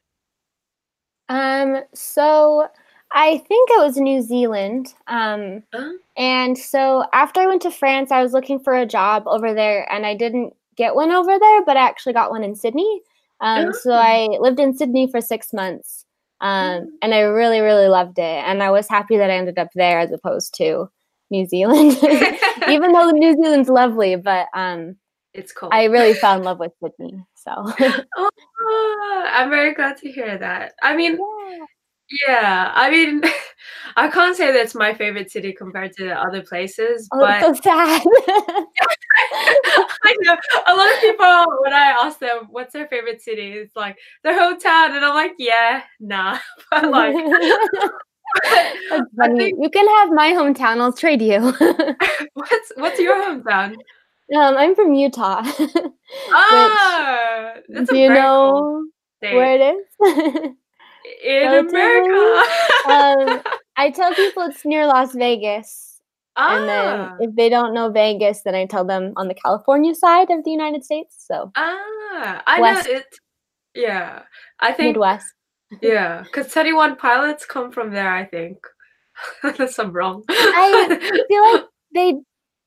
Um, 1.28 1.82
so 1.94 2.68
I 3.12 3.38
think 3.38 3.70
it 3.70 3.80
was 3.80 3.96
New 3.96 4.22
Zealand. 4.22 4.94
Um, 5.06 5.62
uh-huh. 5.72 5.92
and 6.16 6.56
so 6.56 7.04
after 7.12 7.40
I 7.40 7.46
went 7.46 7.62
to 7.62 7.70
France, 7.70 8.10
I 8.10 8.22
was 8.22 8.32
looking 8.32 8.58
for 8.58 8.74
a 8.74 8.86
job 8.86 9.24
over 9.26 9.54
there, 9.54 9.90
and 9.92 10.06
I 10.06 10.14
didn't 10.14 10.54
get 10.76 10.94
one 10.94 11.10
over 11.10 11.38
there, 11.38 11.64
but 11.64 11.76
I 11.76 11.86
actually 11.86 12.12
got 12.12 12.30
one 12.30 12.44
in 12.44 12.54
Sydney. 12.54 13.02
Um, 13.40 13.72
so 13.72 13.92
I 13.92 14.26
lived 14.38 14.60
in 14.60 14.76
Sydney 14.76 15.10
for 15.10 15.20
six 15.20 15.52
months. 15.52 16.04
Um, 16.40 16.98
and 17.02 17.14
I 17.14 17.20
really, 17.20 17.60
really 17.60 17.88
loved 17.88 18.18
it. 18.18 18.22
And 18.22 18.62
I 18.62 18.70
was 18.70 18.88
happy 18.88 19.18
that 19.18 19.30
I 19.30 19.36
ended 19.36 19.58
up 19.58 19.68
there 19.74 20.00
as 20.00 20.12
opposed 20.12 20.54
to 20.54 20.90
New 21.30 21.46
Zealand, 21.46 21.98
even 22.68 22.92
though 22.92 23.10
New 23.10 23.34
Zealand's 23.34 23.68
lovely. 23.68 24.16
But 24.16 24.48
um, 24.54 24.96
it's 25.34 25.52
cool. 25.52 25.68
I 25.72 25.84
really 25.84 26.14
fell 26.14 26.38
in 26.38 26.42
love 26.44 26.58
with 26.58 26.72
Sydney. 26.82 27.24
So 27.34 27.52
oh, 27.56 29.28
I'm 29.30 29.50
very 29.50 29.74
glad 29.74 29.96
to 29.98 30.10
hear 30.10 30.38
that. 30.38 30.74
I 30.82 30.96
mean, 30.96 31.18
yeah. 31.18 31.64
Yeah, 32.26 32.72
I 32.74 32.90
mean, 32.90 33.22
I 33.96 34.08
can't 34.08 34.36
say 34.36 34.52
that's 34.52 34.74
my 34.74 34.94
favorite 34.94 35.30
city 35.30 35.52
compared 35.52 35.92
to 35.96 36.10
other 36.10 36.42
places, 36.42 37.08
oh, 37.12 37.20
but 37.20 37.40
so 37.40 37.54
sad. 37.54 38.02
I 40.02 40.16
know 40.20 40.36
a 40.66 40.74
lot 40.74 40.92
of 40.92 41.00
people 41.00 41.58
when 41.62 41.72
I 41.72 41.96
ask 42.02 42.18
them 42.18 42.48
what's 42.50 42.72
their 42.72 42.86
favorite 42.88 43.22
city, 43.22 43.52
it's 43.52 43.76
like 43.76 43.98
their 44.22 44.38
hometown, 44.38 44.96
and 44.96 45.04
I'm 45.04 45.14
like, 45.14 45.34
yeah, 45.38 45.82
nah, 46.00 46.38
but 46.70 46.90
like. 46.90 47.14
Think, 49.36 49.58
you 49.60 49.68
can 49.70 49.88
have 49.88 50.10
my 50.10 50.30
hometown. 50.30 50.80
I'll 50.80 50.92
trade 50.92 51.20
you. 51.20 51.40
what's 52.34 52.72
What's 52.76 53.00
your 53.00 53.16
hometown? 53.16 53.74
Um, 54.32 54.56
I'm 54.56 54.76
from 54.76 54.94
Utah. 54.94 55.42
Ah, 56.32 57.54
do 57.88 57.96
you 57.96 58.08
know 58.08 58.84
cool 59.20 59.36
where 59.36 59.56
it 59.60 59.76
is? 59.76 60.54
in 61.24 61.54
America. 61.54 62.42
um, 62.88 63.42
I 63.76 63.90
tell 63.90 64.14
people 64.14 64.44
it's 64.44 64.64
near 64.64 64.86
Las 64.86 65.14
Vegas. 65.14 65.89
Ah. 66.40 66.56
And 66.56 66.68
then 66.68 67.00
ah. 67.00 67.16
if 67.20 67.36
they 67.36 67.50
don't 67.50 67.74
know 67.74 67.90
Vegas, 67.90 68.40
then 68.42 68.54
I 68.54 68.64
tell 68.64 68.84
them 68.84 69.12
on 69.16 69.28
the 69.28 69.34
California 69.34 69.94
side 69.94 70.30
of 70.30 70.42
the 70.42 70.50
United 70.50 70.84
States. 70.84 71.14
So 71.18 71.52
ah, 71.54 72.42
I 72.46 72.60
West, 72.60 72.88
know 72.88 72.96
it. 72.96 73.06
Yeah, 73.74 74.22
I 74.58 74.72
think 74.72 74.96
Midwest. 74.96 75.26
Yeah, 75.82 76.22
because 76.24 76.52
21 76.52 76.96
Pilots 76.96 77.46
come 77.46 77.70
from 77.70 77.92
there, 77.92 78.12
I 78.12 78.24
think. 78.24 78.58
Unless 79.44 79.78
I'm 79.78 79.92
wrong. 79.92 80.24
I 80.28 81.24
feel 81.28 81.52
like 81.52 81.64
they 81.94 82.14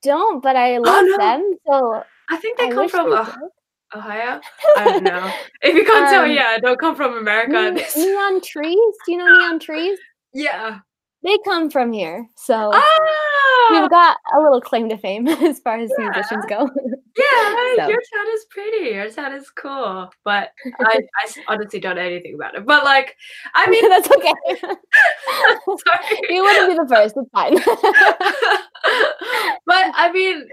don't, 0.02 0.42
but 0.42 0.56
I 0.56 0.78
love 0.78 1.04
oh, 1.04 1.04
no. 1.10 1.16
them. 1.18 1.58
So 1.66 2.02
I 2.30 2.36
think 2.38 2.56
they 2.56 2.68
I 2.68 2.70
come 2.70 2.88
from 2.88 3.12
uh, 3.12 3.30
Ohio. 3.94 4.40
I 4.76 4.84
don't 4.84 5.04
know. 5.04 5.30
If 5.62 5.74
you 5.74 5.84
can't 5.84 6.06
um, 6.06 6.12
tell, 6.12 6.26
yeah, 6.26 6.56
don't 6.58 6.78
come 6.78 6.96
from 6.96 7.18
America. 7.18 7.76
Neon 7.96 8.40
trees. 8.40 8.94
Do 9.04 9.12
you 9.12 9.18
know 9.18 9.26
neon 9.26 9.58
trees? 9.58 9.98
Yeah. 10.32 10.78
They 11.24 11.38
come 11.38 11.70
from 11.70 11.90
here, 11.90 12.28
so 12.34 12.70
oh! 12.74 13.68
we've 13.70 13.88
got 13.88 14.18
a 14.36 14.42
little 14.42 14.60
claim 14.60 14.90
to 14.90 14.98
fame 14.98 15.26
as 15.28 15.58
far 15.58 15.78
as 15.78 15.90
yeah. 15.98 16.10
musicians 16.10 16.44
go. 16.46 16.68
yeah, 17.16 17.76
so. 17.76 17.88
your 17.88 18.02
town 18.14 18.26
is 18.34 18.44
pretty. 18.50 18.90
Your 18.90 19.10
town 19.10 19.32
is 19.32 19.48
cool, 19.48 20.10
but 20.22 20.50
I, 20.80 21.00
I 21.00 21.30
honestly 21.48 21.80
don't 21.80 21.96
know 21.96 22.02
anything 22.02 22.34
about 22.34 22.56
it. 22.56 22.66
But 22.66 22.84
like, 22.84 23.16
I 23.54 23.66
mean, 23.70 23.88
that's 23.88 24.10
okay. 24.10 24.34
sorry. 24.60 26.20
you 26.28 26.42
wouldn't 26.42 26.70
be 26.70 26.76
the 26.76 26.86
first. 26.94 27.16
It's 27.16 27.30
fine. 27.30 27.54
but 29.64 29.92
I 29.94 30.12
mean, 30.12 30.46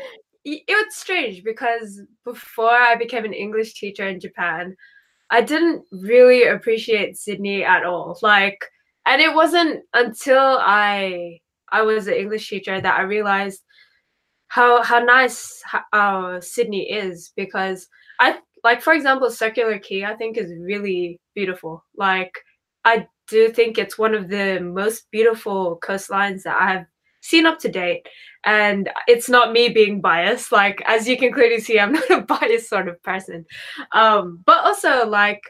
it 0.45 0.63
was 0.69 0.95
strange 0.95 1.43
because 1.43 2.01
before 2.23 2.71
I 2.71 2.95
became 2.95 3.25
an 3.25 3.33
English 3.33 3.73
teacher 3.73 4.07
in 4.07 4.21
Japan, 4.21 4.77
I 5.29 5.41
didn't 5.41 5.83
really 5.91 6.45
appreciate 6.45 7.17
Sydney 7.17 7.65
at 7.65 7.83
all. 7.85 8.17
Like, 8.21 8.63
and 9.05 9.21
it 9.21 9.33
wasn't 9.33 9.83
until 9.93 10.57
I 10.59 11.39
I 11.71 11.81
was 11.83 12.07
an 12.07 12.15
English 12.15 12.49
teacher 12.49 12.79
that 12.81 12.99
I 12.99 13.03
realized 13.03 13.61
how 14.47 14.83
how 14.83 14.99
nice 14.99 15.61
uh, 15.93 16.41
Sydney 16.41 16.91
is 16.91 17.31
because 17.35 17.87
I 18.19 18.39
like 18.63 18.81
for 18.81 18.93
example 18.93 19.29
Circular 19.31 19.79
Quay 19.79 20.05
I 20.05 20.15
think 20.15 20.37
is 20.37 20.51
really 20.59 21.19
beautiful. 21.35 21.83
Like 21.95 22.33
I 22.85 23.07
do 23.27 23.49
think 23.49 23.77
it's 23.77 23.97
one 23.97 24.13
of 24.13 24.27
the 24.29 24.59
most 24.59 25.09
beautiful 25.11 25.79
coastlines 25.81 26.43
that 26.43 26.61
I 26.61 26.73
have 26.73 26.85
seen 27.21 27.45
up 27.45 27.59
to 27.59 27.69
date. 27.69 28.07
And 28.43 28.89
it's 29.07 29.29
not 29.29 29.53
me 29.53 29.69
being 29.69 30.01
biased. 30.01 30.51
Like, 30.51 30.81
as 30.85 31.07
you 31.07 31.17
can 31.17 31.31
clearly 31.31 31.59
see, 31.59 31.79
I'm 31.79 31.93
not 31.93 32.09
a 32.09 32.21
biased 32.39 32.69
sort 32.69 32.87
of 32.87 33.01
person. 33.03 33.45
Um, 33.93 34.41
but 34.45 34.63
also, 34.65 35.07
like, 35.07 35.41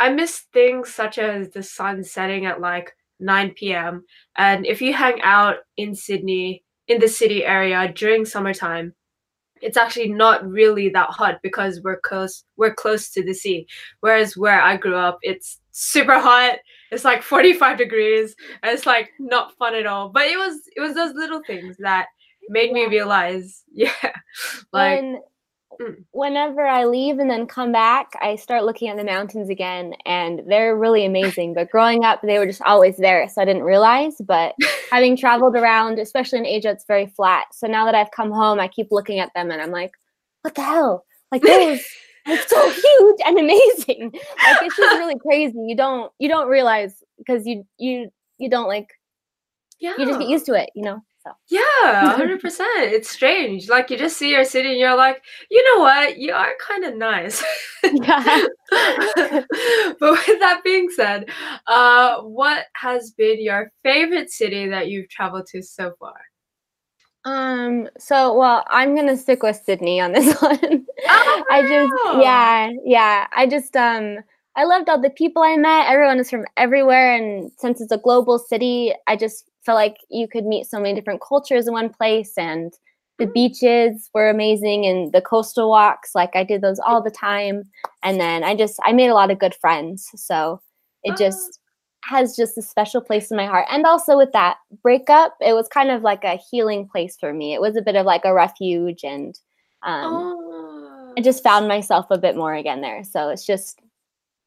I 0.00 0.10
miss 0.10 0.40
things 0.52 0.92
such 0.92 1.18
as 1.18 1.50
the 1.50 1.62
sun 1.62 2.02
setting 2.04 2.46
at 2.46 2.60
like 2.60 2.92
9 3.20 3.54
p.m. 3.54 4.04
And 4.36 4.66
if 4.66 4.82
you 4.82 4.92
hang 4.92 5.20
out 5.22 5.56
in 5.76 5.94
Sydney, 5.94 6.62
in 6.88 7.00
the 7.00 7.08
city 7.08 7.44
area 7.44 7.92
during 7.94 8.24
summertime, 8.24 8.94
it's 9.62 9.76
actually 9.78 10.08
not 10.08 10.46
really 10.46 10.90
that 10.90 11.08
hot 11.10 11.38
because 11.42 11.80
we're 11.82 12.00
close 12.00 12.44
we're 12.56 12.74
close 12.74 13.10
to 13.10 13.24
the 13.24 13.32
sea. 13.32 13.66
Whereas 14.00 14.36
where 14.36 14.60
I 14.60 14.76
grew 14.76 14.96
up, 14.96 15.18
it's 15.22 15.60
super 15.70 16.18
hot 16.20 16.58
it's 16.94 17.04
like 17.04 17.22
45 17.22 17.76
degrees 17.76 18.34
and 18.62 18.72
it's 18.72 18.86
like 18.86 19.10
not 19.18 19.56
fun 19.56 19.74
at 19.74 19.86
all 19.86 20.08
but 20.08 20.22
it 20.22 20.38
was 20.38 20.60
it 20.76 20.80
was 20.80 20.94
those 20.94 21.14
little 21.14 21.42
things 21.46 21.76
that 21.80 22.06
made 22.48 22.72
me 22.72 22.86
realize 22.86 23.64
yeah 23.72 23.90
like 24.72 25.02
when. 25.02 25.20
Mm. 25.80 26.04
whenever 26.12 26.66
i 26.66 26.84
leave 26.84 27.18
and 27.18 27.30
then 27.30 27.46
come 27.46 27.72
back 27.72 28.12
i 28.20 28.36
start 28.36 28.64
looking 28.64 28.88
at 28.88 28.96
the 28.96 29.04
mountains 29.04 29.48
again 29.48 29.94
and 30.06 30.42
they're 30.46 30.76
really 30.76 31.04
amazing 31.04 31.54
but 31.54 31.70
growing 31.70 32.04
up 32.04 32.20
they 32.22 32.38
were 32.38 32.46
just 32.46 32.62
always 32.62 32.96
there 32.96 33.28
so 33.28 33.42
i 33.42 33.44
didn't 33.44 33.62
realize 33.62 34.16
but 34.26 34.54
having 34.90 35.16
traveled 35.16 35.56
around 35.56 35.98
especially 35.98 36.38
in 36.38 36.46
asia 36.46 36.70
it's 36.70 36.84
very 36.86 37.06
flat 37.06 37.46
so 37.52 37.66
now 37.66 37.84
that 37.84 37.94
i've 37.94 38.10
come 38.10 38.30
home 38.30 38.60
i 38.60 38.68
keep 38.68 38.88
looking 38.90 39.18
at 39.18 39.32
them 39.34 39.50
and 39.50 39.60
i'm 39.60 39.70
like 39.70 39.92
what 40.42 40.54
the 40.54 40.62
hell 40.62 41.04
like 41.32 41.42
those 41.42 41.80
it's 42.26 42.50
so 42.50 42.70
huge 42.70 43.16
and 43.26 43.38
amazing. 43.38 44.10
Like 44.12 44.62
it's 44.62 44.76
just 44.76 44.98
really 44.98 45.18
crazy. 45.18 45.58
You 45.58 45.76
don't 45.76 46.12
you 46.18 46.28
don't 46.28 46.48
realize 46.48 47.02
because 47.18 47.46
you 47.46 47.66
you 47.78 48.10
you 48.38 48.48
don't 48.48 48.66
like 48.66 48.88
yeah 49.80 49.94
you 49.98 50.06
just 50.06 50.18
get 50.18 50.28
used 50.28 50.46
to 50.46 50.54
it, 50.54 50.70
you 50.74 50.84
know. 50.84 51.02
So 51.24 51.32
yeah, 51.48 51.60
hundred 52.16 52.40
percent. 52.40 52.92
It's 52.92 53.08
strange. 53.08 53.68
Like 53.68 53.90
you 53.90 53.96
just 53.96 54.18
see 54.18 54.30
your 54.30 54.44
city 54.44 54.70
and 54.70 54.78
you're 54.78 54.96
like, 54.96 55.22
you 55.50 55.64
know 55.74 55.82
what, 55.82 56.18
you 56.18 56.32
are 56.32 56.52
kind 56.60 56.84
of 56.84 56.96
nice. 56.96 57.42
yeah. 57.82 58.44
but 58.70 60.00
with 60.00 60.40
that 60.40 60.60
being 60.62 60.90
said, 60.90 61.30
uh, 61.66 62.20
what 62.20 62.66
has 62.74 63.12
been 63.12 63.42
your 63.42 63.72
favorite 63.82 64.30
city 64.30 64.68
that 64.68 64.88
you've 64.88 65.08
traveled 65.08 65.46
to 65.52 65.62
so 65.62 65.94
far? 65.98 66.14
Um, 67.24 67.88
so 67.98 68.36
well, 68.36 68.64
I'm 68.68 68.94
gonna 68.94 69.16
stick 69.16 69.42
with 69.42 69.56
Sydney 69.64 70.00
on 70.00 70.12
this 70.12 70.26
one. 70.42 70.86
Oh, 71.08 71.44
I 71.50 71.62
just 71.62 72.22
yeah, 72.22 72.70
yeah. 72.84 73.26
I 73.34 73.46
just 73.46 73.74
um 73.76 74.18
I 74.56 74.64
loved 74.64 74.90
all 74.90 75.00
the 75.00 75.08
people 75.08 75.42
I 75.42 75.56
met. 75.56 75.88
Everyone 75.88 76.20
is 76.20 76.28
from 76.28 76.44
everywhere 76.58 77.14
and 77.16 77.50
since 77.56 77.80
it's 77.80 77.92
a 77.92 77.98
global 77.98 78.38
city, 78.38 78.92
I 79.06 79.16
just 79.16 79.50
felt 79.64 79.76
like 79.76 79.96
you 80.10 80.28
could 80.28 80.44
meet 80.44 80.66
so 80.66 80.78
many 80.78 80.94
different 80.94 81.22
cultures 81.26 81.66
in 81.66 81.72
one 81.72 81.88
place 81.88 82.32
and 82.36 82.72
the 83.18 83.26
mm. 83.26 83.34
beaches 83.34 84.10
were 84.12 84.28
amazing 84.28 84.86
and 84.86 85.12
the 85.12 85.20
coastal 85.20 85.70
walks 85.70 86.14
like 86.14 86.34
i 86.34 86.44
did 86.44 86.60
those 86.60 86.80
all 86.80 87.02
the 87.02 87.10
time 87.10 87.62
and 88.02 88.20
then 88.20 88.44
i 88.44 88.54
just 88.54 88.78
i 88.84 88.92
made 88.92 89.08
a 89.08 89.14
lot 89.14 89.30
of 89.30 89.38
good 89.38 89.54
friends 89.54 90.08
so 90.16 90.60
it 91.04 91.12
oh. 91.12 91.16
just 91.16 91.60
has 92.08 92.36
just 92.36 92.58
a 92.58 92.62
special 92.62 93.00
place 93.00 93.30
in 93.30 93.36
my 93.36 93.46
heart. 93.46 93.66
And 93.70 93.86
also 93.86 94.16
with 94.16 94.32
that 94.32 94.58
breakup, 94.82 95.34
it 95.40 95.54
was 95.54 95.68
kind 95.68 95.90
of 95.90 96.02
like 96.02 96.24
a 96.24 96.40
healing 96.50 96.86
place 96.86 97.16
for 97.18 97.32
me. 97.32 97.54
It 97.54 97.60
was 97.60 97.76
a 97.76 97.82
bit 97.82 97.96
of 97.96 98.06
like 98.06 98.24
a 98.24 98.34
refuge 98.34 99.04
and 99.04 99.38
um 99.82 100.12
oh. 100.12 101.14
I 101.16 101.20
just 101.20 101.42
found 101.42 101.68
myself 101.68 102.06
a 102.10 102.18
bit 102.18 102.36
more 102.36 102.54
again 102.54 102.80
there. 102.80 103.04
So 103.04 103.28
it's 103.28 103.46
just 103.46 103.80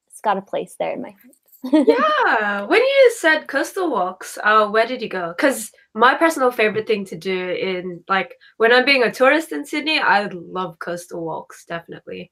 it's 0.08 0.22
got 0.22 0.38
a 0.38 0.42
place 0.42 0.76
there 0.80 0.94
in 0.94 1.02
my 1.02 1.10
heart. 1.10 1.36
yeah. 1.88 2.64
When 2.64 2.82
you 2.82 3.14
said 3.18 3.48
coastal 3.48 3.90
walks, 3.90 4.38
uh, 4.44 4.68
where 4.68 4.86
did 4.86 5.02
you 5.02 5.10
go? 5.10 5.34
Because 5.36 5.72
my 5.94 6.16
personal 6.16 6.52
favorite 6.52 6.88
thing 6.88 7.06
to 7.06 7.18
do 7.18 7.50
in 7.52 8.04
like 8.08 8.36
when 8.58 8.72
I'm 8.72 8.86
being 8.86 9.04
a 9.04 9.12
tourist 9.12 9.52
in 9.52 9.66
Sydney, 9.66 10.00
I 10.00 10.28
love 10.32 10.80
coastal 10.80 11.24
walks, 11.24 11.66
definitely. 11.66 12.32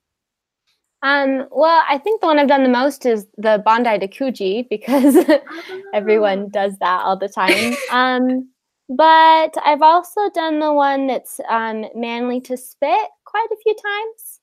Um, 1.01 1.47
well, 1.51 1.83
I 1.87 1.99
think 1.99 2.21
the 2.21 2.27
one 2.27 2.39
I've 2.39 2.47
done 2.47 2.63
the 2.63 2.69
most 2.69 3.05
is 3.05 3.27
the 3.37 3.61
Bondi 3.63 3.99
to 3.99 4.07
Coogee 4.07 4.67
because 4.69 5.15
everyone 5.93 6.49
does 6.49 6.77
that 6.79 7.01
all 7.03 7.17
the 7.17 7.29
time. 7.29 7.75
Um, 7.91 8.49
but 8.89 9.55
I've 9.63 9.81
also 9.81 10.29
done 10.33 10.59
the 10.59 10.73
one 10.73 11.07
that's 11.07 11.39
um, 11.49 11.85
Manly 11.95 12.41
to 12.41 12.57
Spit 12.57 13.09
quite 13.25 13.47
a 13.51 13.57
few 13.63 13.75
times. 13.75 14.39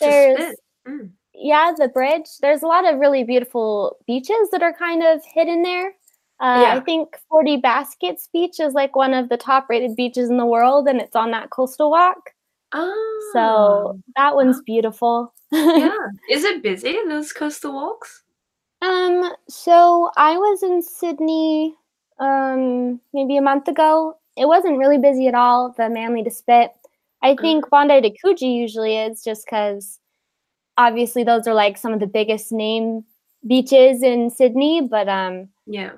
There's, 0.00 0.56
mm. 0.86 1.10
Yeah, 1.34 1.72
the 1.76 1.88
bridge. 1.88 2.28
There's 2.40 2.62
a 2.62 2.66
lot 2.66 2.90
of 2.90 2.98
really 2.98 3.24
beautiful 3.24 3.96
beaches 4.06 4.50
that 4.52 4.62
are 4.62 4.72
kind 4.72 5.02
of 5.02 5.20
hidden 5.34 5.62
there. 5.62 5.94
Uh, 6.40 6.62
yeah. 6.62 6.76
I 6.76 6.80
think 6.80 7.16
40 7.30 7.58
Baskets 7.58 8.28
Beach 8.32 8.58
is 8.58 8.74
like 8.74 8.96
one 8.96 9.14
of 9.14 9.28
the 9.28 9.36
top 9.36 9.66
rated 9.68 9.96
beaches 9.96 10.30
in 10.30 10.36
the 10.36 10.46
world, 10.46 10.88
and 10.88 11.00
it's 11.00 11.16
on 11.16 11.30
that 11.30 11.50
coastal 11.50 11.90
walk. 11.90 12.30
Oh. 12.72 13.30
So 13.32 14.00
that 14.16 14.34
one's 14.34 14.60
beautiful. 14.62 15.32
yeah. 15.52 15.96
Is 16.30 16.44
it 16.44 16.62
busy 16.62 16.96
in 16.96 17.08
those 17.08 17.32
coastal 17.32 17.72
walks? 17.72 18.22
Um, 18.82 19.32
so 19.48 20.10
I 20.16 20.36
was 20.36 20.62
in 20.62 20.82
Sydney 20.82 21.74
um 22.20 23.00
maybe 23.12 23.36
a 23.36 23.42
month 23.42 23.68
ago. 23.68 24.18
It 24.36 24.46
wasn't 24.46 24.78
really 24.78 24.98
busy 24.98 25.28
at 25.28 25.34
all, 25.34 25.74
the 25.76 25.88
Manly 25.88 26.22
to 26.24 26.30
Spit. 26.30 26.72
I 27.22 27.36
think 27.36 27.70
Bondi 27.70 28.02
to 28.02 28.10
Coogee 28.10 28.54
usually 28.54 28.98
is 28.98 29.22
just 29.24 29.46
because 29.46 29.98
obviously 30.76 31.24
those 31.24 31.46
are 31.46 31.54
like 31.54 31.76
some 31.78 31.92
of 31.92 32.00
the 32.00 32.06
biggest 32.06 32.52
name 32.52 33.04
beaches 33.46 34.02
in 34.02 34.30
Sydney, 34.30 34.80
but 34.82 35.08
um 35.08 35.48
yeah. 35.66 35.92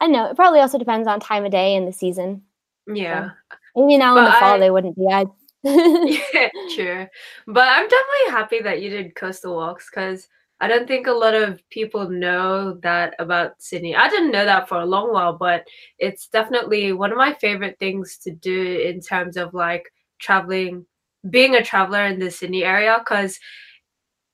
I 0.00 0.06
know 0.06 0.30
it 0.30 0.36
probably 0.36 0.60
also 0.60 0.78
depends 0.78 1.08
on 1.08 1.20
time 1.20 1.44
of 1.44 1.50
day 1.50 1.74
and 1.74 1.86
the 1.86 1.92
season. 1.92 2.42
Yeah. 2.86 3.30
So, 3.50 3.56
maybe 3.76 3.98
now 3.98 4.14
but 4.14 4.20
in 4.20 4.24
the 4.26 4.32
fall 4.32 4.54
I, 4.54 4.58
they 4.58 4.70
wouldn't 4.70 4.96
be. 4.96 5.06
I'd 5.06 5.28
yeah, 5.64 6.48
true. 6.74 7.06
But 7.46 7.68
I'm 7.68 7.88
definitely 7.88 8.30
happy 8.30 8.60
that 8.60 8.80
you 8.80 8.90
did 8.90 9.14
coastal 9.16 9.56
walks 9.56 9.90
because 9.90 10.28
I 10.60 10.68
don't 10.68 10.88
think 10.88 11.06
a 11.06 11.12
lot 11.12 11.34
of 11.34 11.60
people 11.70 12.08
know 12.08 12.74
that 12.82 13.14
about 13.18 13.60
Sydney. 13.60 13.94
I 13.94 14.08
didn't 14.08 14.32
know 14.32 14.44
that 14.44 14.68
for 14.68 14.80
a 14.80 14.86
long 14.86 15.12
while, 15.12 15.32
but 15.32 15.66
it's 15.98 16.28
definitely 16.28 16.92
one 16.92 17.12
of 17.12 17.18
my 17.18 17.32
favorite 17.34 17.78
things 17.78 18.18
to 18.18 18.32
do 18.32 18.80
in 18.84 19.00
terms 19.00 19.36
of 19.36 19.54
like 19.54 19.92
traveling, 20.18 20.84
being 21.30 21.54
a 21.54 21.64
traveler 21.64 22.06
in 22.06 22.18
the 22.18 22.30
Sydney 22.30 22.64
area 22.64 22.96
because 22.98 23.38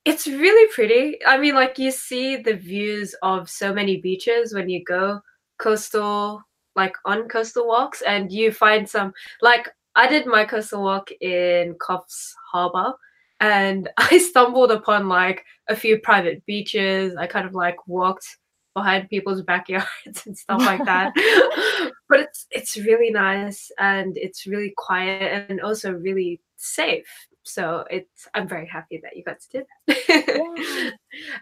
it's 0.05 0.27
really 0.27 0.71
pretty. 0.71 1.17
I 1.25 1.37
mean, 1.37 1.55
like 1.55 1.79
you 1.79 1.91
see 1.91 2.37
the 2.37 2.53
views 2.53 3.15
of 3.23 3.49
so 3.49 3.73
many 3.73 3.97
beaches 3.99 4.53
when 4.53 4.69
you 4.69 4.83
go 4.83 5.21
coastal 5.57 6.43
like 6.75 6.95
on 7.05 7.27
coastal 7.27 7.67
walks 7.67 8.01
and 8.01 8.31
you 8.31 8.51
find 8.51 8.87
some 8.87 9.13
like 9.41 9.69
I 9.95 10.07
did 10.07 10.25
my 10.25 10.43
coastal 10.45 10.83
walk 10.83 11.09
in 11.21 11.75
Coffs 11.75 12.33
Harbour 12.51 12.93
and 13.39 13.89
I 13.97 14.17
stumbled 14.19 14.71
upon 14.71 15.07
like 15.07 15.43
a 15.67 15.75
few 15.75 15.99
private 15.99 16.45
beaches. 16.45 17.15
I 17.15 17.27
kind 17.27 17.47
of 17.47 17.53
like 17.53 17.87
walked 17.87 18.37
behind 18.75 19.09
people's 19.09 19.41
backyards 19.41 19.87
and 20.25 20.37
stuff 20.37 20.61
like 20.61 20.85
that. 20.85 21.13
but 22.09 22.19
it's 22.19 22.45
it's 22.51 22.77
really 22.77 23.09
nice 23.09 23.71
and 23.79 24.17
it's 24.17 24.45
really 24.45 24.73
quiet 24.77 25.47
and 25.49 25.61
also 25.61 25.91
really 25.91 26.41
safe. 26.57 27.07
So 27.47 27.85
it's 27.91 28.27
I'm 28.33 28.47
very 28.47 28.65
happy 28.65 28.99
that 29.03 29.15
you 29.15 29.23
got 29.23 29.39
to 29.39 29.49
do 29.51 29.65
that. 29.87 30.03
yeah. 30.09 30.89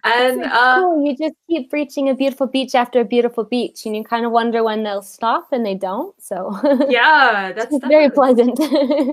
and 0.03 0.43
uh, 0.43 0.81
cool. 0.81 1.05
you 1.05 1.15
just 1.15 1.35
keep 1.49 1.71
reaching 1.71 2.09
a 2.09 2.13
beautiful 2.13 2.45
beach 2.45 2.75
after 2.75 2.99
a 2.99 3.05
beautiful 3.05 3.45
beach, 3.45 3.85
and 3.85 3.95
you 3.95 4.03
kind 4.03 4.25
of 4.25 4.33
wonder 4.33 4.63
when 4.63 4.83
they'll 4.83 5.01
stop, 5.01 5.47
and 5.53 5.65
they 5.65 5.75
don't. 5.75 6.13
So 6.21 6.59
yeah, 6.89 7.53
that's 7.55 7.77
very 7.87 8.11
pleasant. 8.11 8.59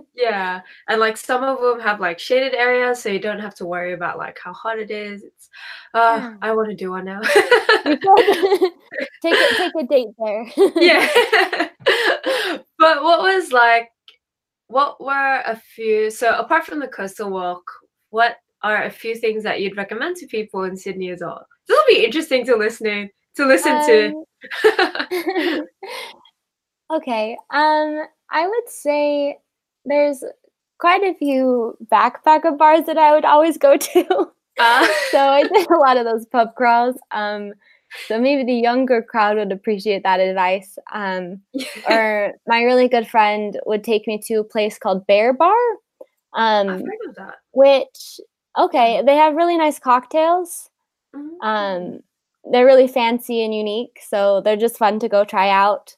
yeah, 0.16 0.62
and 0.88 1.00
like 1.00 1.16
some 1.16 1.44
of 1.44 1.61
them 1.61 1.79
have 1.81 2.00
like 2.00 2.18
shaded 2.18 2.55
areas, 2.55 3.00
so 3.00 3.09
you 3.09 3.20
don't 3.20 3.40
have 3.40 3.55
to 3.57 3.66
worry 3.66 3.92
about 3.92 4.18
like 4.18 4.38
how 4.42 4.53
hot 4.53 4.79
it 4.79 4.90
is. 4.90 5.22
It's 5.22 5.48
uh, 5.94 6.18
yeah. 6.20 6.35
I 6.42 6.53
want 6.53 6.70
to 6.70 6.74
do 6.74 6.90
one 6.90 7.05
now. 7.05 7.20
take 7.22 8.05
a, 9.24 9.55
take 9.57 9.72
a 9.79 9.87
date 9.88 10.09
there. 10.18 10.46
yeah, 10.76 11.68
but 12.79 13.03
what 13.05 13.22
was 13.22 13.53
like 13.53 13.92
what 14.70 15.00
were 15.02 15.42
a 15.46 15.56
few 15.74 16.11
so 16.11 16.37
apart 16.38 16.64
from 16.64 16.78
the 16.78 16.87
coastal 16.87 17.28
walk 17.28 17.68
what 18.11 18.37
are 18.62 18.85
a 18.85 18.90
few 18.90 19.16
things 19.16 19.42
that 19.42 19.61
you'd 19.61 19.76
recommend 19.76 20.16
to 20.16 20.26
people 20.26 20.62
in 20.62 20.76
sydney 20.76 21.11
as 21.11 21.20
well? 21.20 21.44
This 21.66 21.76
will 21.76 21.94
be 21.94 22.04
interesting 22.04 22.46
to 22.46 22.56
listening 22.56 23.11
to 23.37 23.46
listen 23.46 23.72
um, 23.72 23.87
to 23.87 24.24
okay 26.92 27.37
um 27.50 28.04
i 28.30 28.46
would 28.46 28.68
say 28.68 29.38
there's 29.85 30.22
quite 30.78 31.02
a 31.02 31.14
few 31.14 31.76
backpacker 31.90 32.56
bars 32.56 32.87
that 32.87 32.98
i 32.98 33.12
would 33.12 33.24
always 33.24 33.59
go 33.59 33.76
to. 33.76 34.30
Uh. 34.59 34.87
so 35.11 35.18
i 35.18 35.42
did 35.42 35.68
a 35.68 35.76
lot 35.78 35.96
of 35.96 36.04
those 36.04 36.26
pub 36.26 36.54
crawls. 36.54 36.96
Um 37.11 37.54
so 38.07 38.20
maybe 38.20 38.44
the 38.44 38.59
younger 38.59 39.03
crowd 39.03 39.37
would 39.37 39.53
appreciate 39.53 40.03
that 40.03 40.20
advice. 40.20 40.79
Um, 40.92 41.42
or 41.90 42.33
my 42.46 42.62
really 42.62 42.88
good 42.88 43.09
friend 43.09 43.59
would 43.66 43.85
take 43.85 44.07
me 44.07 44.20
to 44.26 44.40
a 44.40 44.44
place 44.44 44.79
called 44.79 45.07
Bear 45.07 45.33
Bar. 45.33 45.55
Um, 46.35 46.68
I've 46.68 46.81
heard 46.81 47.09
of 47.09 47.14
that. 47.16 47.35
which 47.53 48.20
okay, 48.59 49.03
they 49.05 49.16
have 49.16 49.35
really 49.35 49.57
nice 49.57 49.79
cocktails. 49.79 50.70
Mm-hmm. 51.14 51.46
Um, 51.46 52.00
they're 52.50 52.66
really 52.66 52.88
fancy 52.88 53.44
and 53.44 53.55
unique, 53.55 54.00
so 54.07 54.40
they're 54.40 54.57
just 54.57 54.79
fun 54.79 54.98
to 55.00 55.09
go 55.09 55.24
try 55.24 55.50
out. 55.50 55.96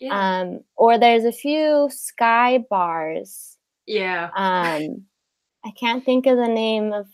Yeah. 0.00 0.40
Um, 0.40 0.60
or 0.76 0.98
there's 0.98 1.24
a 1.24 1.32
few 1.32 1.88
sky 1.92 2.64
bars. 2.68 3.56
Yeah. 3.86 4.30
Um, 4.34 5.04
I 5.64 5.70
can't 5.78 6.04
think 6.04 6.26
of 6.26 6.36
the 6.36 6.48
name 6.48 6.92
of 6.92 7.06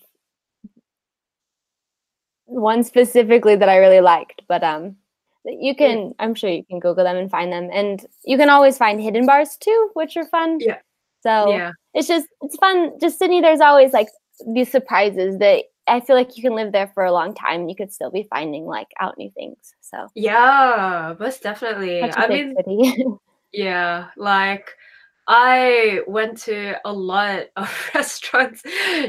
one 2.48 2.82
specifically 2.82 3.56
that 3.56 3.68
I 3.68 3.76
really 3.76 4.00
liked, 4.00 4.42
but 4.48 4.64
um, 4.64 4.96
you 5.44 5.74
can 5.74 6.14
I'm 6.18 6.34
sure 6.34 6.50
you 6.50 6.64
can 6.64 6.80
Google 6.80 7.04
them 7.04 7.16
and 7.16 7.30
find 7.30 7.52
them, 7.52 7.68
and 7.72 8.04
you 8.24 8.36
can 8.36 8.50
always 8.50 8.76
find 8.76 9.00
hidden 9.00 9.26
bars 9.26 9.56
too, 9.60 9.90
which 9.94 10.16
are 10.16 10.26
fun. 10.26 10.58
Yeah. 10.60 10.78
So 11.22 11.50
yeah. 11.50 11.72
it's 11.94 12.08
just 12.08 12.26
it's 12.42 12.56
fun. 12.56 12.98
Just 13.00 13.18
Sydney, 13.18 13.40
there's 13.40 13.60
always 13.60 13.92
like 13.92 14.08
these 14.54 14.70
surprises 14.70 15.38
that 15.38 15.64
I 15.86 16.00
feel 16.00 16.16
like 16.16 16.36
you 16.36 16.42
can 16.42 16.54
live 16.54 16.72
there 16.72 16.90
for 16.94 17.04
a 17.04 17.12
long 17.12 17.34
time 17.34 17.60
and 17.60 17.70
you 17.70 17.76
could 17.76 17.92
still 17.92 18.10
be 18.10 18.26
finding 18.30 18.66
like 18.66 18.88
out 19.00 19.16
new 19.18 19.30
things. 19.30 19.56
So 19.80 20.08
yeah, 20.14 21.14
most 21.18 21.42
definitely. 21.42 22.02
I 22.02 22.28
mean, 22.28 23.18
yeah, 23.52 24.08
like 24.16 24.70
I 25.30 26.00
went 26.06 26.38
to 26.44 26.76
a 26.86 26.92
lot 26.92 27.48
of 27.56 27.90
restaurants 27.94 28.62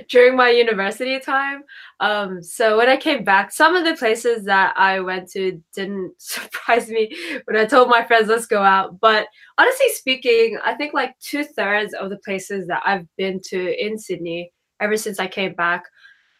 during 0.09 0.35
my 0.35 0.49
university 0.49 1.17
time. 1.17 1.63
Um, 2.01 2.43
so 2.43 2.77
when 2.77 2.89
I 2.89 2.97
came 2.97 3.23
back, 3.23 3.53
some 3.53 3.73
of 3.73 3.85
the 3.85 3.95
places 3.95 4.43
that 4.43 4.73
I 4.75 4.99
went 4.99 5.31
to 5.31 5.63
didn't 5.73 6.13
surprise 6.21 6.89
me 6.89 7.15
when 7.45 7.55
I 7.55 7.65
told 7.65 7.87
my 7.87 8.03
friends, 8.03 8.27
let's 8.27 8.47
go 8.47 8.61
out. 8.61 8.99
But 8.99 9.27
honestly 9.57 9.87
speaking, 9.93 10.57
I 10.63 10.73
think 10.75 10.93
like 10.93 11.17
two 11.19 11.45
thirds 11.45 11.93
of 11.93 12.09
the 12.09 12.19
places 12.25 12.67
that 12.67 12.83
I've 12.85 13.07
been 13.17 13.39
to 13.45 13.85
in 13.85 13.97
Sydney 13.97 14.51
ever 14.81 14.97
since 14.97 15.19
I 15.19 15.27
came 15.27 15.53
back 15.53 15.85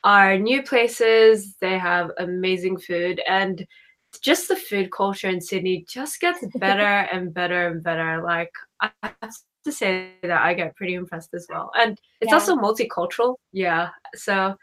are 0.04 0.38
new 0.38 0.62
places. 0.62 1.56
They 1.62 1.78
have 1.78 2.12
amazing 2.18 2.80
food 2.80 3.22
and 3.28 3.65
just 4.22 4.50
the 4.50 4.56
food 4.56 4.92
culture 4.92 5.30
in 5.30 5.39
Sydney 5.39 5.86
just 5.88 6.20
gets 6.20 6.46
better 6.58 6.82
and 7.13 7.34
better 7.34 7.68
and 7.68 7.82
better. 7.82 8.22
Like 8.22 8.52
I 8.82 9.02
to 9.65 9.72
say 9.72 10.12
that 10.24 10.41
I 10.41 10.54
get 10.54 10.76
pretty 10.76 10.93
impressed 10.93 11.34
as 11.34 11.48
well. 11.50 11.72
And 11.78 12.00
it's 12.22 12.30
yeah. 12.30 12.36
also 12.36 12.56
multicultural. 12.56 13.36
Yeah. 13.52 13.89
So 14.15 14.56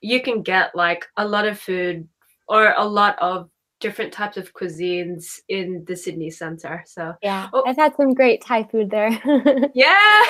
you 0.00 0.22
can 0.22 0.42
get 0.42 0.74
like 0.74 1.06
a 1.16 1.26
lot 1.26 1.46
of 1.46 1.58
food 1.58 2.08
or 2.48 2.74
a 2.76 2.84
lot 2.84 3.18
of 3.20 3.50
different 3.80 4.12
types 4.12 4.36
of 4.36 4.52
cuisines 4.54 5.38
in 5.48 5.84
the 5.86 5.96
Sydney 5.96 6.30
Center. 6.30 6.82
So 6.86 7.14
yeah, 7.22 7.48
oh. 7.52 7.62
I've 7.66 7.76
had 7.76 7.94
some 7.96 8.14
great 8.14 8.42
Thai 8.42 8.64
food 8.64 8.90
there. 8.90 9.10
yeah, 9.74 10.24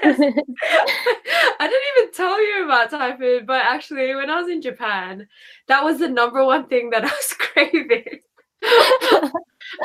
I 0.02 0.12
didn't 1.60 1.88
even 1.96 2.12
tell 2.12 2.40
you 2.40 2.64
about 2.64 2.90
Thai 2.90 3.16
food, 3.16 3.46
but 3.46 3.62
actually, 3.64 4.14
when 4.14 4.30
I 4.30 4.40
was 4.40 4.50
in 4.50 4.62
Japan, 4.62 5.26
that 5.68 5.82
was 5.82 5.98
the 5.98 6.08
number 6.08 6.44
one 6.44 6.66
thing 6.66 6.90
that 6.90 7.04
I 7.04 7.08
was 7.08 7.32
craving. 7.38 8.20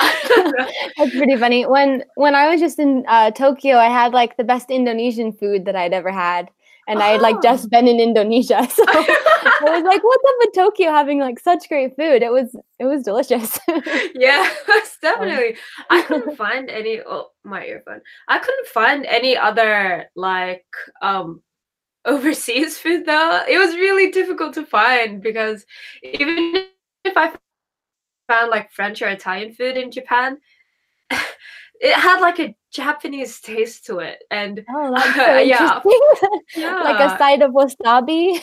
That's 0.97 1.11
pretty 1.11 1.37
funny. 1.37 1.65
When 1.65 2.03
when 2.15 2.35
I 2.35 2.49
was 2.49 2.59
just 2.59 2.79
in 2.79 3.05
uh, 3.07 3.31
Tokyo, 3.31 3.77
I 3.77 3.87
had 3.87 4.13
like 4.13 4.37
the 4.37 4.43
best 4.43 4.69
Indonesian 4.69 5.31
food 5.33 5.65
that 5.65 5.75
I'd 5.75 5.93
ever 5.93 6.11
had, 6.11 6.49
and 6.87 6.99
oh. 6.99 7.03
I 7.03 7.07
had 7.09 7.21
like 7.21 7.41
just 7.41 7.65
oh. 7.65 7.69
been 7.69 7.87
in 7.87 7.99
Indonesia, 7.99 8.67
so 8.69 8.83
I 8.87 9.59
was 9.61 9.83
like, 9.83 10.03
"What's 10.03 10.23
up 10.27 10.35
with 10.39 10.55
Tokyo 10.55 10.91
having 10.91 11.19
like 11.19 11.39
such 11.39 11.69
great 11.69 11.95
food?" 11.95 12.23
It 12.23 12.31
was 12.31 12.55
it 12.79 12.85
was 12.85 13.03
delicious. 13.03 13.59
yeah, 14.15 14.49
definitely. 15.01 15.55
I 15.89 16.01
couldn't 16.01 16.35
find 16.35 16.69
any. 16.69 17.01
Oh, 17.05 17.27
my 17.43 17.65
earphone. 17.65 18.01
I 18.27 18.39
couldn't 18.39 18.67
find 18.67 19.05
any 19.05 19.37
other 19.37 20.09
like 20.15 20.65
um 21.01 21.41
overseas 22.05 22.77
food 22.77 23.05
though. 23.05 23.43
It 23.47 23.57
was 23.57 23.75
really 23.75 24.11
difficult 24.11 24.53
to 24.55 24.65
find 24.65 25.21
because 25.21 25.65
even 26.03 26.65
if 27.05 27.15
I 27.15 27.33
found 28.29 28.51
like 28.51 28.71
French 28.71 29.01
or 29.01 29.09
Italian 29.09 29.53
food 29.53 29.75
in 29.75 29.91
Japan, 29.91 30.37
it 31.09 31.93
had 31.93 32.21
like 32.21 32.39
a 32.39 32.55
Japanese 32.71 33.41
taste 33.41 33.85
to 33.87 33.99
it, 33.99 34.23
and 34.29 34.63
oh, 34.69 34.93
that's 34.93 35.15
so 35.15 35.35
uh, 35.35 35.39
yeah, 35.39 35.81
yeah, 36.55 36.75
like 36.83 36.99
a 36.99 37.17
side 37.17 37.41
of 37.41 37.51
wasabi. 37.51 38.39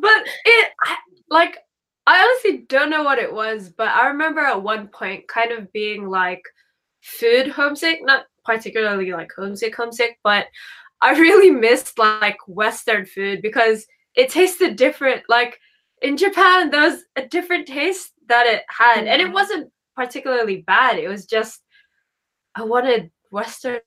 but 0.00 0.22
it 0.44 0.72
like 1.30 1.58
I 2.06 2.20
honestly 2.22 2.66
don't 2.68 2.90
know 2.90 3.04
what 3.04 3.18
it 3.18 3.32
was, 3.32 3.68
but 3.70 3.88
I 3.88 4.08
remember 4.08 4.40
at 4.40 4.62
one 4.62 4.88
point 4.88 5.28
kind 5.28 5.52
of 5.52 5.72
being 5.72 6.08
like 6.08 6.42
food 7.00 7.48
homesick, 7.48 8.00
not 8.02 8.24
particularly 8.44 9.12
like 9.12 9.30
homesick 9.36 9.76
homesick, 9.76 10.18
but 10.24 10.46
I 11.00 11.12
really 11.12 11.50
missed 11.50 11.98
like 11.98 12.38
Western 12.46 13.06
food 13.06 13.42
because 13.42 13.86
it 14.16 14.30
tasted 14.30 14.76
different. 14.76 15.22
Like 15.28 15.60
in 16.02 16.16
Japan, 16.16 16.70
there 16.70 16.90
was 16.90 17.04
a 17.16 17.26
different 17.26 17.66
taste 17.66 18.12
that 18.28 18.46
it 18.46 18.62
had, 18.68 19.06
and 19.06 19.20
it 19.20 19.32
wasn't 19.32 19.70
particularly 19.96 20.58
bad. 20.66 20.98
It 20.98 21.08
was 21.08 21.26
just 21.26 21.60
I 22.54 22.64
wanted 22.64 23.10
Western. 23.30 23.80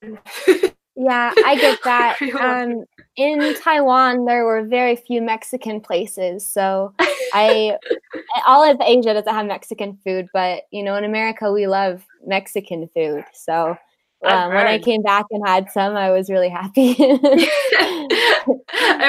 yeah, 0.96 1.34
I 1.46 1.56
get 1.56 1.80
that. 1.84 2.22
um, 2.40 2.86
in 3.16 3.56
Taiwan, 3.62 4.26
there 4.26 4.46
were 4.46 4.64
very 4.66 4.96
few 4.96 5.22
Mexican 5.22 5.82
places, 5.82 6.50
so 6.50 6.94
I 7.34 7.78
all 8.46 8.70
of 8.70 8.78
Asia 8.82 9.14
doesn't 9.14 9.34
have 9.34 9.46
Mexican 9.46 9.98
food, 10.04 10.28
but 10.34 10.64
you 10.72 10.84
know, 10.84 10.96
in 10.96 11.04
America, 11.04 11.52
we 11.52 11.68
love 11.68 12.04
Mexican 12.26 12.90
food, 12.96 13.24
so 13.34 13.76
um, 14.24 14.54
when 14.54 14.68
I 14.68 14.80
came 14.80 15.02
back 15.02 15.26
and 15.32 15.46
had 15.46 15.70
some, 15.72 15.96
I 15.96 16.12
was 16.12 16.30
really 16.30 16.50
happy. 16.50 16.90
and 17.00 17.20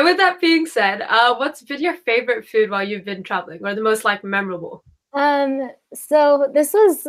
with 0.05 0.16
that 0.18 0.38
being 0.40 0.66
said, 0.66 1.03
uh, 1.03 1.35
what's 1.37 1.62
been 1.62 1.81
your 1.81 1.94
favorite 1.94 2.46
food 2.46 2.70
while 2.70 2.87
you've 2.87 3.05
been 3.05 3.22
traveling, 3.22 3.64
or 3.64 3.74
the 3.74 3.83
most 3.83 4.05
like 4.05 4.24
memorable? 4.24 4.85
Um, 5.12 5.70
so 5.92 6.48
this 6.53 6.72
was, 6.72 7.07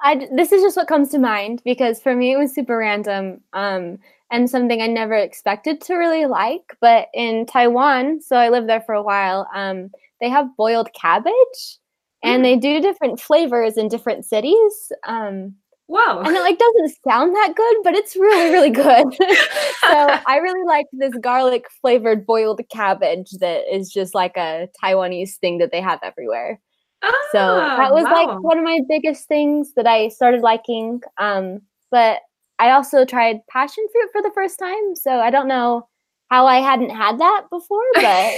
I 0.00 0.28
this 0.32 0.52
is 0.52 0.62
just 0.62 0.76
what 0.76 0.86
comes 0.86 1.08
to 1.10 1.18
mind 1.18 1.62
because 1.64 2.00
for 2.00 2.14
me 2.14 2.32
it 2.32 2.38
was 2.38 2.54
super 2.54 2.76
random. 2.76 3.40
Um, 3.52 3.98
and 4.30 4.50
something 4.50 4.82
I 4.82 4.88
never 4.88 5.14
expected 5.14 5.80
to 5.82 5.94
really 5.94 6.26
like. 6.26 6.76
But 6.80 7.08
in 7.14 7.46
Taiwan, 7.46 8.20
so 8.20 8.36
I 8.36 8.48
lived 8.48 8.68
there 8.68 8.80
for 8.80 8.94
a 8.94 9.02
while. 9.02 9.48
Um, 9.54 9.90
they 10.20 10.28
have 10.28 10.56
boiled 10.56 10.92
cabbage, 10.92 11.78
and 12.22 12.40
mm. 12.40 12.42
they 12.42 12.56
do 12.56 12.80
different 12.80 13.20
flavors 13.20 13.76
in 13.76 13.88
different 13.88 14.24
cities. 14.24 14.92
Um, 15.06 15.54
Wow. 15.86 16.22
And 16.24 16.34
it 16.34 16.40
like 16.40 16.58
doesn't 16.58 16.96
sound 17.06 17.34
that 17.34 17.52
good, 17.54 17.76
but 17.84 17.94
it's 17.94 18.16
really, 18.16 18.50
really 18.50 18.70
good. 18.70 19.14
so 19.18 20.20
I 20.26 20.38
really 20.42 20.64
liked 20.66 20.88
this 20.92 21.14
garlic 21.20 21.66
flavored 21.80 22.26
boiled 22.26 22.60
cabbage 22.72 23.30
that 23.40 23.62
is 23.74 23.90
just 23.90 24.14
like 24.14 24.36
a 24.36 24.68
Taiwanese 24.82 25.36
thing 25.36 25.58
that 25.58 25.72
they 25.72 25.80
have 25.80 26.00
everywhere. 26.02 26.60
Oh, 27.02 27.28
so 27.32 27.38
that 27.56 27.92
was 27.92 28.04
wow. 28.04 28.12
like 28.12 28.42
one 28.42 28.56
of 28.56 28.64
my 28.64 28.80
biggest 28.88 29.28
things 29.28 29.74
that 29.76 29.86
I 29.86 30.08
started 30.08 30.40
liking. 30.40 31.02
Um, 31.18 31.60
but 31.90 32.20
I 32.58 32.70
also 32.70 33.04
tried 33.04 33.46
passion 33.48 33.84
fruit 33.92 34.08
for 34.10 34.22
the 34.22 34.32
first 34.34 34.58
time. 34.58 34.94
So 34.94 35.10
I 35.20 35.30
don't 35.30 35.48
know 35.48 35.86
how 36.30 36.46
I 36.46 36.60
hadn't 36.60 36.90
had 36.90 37.18
that 37.18 37.44
before, 37.50 37.82
but 37.94 38.32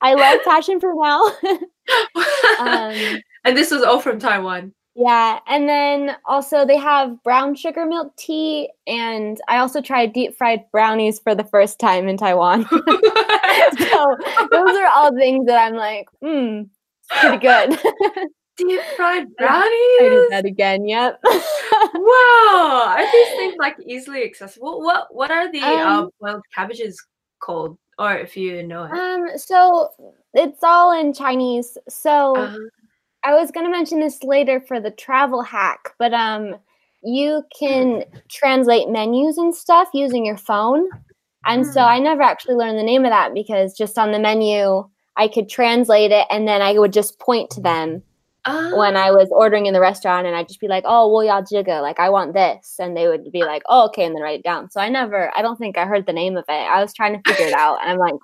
I 0.00 0.14
love 0.14 0.40
passion 0.44 0.80
fruit 0.80 0.96
now. 0.98 1.26
um, 2.58 3.20
and 3.44 3.56
this 3.56 3.70
was 3.70 3.82
all 3.82 4.00
from 4.00 4.18
Taiwan. 4.18 4.72
Yeah, 4.98 5.40
and 5.46 5.68
then 5.68 6.16
also 6.24 6.64
they 6.64 6.78
have 6.78 7.22
brown 7.22 7.54
sugar 7.54 7.84
milk 7.84 8.16
tea, 8.16 8.70
and 8.86 9.38
I 9.46 9.58
also 9.58 9.82
tried 9.82 10.14
deep 10.14 10.34
fried 10.34 10.64
brownies 10.72 11.18
for 11.18 11.34
the 11.34 11.44
first 11.44 11.78
time 11.78 12.08
in 12.08 12.16
Taiwan. 12.16 12.64
so 12.70 14.16
those 14.50 14.74
are 14.74 14.86
all 14.86 15.14
things 15.14 15.44
that 15.46 15.58
I'm 15.58 15.74
like, 15.74 16.08
hmm, 16.22 16.62
pretty 17.10 17.36
good. 17.36 17.78
Deep 18.56 18.80
fried 18.96 19.26
brownies. 19.36 19.68
I 19.68 20.08
did 20.08 20.30
that 20.30 20.46
again. 20.46 20.88
Yep. 20.88 21.20
wow, 21.22 22.84
are 22.86 23.12
these 23.12 23.28
things 23.36 23.54
like 23.58 23.76
easily 23.84 24.24
accessible? 24.24 24.80
What 24.80 25.14
What 25.14 25.30
are 25.30 25.52
the 25.52 25.60
um, 25.60 26.04
uh, 26.04 26.06
boiled 26.18 26.42
cabbages 26.54 26.98
called, 27.40 27.76
or 27.98 28.16
if 28.16 28.34
you 28.34 28.62
know 28.62 28.84
it? 28.84 28.92
Um, 28.92 29.36
so 29.36 29.90
it's 30.32 30.64
all 30.64 30.98
in 30.98 31.12
Chinese. 31.12 31.76
So. 31.86 32.34
Uh-huh 32.34 32.56
I 33.26 33.34
was 33.34 33.50
going 33.50 33.66
to 33.66 33.72
mention 33.72 33.98
this 33.98 34.22
later 34.22 34.60
for 34.60 34.78
the 34.78 34.92
travel 34.92 35.42
hack, 35.42 35.90
but 35.98 36.14
um, 36.14 36.54
you 37.02 37.42
can 37.58 38.04
translate 38.30 38.88
menus 38.88 39.36
and 39.36 39.52
stuff 39.52 39.88
using 39.92 40.24
your 40.24 40.36
phone. 40.36 40.88
And 41.44 41.66
so 41.66 41.82
hmm. 41.82 41.88
I 41.88 41.98
never 41.98 42.22
actually 42.22 42.54
learned 42.54 42.78
the 42.78 42.84
name 42.84 43.04
of 43.04 43.10
that 43.10 43.34
because 43.34 43.76
just 43.76 43.98
on 43.98 44.12
the 44.12 44.20
menu, 44.20 44.88
I 45.16 45.26
could 45.26 45.48
translate 45.48 46.12
it 46.12 46.24
and 46.30 46.46
then 46.46 46.62
I 46.62 46.78
would 46.78 46.92
just 46.92 47.18
point 47.18 47.50
to 47.50 47.60
them 47.60 48.00
when 48.46 48.96
I 48.96 49.10
was 49.10 49.28
ordering 49.32 49.66
in 49.66 49.74
the 49.74 49.80
restaurant 49.80 50.24
and 50.28 50.36
I'd 50.36 50.46
just 50.46 50.60
be 50.60 50.68
like, 50.68 50.84
oh, 50.86 51.12
well, 51.12 51.24
y'all 51.24 51.42
jigga, 51.42 51.82
like 51.82 51.98
I 51.98 52.10
want 52.10 52.32
this. 52.32 52.76
And 52.78 52.96
they 52.96 53.08
would 53.08 53.32
be 53.32 53.42
like, 53.42 53.62
oh, 53.68 53.86
okay, 53.86 54.04
and 54.04 54.14
then 54.14 54.22
write 54.22 54.38
it 54.38 54.44
down. 54.44 54.70
So 54.70 54.80
I 54.80 54.88
never, 54.88 55.36
I 55.36 55.42
don't 55.42 55.56
think 55.56 55.76
I 55.76 55.84
heard 55.84 56.06
the 56.06 56.12
name 56.12 56.36
of 56.36 56.44
it. 56.48 56.52
I 56.52 56.80
was 56.80 56.94
trying 56.94 57.20
to 57.20 57.28
figure 57.28 57.48
it 57.48 57.54
out 57.54 57.80
and 57.82 57.90
I'm 57.90 57.98
like, 57.98 58.14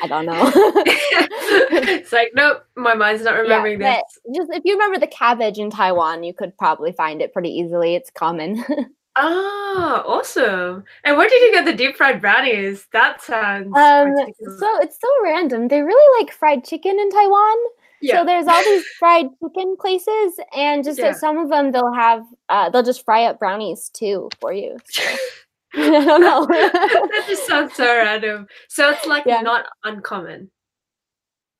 I 0.00 0.06
don't 0.06 0.26
know. 0.26 0.50
it's 0.54 2.12
like, 2.12 2.32
nope, 2.34 2.64
my 2.76 2.94
mind's 2.94 3.22
not 3.22 3.38
remembering 3.38 3.80
yeah, 3.80 3.96
this. 3.96 4.36
Just 4.36 4.50
if 4.52 4.62
you 4.64 4.72
remember 4.74 4.98
the 4.98 5.06
cabbage 5.06 5.58
in 5.58 5.70
Taiwan, 5.70 6.22
you 6.22 6.32
could 6.32 6.56
probably 6.56 6.92
find 6.92 7.20
it 7.20 7.32
pretty 7.32 7.50
easily. 7.50 7.94
It's 7.94 8.10
common. 8.10 8.64
ah, 9.16 10.02
awesome. 10.06 10.84
And 11.04 11.16
where 11.16 11.28
did 11.28 11.42
you 11.42 11.52
get 11.52 11.66
the 11.66 11.74
deep 11.74 11.96
fried 11.96 12.20
brownies? 12.20 12.86
That 12.92 13.20
sounds 13.20 13.66
um 13.76 14.14
so 14.58 14.80
it's 14.80 14.98
so 15.00 15.08
random. 15.22 15.68
They 15.68 15.82
really 15.82 16.22
like 16.22 16.32
fried 16.32 16.64
chicken 16.64 16.98
in 16.98 17.10
Taiwan. 17.10 17.56
Yeah. 18.00 18.18
So 18.18 18.24
there's 18.24 18.48
all 18.48 18.64
these 18.64 18.84
fried 18.98 19.26
chicken 19.40 19.76
places, 19.78 20.40
and 20.56 20.82
just 20.82 20.98
yeah. 20.98 21.08
at 21.08 21.18
some 21.18 21.38
of 21.38 21.50
them 21.50 21.70
they'll 21.70 21.92
have 21.92 22.24
uh, 22.48 22.68
they'll 22.70 22.82
just 22.82 23.04
fry 23.04 23.24
up 23.24 23.38
brownies 23.38 23.90
too 23.90 24.28
for 24.40 24.52
you. 24.52 24.78
So. 24.90 25.02
I 25.76 26.04
don't 26.04 26.20
know. 26.20 26.46
that 26.50 27.24
just 27.26 27.46
sounds 27.46 27.74
so 27.74 27.84
random. 27.96 28.46
So 28.68 28.90
it's 28.90 29.06
like 29.06 29.24
yeah. 29.26 29.40
not 29.40 29.64
uncommon. 29.84 30.50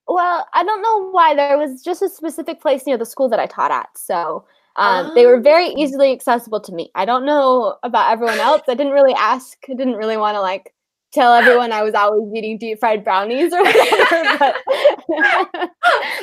Well, 0.07 0.47
I 0.53 0.65
don't 0.65 0.83
know 0.83 1.11
why. 1.11 1.35
There 1.35 1.57
was 1.57 1.83
just 1.83 2.03
a 2.03 2.09
specific 2.09 2.61
place 2.61 2.87
near 2.87 2.99
the 2.99 3.07
school 3.07 3.29
that 3.31 3.41
I 3.41 3.47
taught 3.47 3.71
at. 3.71 3.89
So 3.97 4.45
um, 4.77 5.07
oh. 5.07 5.15
they 5.15 5.25
were 5.25 5.41
very 5.41 5.69
oh. 5.69 5.75
easily 5.79 6.13
accessible 6.13 6.61
to 6.61 6.73
me. 6.73 6.91
I 6.95 7.05
don't 7.07 7.25
know 7.25 7.77
about 7.83 8.13
everyone 8.13 8.39
else. 8.39 8.63
I 8.69 8.75
didn't 8.75 8.93
really 8.93 9.15
ask. 9.15 9.57
I 9.71 9.75
didn't 9.75 9.97
really 9.97 10.19
want 10.19 10.35
to 10.35 10.41
like 10.41 10.75
tell 11.13 11.35
everyone 11.35 11.73
I 11.73 11.83
was 11.83 11.95
always 11.95 12.35
eating 12.35 12.59
deep 12.59 12.81
fried 12.81 13.05
brownies 13.05 13.53
or 13.53 13.63
whatever, 13.63 14.37
but 14.39 15.71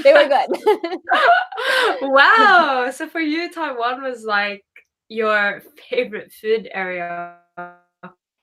they 0.03 0.13
were 0.13 0.27
good. 0.27 0.99
wow. 2.01 2.91
So 2.93 3.07
for 3.07 3.21
you, 3.21 3.51
Taiwan 3.51 4.03
was 4.03 4.23
like 4.23 4.63
your 5.07 5.63
favorite 5.89 6.31
food 6.31 6.69
area 6.73 7.37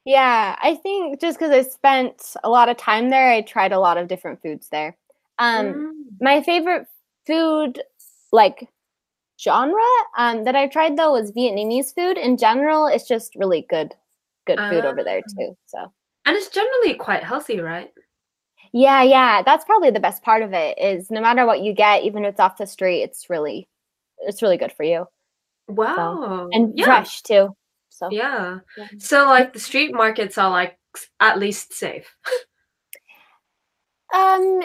yeah, 0.07 0.57
I 0.63 0.77
think 0.77 1.21
just 1.21 1.39
because 1.39 1.53
I 1.53 1.69
spent 1.69 2.35
a 2.45 2.49
lot 2.49 2.69
of 2.69 2.77
time 2.77 3.11
there, 3.11 3.31
I 3.31 3.41
tried 3.41 3.73
a 3.73 3.81
lot 3.81 3.99
of 3.99 4.09
different 4.09 4.41
foods 4.41 4.69
there. 4.69 4.97
Um, 5.39 5.67
mm. 5.67 5.91
My 6.21 6.43
favorite 6.43 6.87
food, 7.27 7.83
like 8.33 8.69
genre, 9.41 9.83
um, 10.17 10.45
that 10.45 10.57
I 10.57 10.69
tried 10.69 10.97
though 10.97 11.13
was 11.13 11.33
Vietnamese 11.33 11.95
food. 11.95 12.19
In 12.19 12.37
general, 12.37 12.87
it's 12.87 13.09
just 13.09 13.35
really 13.35 13.67
good, 13.69 13.95
good 14.47 14.59
food 14.59 14.85
over 14.85 15.03
there 15.03 15.23
ah. 15.27 15.33
too. 15.37 15.57
So, 15.67 15.93
and 16.25 16.37
it's 16.37 16.49
generally 16.49 16.95
quite 16.95 17.25
healthy, 17.25 17.61
right? 17.61 17.91
Yeah, 18.73 19.03
yeah, 19.03 19.43
that's 19.43 19.65
probably 19.65 19.91
the 19.91 20.01
best 20.01 20.23
part 20.23 20.43
of 20.43 20.53
it. 20.53 20.79
Is 20.79 21.11
no 21.11 21.21
matter 21.21 21.47
what 21.47 21.63
you 21.63 21.73
get, 21.73 22.05
even 22.05 22.25
if 22.25 22.31
it's 22.31 22.41
off 22.41 22.59
the 22.59 22.67
street, 22.67 23.03
it's 23.03 23.29
really, 23.29 23.69
it's 24.19 24.41
really 24.41 24.57
good 24.57 24.73
for 24.73 24.85
you. 24.85 25.07
Wow, 25.67 25.95
so, 25.97 26.49
and 26.53 26.79
yeah. 26.79 26.85
fresh 26.85 27.23
too. 27.23 27.57
So 27.97 28.09
yeah. 28.11 28.59
yeah. 28.77 28.89
So 28.99 29.25
like 29.27 29.53
the 29.53 29.61
street 29.61 29.95
markets 29.95 30.37
are 30.37 30.51
like 30.51 30.79
at 31.21 31.39
least 31.39 31.73
safe. 31.73 32.15
um 34.15 34.63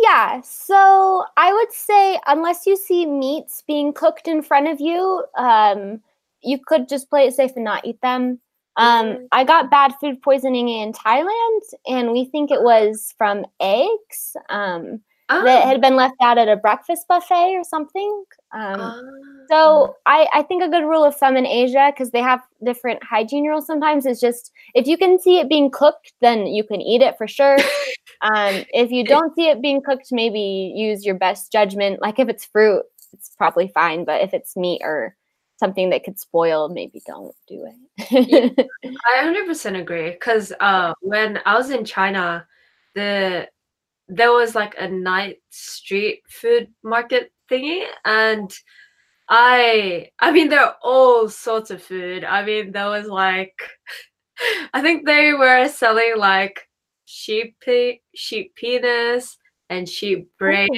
yeah, 0.00 0.40
so 0.42 1.24
I 1.36 1.52
would 1.52 1.72
say 1.72 2.20
unless 2.26 2.66
you 2.66 2.76
see 2.76 3.04
meats 3.04 3.64
being 3.66 3.92
cooked 3.92 4.28
in 4.28 4.42
front 4.42 4.68
of 4.68 4.80
you, 4.80 5.24
um 5.36 6.00
you 6.40 6.58
could 6.64 6.88
just 6.88 7.10
play 7.10 7.26
it 7.26 7.34
safe 7.34 7.52
and 7.56 7.64
not 7.64 7.84
eat 7.84 8.00
them. 8.00 8.40
Um, 8.76 9.06
mm-hmm. 9.06 9.24
I 9.32 9.42
got 9.42 9.72
bad 9.72 9.94
food 10.00 10.22
poisoning 10.22 10.68
in 10.68 10.92
Thailand, 10.92 11.60
and 11.86 12.12
we 12.12 12.26
think 12.26 12.52
it 12.52 12.62
was 12.62 13.12
from 13.18 13.44
eggs. 13.60 14.36
Um, 14.48 15.00
oh. 15.28 15.44
that 15.44 15.66
had 15.66 15.80
been 15.80 15.96
left 15.96 16.16
out 16.20 16.38
at 16.38 16.48
a 16.48 16.56
breakfast 16.56 17.06
buffet 17.08 17.56
or 17.56 17.64
something. 17.64 18.24
Um, 18.52 18.80
oh. 18.80 19.44
So 19.50 19.96
I, 20.06 20.28
I 20.32 20.42
think 20.42 20.62
a 20.62 20.68
good 20.68 20.84
rule 20.84 21.04
of 21.04 21.16
thumb 21.16 21.36
in 21.36 21.46
Asia, 21.46 21.90
because 21.92 22.10
they 22.10 22.20
have 22.20 22.40
different 22.64 23.02
hygiene 23.02 23.46
rules 23.46 23.66
sometimes, 23.66 24.06
is 24.06 24.20
just 24.20 24.52
if 24.74 24.86
you 24.86 24.96
can 24.98 25.18
see 25.18 25.38
it 25.38 25.48
being 25.48 25.70
cooked, 25.70 26.12
then 26.20 26.46
you 26.46 26.64
can 26.64 26.80
eat 26.80 27.02
it 27.02 27.16
for 27.16 27.26
sure. 27.26 27.56
um, 28.20 28.64
if 28.72 28.90
you 28.90 29.04
don't 29.04 29.34
see 29.34 29.48
it 29.48 29.62
being 29.62 29.82
cooked, 29.82 30.08
maybe 30.10 30.72
use 30.74 31.04
your 31.04 31.14
best 31.14 31.50
judgment. 31.50 32.00
Like 32.02 32.18
if 32.18 32.28
it's 32.28 32.44
fruit, 32.44 32.82
it's 33.12 33.34
probably 33.36 33.68
fine, 33.68 34.04
but 34.04 34.22
if 34.22 34.34
it's 34.34 34.56
meat 34.56 34.80
or 34.84 35.16
something 35.58 35.90
that 35.90 36.04
could 36.04 36.18
spoil, 36.18 36.68
maybe 36.68 37.02
don't 37.06 37.34
do 37.48 37.66
it. 37.98 38.68
I 38.84 39.34
100% 39.48 39.80
agree. 39.80 40.10
Because 40.10 40.52
uh, 40.60 40.94
when 41.00 41.40
I 41.44 41.56
was 41.56 41.70
in 41.70 41.84
China, 41.84 42.46
the 42.94 43.48
there 44.08 44.32
was 44.32 44.54
like 44.54 44.74
a 44.78 44.88
night 44.88 45.38
street 45.50 46.22
food 46.28 46.68
market 46.82 47.32
thingy 47.50 47.84
and 48.04 48.54
I 49.28 50.10
I 50.18 50.30
mean 50.32 50.48
there 50.48 50.64
are 50.64 50.76
all 50.82 51.28
sorts 51.28 51.70
of 51.70 51.82
food. 51.82 52.24
I 52.24 52.44
mean 52.44 52.72
there 52.72 52.88
was 52.90 53.06
like 53.06 53.54
I 54.74 54.82
think 54.82 55.06
they 55.06 55.32
were 55.34 55.68
selling 55.68 56.14
like 56.16 56.68
sheep 57.04 57.56
sheep 58.14 58.54
penis 58.56 59.36
and 59.70 59.88
sheep 59.88 60.30
brain 60.38 60.68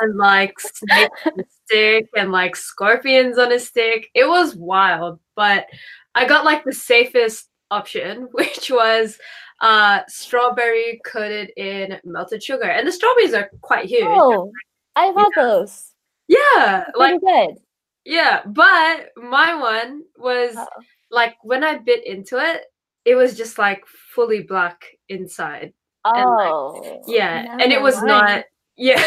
and 0.00 0.16
like 0.16 0.58
snake 0.60 1.10
on 1.26 1.32
a 1.40 1.44
stick 1.64 2.08
and 2.16 2.32
like 2.32 2.56
scorpions 2.56 3.38
on 3.38 3.52
a 3.52 3.58
stick. 3.58 4.08
It 4.14 4.26
was 4.28 4.56
wild, 4.56 5.20
but 5.36 5.66
I 6.14 6.26
got 6.26 6.44
like 6.44 6.64
the 6.64 6.72
safest 6.72 7.48
option, 7.70 8.28
which 8.32 8.70
was 8.70 9.18
uh, 9.60 10.00
strawberry 10.08 11.00
coated 11.04 11.52
in 11.56 11.98
melted 12.04 12.42
sugar, 12.42 12.64
and 12.64 12.86
the 12.86 12.92
strawberries 12.92 13.34
are 13.34 13.50
quite 13.60 13.86
huge. 13.86 14.04
Oh, 14.06 14.50
I've 14.96 15.14
had 15.14 15.28
yeah. 15.36 15.42
those. 15.42 15.92
Yeah, 16.28 16.84
like 16.94 17.20
good. 17.20 17.56
Yeah, 18.04 18.42
but 18.46 19.10
my 19.16 19.54
one 19.54 20.02
was 20.16 20.54
oh. 20.56 20.66
like 21.10 21.34
when 21.42 21.64
I 21.64 21.78
bit 21.78 22.06
into 22.06 22.38
it, 22.38 22.64
it 23.04 23.14
was 23.14 23.36
just 23.36 23.58
like 23.58 23.84
fully 23.86 24.42
black 24.42 24.84
inside. 25.08 25.72
Oh, 26.04 26.12
and, 26.14 26.30
like, 26.30 26.50
oh, 26.52 27.02
yeah, 27.06 27.56
and 27.60 27.72
it 27.72 27.82
was 27.88 28.02
not. 28.02 28.44
Yeah, 28.76 29.04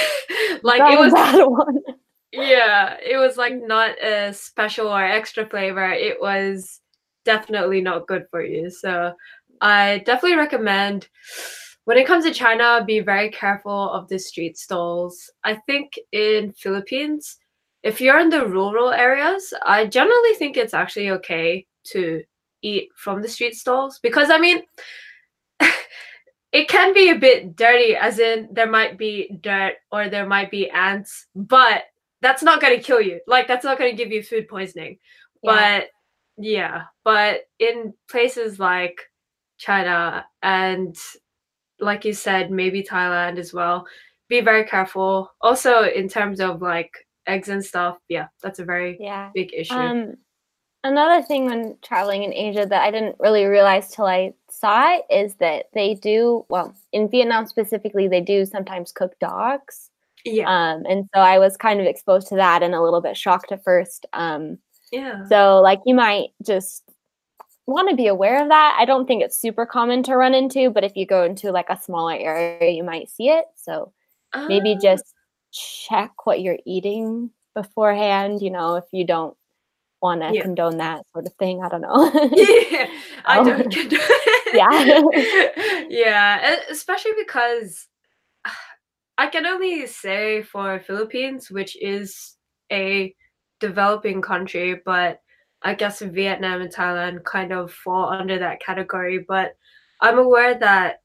like 0.64 0.82
it 0.94 1.00
was. 1.00 1.84
Yeah, 2.34 2.98
it 3.06 3.18
was 3.18 3.38
like 3.38 3.54
not 3.56 3.92
a 4.04 4.34
special 4.34 4.88
or 4.88 5.04
extra 5.04 5.46
flavor. 5.48 5.92
It 5.92 6.20
was 6.20 6.82
definitely 7.26 7.80
not 7.80 8.08
good 8.08 8.26
for 8.32 8.44
you. 8.44 8.72
So 8.72 9.14
I 9.64 10.04
definitely 10.06 10.38
recommend 10.38 11.08
when 11.86 11.98
it 11.98 12.08
comes 12.08 12.26
to 12.26 12.34
China, 12.34 12.84
be 12.86 13.00
very 13.00 13.30
careful 13.30 13.92
of 13.92 14.08
the 14.08 14.20
street 14.20 14.58
stalls. 14.58 15.30
I 15.44 15.56
think 15.56 16.00
in 16.12 16.54
Philippines, 16.54 17.38
if 17.82 18.00
you're 18.00 18.20
in 18.20 18.30
the 18.30 18.46
rural 18.46 18.92
areas, 18.92 19.54
I 19.66 19.88
generally 19.88 20.34
think 20.36 20.56
it's 20.56 20.74
actually 20.74 21.10
okay 21.12 21.66
to 21.88 22.24
eat 22.62 22.90
from 22.96 23.22
the 23.22 23.28
street 23.28 23.56
stalls 23.56 24.00
because 24.00 24.30
I 24.30 24.38
mean 24.38 24.64
it 26.54 26.70
can 26.70 26.94
be 26.94 27.10
a 27.10 27.20
bit 27.20 27.58
dirty 27.58 27.96
as 27.96 28.20
in 28.20 28.48
there 28.52 28.70
might 28.70 28.98
be 28.98 29.38
dirt 29.42 29.76
or 29.92 30.08
there 30.08 30.26
might 30.26 30.52
be 30.52 30.70
ants, 30.70 31.28
but 31.36 31.84
that's 32.22 32.44
not 32.44 32.62
going 32.62 32.78
to 32.78 32.84
kill 32.84 33.02
you. 33.02 33.20
Like 33.28 33.48
that's 33.48 33.66
not 33.66 33.78
going 33.78 33.92
to 33.92 33.98
give 33.98 34.14
you 34.14 34.24
food 34.24 34.48
poisoning. 34.48 35.00
Yeah. 35.42 35.52
But 35.52 35.88
yeah, 36.38 36.84
but 37.04 37.42
in 37.60 37.94
places 38.10 38.60
like 38.60 39.02
China, 39.64 40.26
and 40.42 40.96
like 41.80 42.04
you 42.06 42.14
said, 42.14 42.52
maybe 42.52 42.84
Thailand 42.84 43.38
as 43.38 43.54
well. 43.54 43.86
Be 44.30 44.42
very 44.42 44.66
careful. 44.66 45.32
Also, 45.42 45.84
in 45.84 46.10
terms 46.10 46.40
of 46.40 46.62
like 46.62 46.92
eggs 47.28 47.50
and 47.50 47.64
stuff, 47.64 47.98
yeah, 48.10 48.28
that's 48.42 48.60
a 48.60 48.66
very 48.66 48.98
yeah. 49.00 49.30
big 49.34 49.54
issue. 49.54 49.74
Um, 49.74 50.16
another 50.84 51.22
thing 51.22 51.46
when 51.46 51.78
traveling 51.82 52.24
in 52.24 52.34
Asia 52.34 52.66
that 52.66 52.82
I 52.82 52.92
didn't 52.92 53.16
really 53.20 53.46
realize 53.46 53.90
till 53.90 54.06
I 54.06 54.34
saw 54.50 54.96
it 54.96 55.04
is 55.10 55.36
that 55.36 55.66
they 55.74 55.96
do 55.96 56.46
well 56.50 56.74
in 56.92 57.10
Vietnam 57.10 57.46
specifically. 57.46 58.08
They 58.08 58.22
do 58.22 58.46
sometimes 58.46 58.92
cook 58.92 59.18
dogs. 59.20 59.90
Yeah. 60.26 60.48
Um, 60.48 60.84
and 60.90 61.10
so 61.14 61.22
I 61.22 61.38
was 61.40 61.58
kind 61.58 61.80
of 61.80 61.86
exposed 61.86 62.28
to 62.30 62.36
that 62.36 62.64
and 62.64 62.74
a 62.74 62.82
little 62.82 63.02
bit 63.02 63.18
shocked 63.18 63.52
at 63.52 63.64
first. 63.64 64.06
Um, 64.14 64.58
yeah. 64.92 65.26
So 65.28 65.60
like 65.62 65.82
you 65.86 65.96
might 65.96 66.30
just 66.46 66.84
want 67.66 67.90
to 67.90 67.96
be 67.96 68.08
aware 68.08 68.42
of 68.42 68.50
that. 68.50 68.78
I 68.80 68.86
don't 68.86 69.08
think 69.08 69.24
it's 69.24 69.40
super 69.40 69.66
common 69.66 70.04
to 70.04 70.18
run 70.18 70.34
into, 70.34 70.70
but 70.70 70.84
if 70.84 70.96
you 70.96 71.06
go 71.06 71.24
into 71.24 71.52
like 71.52 71.70
a 71.70 71.80
smaller 71.80 72.16
area, 72.16 72.72
you 72.72 72.84
might 72.84 73.10
see 73.10 73.30
it. 73.30 73.46
So 73.56 73.94
maybe 74.48 74.76
ah. 74.78 74.82
just 74.82 75.14
check 75.52 76.26
what 76.26 76.42
you're 76.42 76.60
eating 76.66 77.30
beforehand, 77.54 78.42
you 78.42 78.50
know, 78.50 78.76
if 78.76 78.86
you 78.92 79.06
don't 79.06 79.38
want 80.02 80.22
to 80.22 80.34
yeah. 80.34 80.42
condone 80.42 80.78
that 80.78 81.06
sort 81.14 81.26
of 81.26 81.34
thing. 81.36 81.64
I 81.64 81.70
don't 81.70 81.82
know. 81.82 82.12
yeah, 82.34 82.88
I 83.26 83.40
um, 83.40 83.46
don't 83.46 83.72
condone 83.72 84.00
Yeah. 84.54 85.02
yeah, 85.90 86.56
especially 86.70 87.14
because 87.18 87.88
I 89.18 89.28
can 89.28 89.46
only 89.46 89.88
say 89.88 90.44
for 90.44 90.80
Philippines, 90.82 91.50
which 91.50 91.82
is 91.82 92.36
a 92.72 93.16
developing 93.60 94.22
country, 94.22 94.82
but 94.86 95.22
I 95.64 95.74
guess 95.74 96.02
Vietnam 96.02 96.62
and 96.62 96.74
Thailand 96.74 97.24
kind 97.24 97.54
of 97.54 97.72
fall 97.72 98.10
under 98.10 98.38
that 98.40 98.62
category. 98.62 99.26
But 99.28 99.56
I'm 100.02 100.20
aware 100.20 100.56
that 100.60 101.02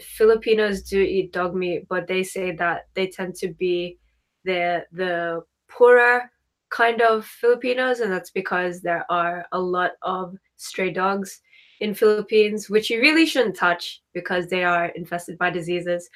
Filipinos 0.00 0.82
do 0.82 1.00
eat 1.00 1.32
dog 1.32 1.54
meat, 1.54 1.86
but 1.88 2.06
they 2.06 2.22
say 2.22 2.52
that 2.52 2.88
they 2.94 3.06
tend 3.06 3.34
to 3.36 3.48
be 3.54 3.98
the 4.44 4.84
the 4.92 5.42
poorer 5.68 6.30
kind 6.70 7.00
of 7.02 7.24
Filipinos, 7.24 8.00
and 8.00 8.12
that's 8.12 8.30
because 8.30 8.80
there 8.80 9.04
are 9.10 9.46
a 9.52 9.60
lot 9.60 9.92
of 10.02 10.36
stray 10.56 10.90
dogs 10.90 11.40
in 11.80 11.94
Philippines, 11.94 12.68
which 12.68 12.90
you 12.90 13.00
really 13.00 13.26
shouldn't 13.26 13.56
touch 13.56 14.02
because 14.12 14.48
they 14.48 14.64
are 14.64 14.86
infested 14.86 15.38
by 15.38 15.50
diseases. 15.50 16.08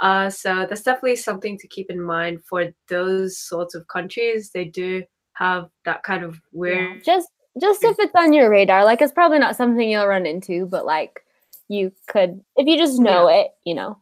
Uh, 0.00 0.28
so 0.28 0.66
that's 0.68 0.82
definitely 0.82 1.16
something 1.16 1.56
to 1.58 1.68
keep 1.68 1.90
in 1.90 2.00
mind 2.00 2.44
for 2.44 2.72
those 2.88 3.38
sorts 3.38 3.74
of 3.74 3.86
countries. 3.88 4.50
They 4.50 4.64
do 4.64 5.04
have 5.34 5.70
that 5.84 6.02
kind 6.02 6.24
of 6.24 6.40
weird. 6.52 6.96
Yeah, 6.96 7.14
just 7.14 7.28
just 7.60 7.84
if 7.84 7.98
it's 7.98 8.14
on 8.14 8.32
your 8.32 8.50
radar, 8.50 8.84
like 8.84 9.02
it's 9.02 9.12
probably 9.12 9.38
not 9.38 9.56
something 9.56 9.88
you'll 9.88 10.06
run 10.06 10.26
into, 10.26 10.66
but 10.66 10.86
like 10.86 11.24
you 11.68 11.92
could, 12.06 12.42
if 12.56 12.66
you 12.66 12.76
just 12.76 12.98
know 12.98 13.28
yeah. 13.28 13.42
it, 13.42 13.50
you 13.64 13.74
know. 13.74 13.98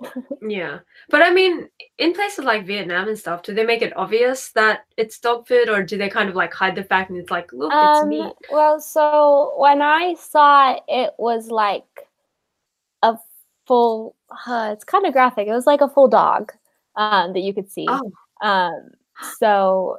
yeah, 0.48 0.80
but 1.10 1.22
I 1.22 1.30
mean, 1.30 1.68
in 1.98 2.12
places 2.12 2.44
like 2.44 2.66
Vietnam 2.66 3.08
and 3.08 3.18
stuff, 3.18 3.42
do 3.42 3.54
they 3.54 3.64
make 3.64 3.82
it 3.82 3.96
obvious 3.96 4.50
that 4.52 4.80
it's 4.96 5.18
dog 5.18 5.46
food, 5.46 5.68
or 5.68 5.82
do 5.82 5.96
they 5.96 6.08
kind 6.08 6.28
of 6.28 6.34
like 6.34 6.52
hide 6.52 6.74
the 6.74 6.84
fact 6.84 7.10
and 7.10 7.18
it's 7.18 7.30
like, 7.30 7.52
look, 7.52 7.72
um, 7.72 7.98
it's 7.98 8.06
meat? 8.06 8.32
Well, 8.50 8.80
so 8.80 9.54
when 9.58 9.80
I 9.82 10.14
saw 10.14 10.74
it, 10.74 10.82
it 10.88 11.10
was 11.18 11.50
like 11.50 12.08
a 13.02 13.16
full. 13.66 14.16
Uh, 14.46 14.70
it's 14.72 14.84
kind 14.84 15.06
of 15.06 15.12
graphic. 15.12 15.46
It 15.46 15.52
was 15.52 15.66
like 15.66 15.82
a 15.82 15.88
full 15.88 16.08
dog 16.08 16.52
um, 16.96 17.32
that 17.34 17.40
you 17.40 17.54
could 17.54 17.70
see. 17.70 17.86
Oh. 17.88 18.10
Um, 18.42 18.90
so 19.38 19.98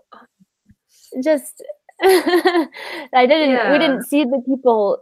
just 1.24 1.64
I 3.14 3.26
didn't. 3.26 3.52
Yeah. 3.52 3.72
We 3.72 3.80
didn't 3.80 4.04
see 4.04 4.26
the 4.26 4.44
people 4.46 5.02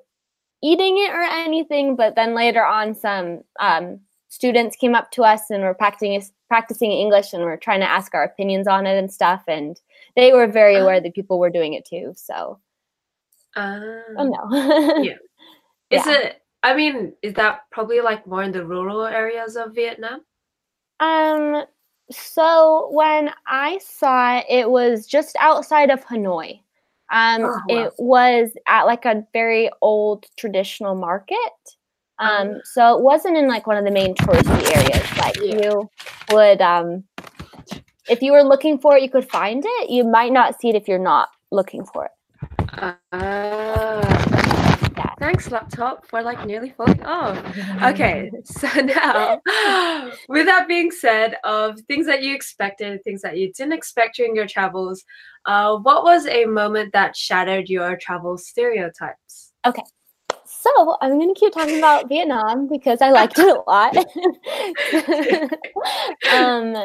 eating 0.61 0.97
it 0.99 1.11
or 1.11 1.21
anything, 1.21 1.95
but 1.95 2.15
then 2.15 2.35
later 2.35 2.63
on, 2.63 2.93
some 2.93 3.41
um, 3.59 3.99
students 4.29 4.75
came 4.75 4.93
up 4.93 5.09
to 5.11 5.23
us 5.23 5.49
and 5.49 5.63
were 5.63 5.73
practicing 5.73 6.23
practicing 6.47 6.91
English 6.91 7.33
and 7.33 7.43
were 7.43 7.57
trying 7.57 7.79
to 7.79 7.89
ask 7.89 8.13
our 8.13 8.23
opinions 8.23 8.67
on 8.67 8.85
it 8.85 8.97
and 8.97 9.11
stuff, 9.11 9.41
and 9.47 9.79
they 10.15 10.31
were 10.31 10.47
very 10.47 10.75
aware 10.75 10.95
uh, 10.95 10.99
that 10.99 11.15
people 11.15 11.39
were 11.39 11.49
doing 11.49 11.73
it 11.73 11.85
too. 11.85 12.13
So, 12.15 12.59
oh 13.55 14.03
no, 14.17 14.47
yeah. 15.01 15.13
Is 15.89 16.05
yeah. 16.05 16.19
it? 16.19 16.41
I 16.61 16.75
mean, 16.75 17.13
is 17.23 17.33
that 17.33 17.61
probably 17.71 18.01
like 18.01 18.27
more 18.27 18.43
in 18.43 18.51
the 18.51 18.65
rural 18.65 19.05
areas 19.05 19.55
of 19.55 19.73
Vietnam? 19.73 20.21
Um. 20.99 21.65
So 22.11 22.89
when 22.91 23.31
I 23.47 23.79
saw 23.79 24.39
it, 24.39 24.45
it 24.49 24.69
was 24.69 25.07
just 25.07 25.35
outside 25.39 25.89
of 25.89 26.05
Hanoi. 26.05 26.59
Um, 27.11 27.43
oh, 27.43 27.49
wow. 27.49 27.61
It 27.67 27.93
was 27.97 28.51
at 28.67 28.83
like 28.83 29.05
a 29.05 29.25
very 29.33 29.69
old 29.81 30.25
traditional 30.37 30.95
market. 30.95 31.37
Um, 32.19 32.49
um, 32.49 32.61
so 32.63 32.97
it 32.97 33.03
wasn't 33.03 33.37
in 33.37 33.47
like 33.47 33.67
one 33.67 33.77
of 33.77 33.85
the 33.85 33.91
main 33.91 34.15
touristy 34.15 34.75
areas. 34.75 35.17
Like 35.17 35.37
yeah. 35.37 35.69
you 35.69 35.89
would, 36.31 36.61
um, 36.61 37.03
if 38.09 38.21
you 38.21 38.31
were 38.31 38.43
looking 38.43 38.79
for 38.79 38.95
it, 38.95 39.03
you 39.03 39.09
could 39.09 39.29
find 39.29 39.63
it. 39.65 39.89
You 39.89 40.03
might 40.03 40.31
not 40.31 40.59
see 40.59 40.69
it 40.69 40.75
if 40.75 40.87
you're 40.87 40.99
not 40.99 41.29
looking 41.51 41.83
for 41.83 42.05
it. 42.05 42.11
Uh, 43.11 44.21
Thanks, 45.21 45.51
laptop, 45.51 46.07
for 46.07 46.23
like 46.23 46.47
nearly 46.47 46.71
falling 46.71 47.03
off. 47.03 47.37
Okay, 47.83 48.31
so 48.43 48.67
now, 48.81 49.39
with 50.27 50.47
that 50.47 50.65
being 50.67 50.89
said, 50.89 51.35
of 51.43 51.79
things 51.81 52.07
that 52.07 52.23
you 52.23 52.33
expected, 52.33 53.03
things 53.03 53.21
that 53.21 53.37
you 53.37 53.53
didn't 53.53 53.73
expect 53.73 54.15
during 54.15 54.35
your 54.35 54.47
travels, 54.47 55.03
uh, 55.45 55.77
what 55.77 56.03
was 56.03 56.27
a 56.27 56.45
moment 56.45 56.93
that 56.93 57.15
shattered 57.15 57.69
your 57.69 57.97
travel 57.97 58.37
stereotypes? 58.37 59.53
Okay, 59.65 59.83
so 60.45 60.97
I'm 61.01 61.17
going 61.17 61.33
to 61.33 61.39
keep 61.39 61.53
talking 61.53 61.77
about 61.77 62.09
Vietnam 62.09 62.67
because 62.67 63.01
I 63.01 63.09
liked 63.09 63.39
it 63.39 63.47
a 63.47 63.63
lot. 63.67 63.95
um, 66.33 66.75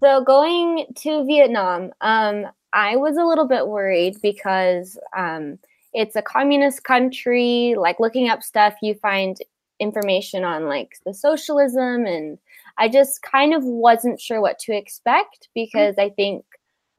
so 0.00 0.24
going 0.24 0.86
to 0.96 1.24
Vietnam, 1.26 1.90
um, 2.00 2.46
I 2.72 2.96
was 2.96 3.16
a 3.16 3.24
little 3.24 3.46
bit 3.46 3.66
worried 3.66 4.16
because 4.22 4.96
um, 5.16 5.58
it's 5.92 6.16
a 6.16 6.22
communist 6.22 6.84
country 6.84 7.74
like 7.76 8.00
looking 8.00 8.28
up 8.28 8.42
stuff 8.42 8.74
you 8.82 8.94
find 8.94 9.38
information 9.78 10.44
on 10.44 10.66
like 10.66 10.98
the 11.06 11.14
socialism 11.14 12.04
and 12.04 12.38
i 12.78 12.88
just 12.88 13.22
kind 13.22 13.54
of 13.54 13.64
wasn't 13.64 14.20
sure 14.20 14.40
what 14.40 14.58
to 14.58 14.76
expect 14.76 15.48
because 15.54 15.94
i 15.98 16.08
think 16.10 16.44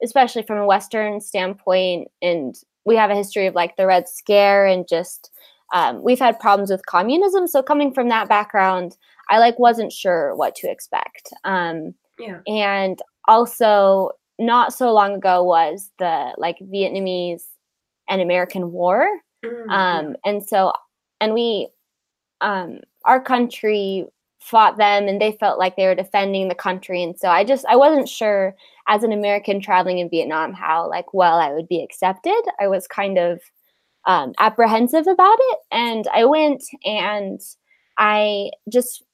especially 0.02 0.42
from 0.42 0.58
a 0.58 0.66
western 0.66 1.20
standpoint 1.20 2.08
and 2.20 2.56
we 2.84 2.96
have 2.96 3.10
a 3.10 3.16
history 3.16 3.46
of 3.46 3.54
like 3.54 3.76
the 3.76 3.86
red 3.86 4.08
scare 4.08 4.66
and 4.66 4.88
just 4.88 5.30
um, 5.72 6.02
we've 6.02 6.18
had 6.18 6.38
problems 6.38 6.70
with 6.70 6.86
communism 6.86 7.46
so 7.46 7.62
coming 7.62 7.92
from 7.92 8.08
that 8.08 8.28
background 8.28 8.96
i 9.30 9.38
like 9.38 9.58
wasn't 9.58 9.92
sure 9.92 10.34
what 10.36 10.54
to 10.54 10.70
expect 10.70 11.32
um, 11.44 11.94
yeah. 12.18 12.40
and 12.46 13.00
also 13.28 14.10
not 14.38 14.72
so 14.74 14.92
long 14.92 15.14
ago 15.14 15.42
was 15.42 15.90
the 15.98 16.34
like 16.38 16.58
vietnamese 16.60 17.44
and 18.08 18.20
American 18.20 18.72
War. 18.72 19.08
Mm-hmm. 19.44 19.70
Um, 19.70 20.16
and 20.24 20.46
so, 20.46 20.72
and 21.20 21.34
we, 21.34 21.68
um, 22.40 22.80
our 23.04 23.20
country 23.20 24.06
fought 24.42 24.76
them 24.76 25.06
and 25.06 25.20
they 25.20 25.32
felt 25.32 25.58
like 25.58 25.76
they 25.76 25.86
were 25.86 25.94
defending 25.94 26.48
the 26.48 26.54
country. 26.54 27.02
And 27.02 27.18
so 27.18 27.28
I 27.28 27.44
just, 27.44 27.64
I 27.66 27.76
wasn't 27.76 28.08
sure 28.08 28.54
as 28.88 29.04
an 29.04 29.12
American 29.12 29.60
traveling 29.60 29.98
in 29.98 30.10
Vietnam 30.10 30.52
how 30.52 30.88
like 30.90 31.14
well 31.14 31.38
I 31.38 31.52
would 31.52 31.68
be 31.68 31.82
accepted. 31.82 32.42
I 32.60 32.66
was 32.66 32.86
kind 32.88 33.18
of 33.18 33.40
um, 34.04 34.32
apprehensive 34.38 35.06
about 35.06 35.38
it. 35.38 35.58
And 35.70 36.08
I 36.12 36.24
went 36.24 36.64
and 36.84 37.40
I 37.98 38.50
just, 38.70 39.04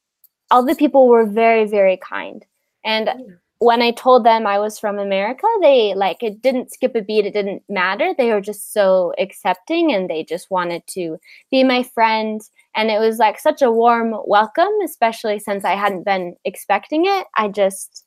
all 0.51 0.65
the 0.65 0.75
people 0.75 1.09
were 1.09 1.27
very, 1.27 1.67
very 1.67 1.99
kind. 1.99 2.45
And 2.85 3.39
when 3.59 3.83
I 3.83 3.91
told 3.91 4.25
them 4.25 4.47
I 4.47 4.59
was 4.59 4.79
from 4.79 4.99
America, 4.99 5.47
they 5.61 5.93
like 5.95 6.23
it 6.23 6.41
didn't 6.41 6.73
skip 6.73 6.95
a 6.95 7.03
beat. 7.03 7.27
It 7.27 7.35
didn't 7.35 7.63
matter. 7.69 8.15
They 8.17 8.33
were 8.33 8.41
just 8.41 8.73
so 8.73 9.13
accepting 9.19 9.93
and 9.93 10.09
they 10.09 10.25
just 10.25 10.51
wanted 10.51 10.87
to 10.89 11.19
be 11.51 11.65
my 11.65 11.83
friend. 11.83 12.41
And 12.79 12.93
it 12.93 13.01
was 13.01 13.19
like 13.19 13.41
such 13.41 13.61
a 13.61 13.73
warm 13.73 14.15
welcome, 14.25 14.71
especially 14.85 15.41
since 15.41 15.65
I 15.65 15.73
hadn't 15.73 16.05
been 16.05 16.37
expecting 16.45 17.07
it. 17.07 17.27
I 17.37 17.49
just, 17.49 18.05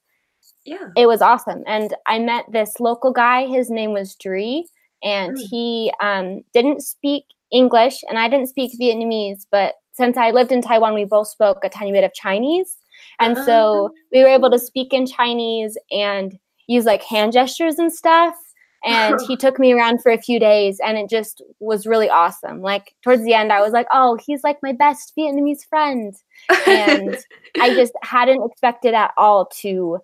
yeah, 0.65 0.88
it 0.95 1.07
was 1.07 1.22
awesome. 1.22 1.63
And 1.67 1.93
I 2.07 2.19
met 2.19 2.45
this 2.53 2.80
local 2.80 3.11
guy. 3.11 3.47
His 3.47 3.69
name 3.69 3.91
was 3.91 4.15
Dree, 4.15 4.65
and 5.03 5.38
mm. 5.38 5.41
he 5.49 5.91
um, 6.01 6.43
didn't 6.53 6.84
speak 6.84 7.26
English 7.51 8.01
and 8.07 8.17
I 8.17 8.30
didn't 8.30 8.47
speak 8.47 8.72
Vietnamese. 8.80 9.45
But 9.51 9.74
since 9.91 10.15
I 10.15 10.32
lived 10.32 10.53
in 10.53 10.61
Taiwan, 10.61 10.93
we 10.93 11.03
both 11.03 11.28
spoke 11.28 11.59
a 11.65 11.69
tiny 11.69 11.91
bit 11.91 12.05
of 12.05 12.13
Chinese. 12.13 12.78
And 13.19 13.38
so 13.38 13.89
ah. 13.91 13.99
we 14.13 14.22
were 14.22 14.30
able 14.30 14.49
to 14.51 14.59
speak 14.59 14.93
in 14.93 15.05
Chinese 15.05 15.78
and 15.91 16.39
use 16.67 16.86
like 16.86 17.03
hand 17.03 17.34
gestures 17.34 17.78
and 17.78 17.91
stuff. 17.91 18.36
And 18.84 19.19
he 19.27 19.38
took 19.38 19.59
me 19.59 19.73
around 19.73 20.01
for 20.01 20.11
a 20.11 20.21
few 20.21 20.39
days 20.39 20.79
and 20.84 20.97
it 20.97 21.09
just 21.09 21.41
was 21.59 21.86
really 21.86 22.09
awesome. 22.09 22.61
Like 22.61 22.95
towards 23.03 23.23
the 23.23 23.34
end, 23.34 23.53
I 23.53 23.61
was 23.61 23.73
like, 23.73 23.88
oh, 23.93 24.17
he's 24.25 24.43
like 24.43 24.57
my 24.63 24.73
best 24.73 25.13
Vietnamese 25.17 25.65
friend. 25.67 26.15
And 26.67 27.17
I 27.59 27.69
just 27.75 27.93
hadn't 28.01 28.43
expected 28.43 28.95
at 28.95 29.11
all 29.17 29.45
to 29.61 29.99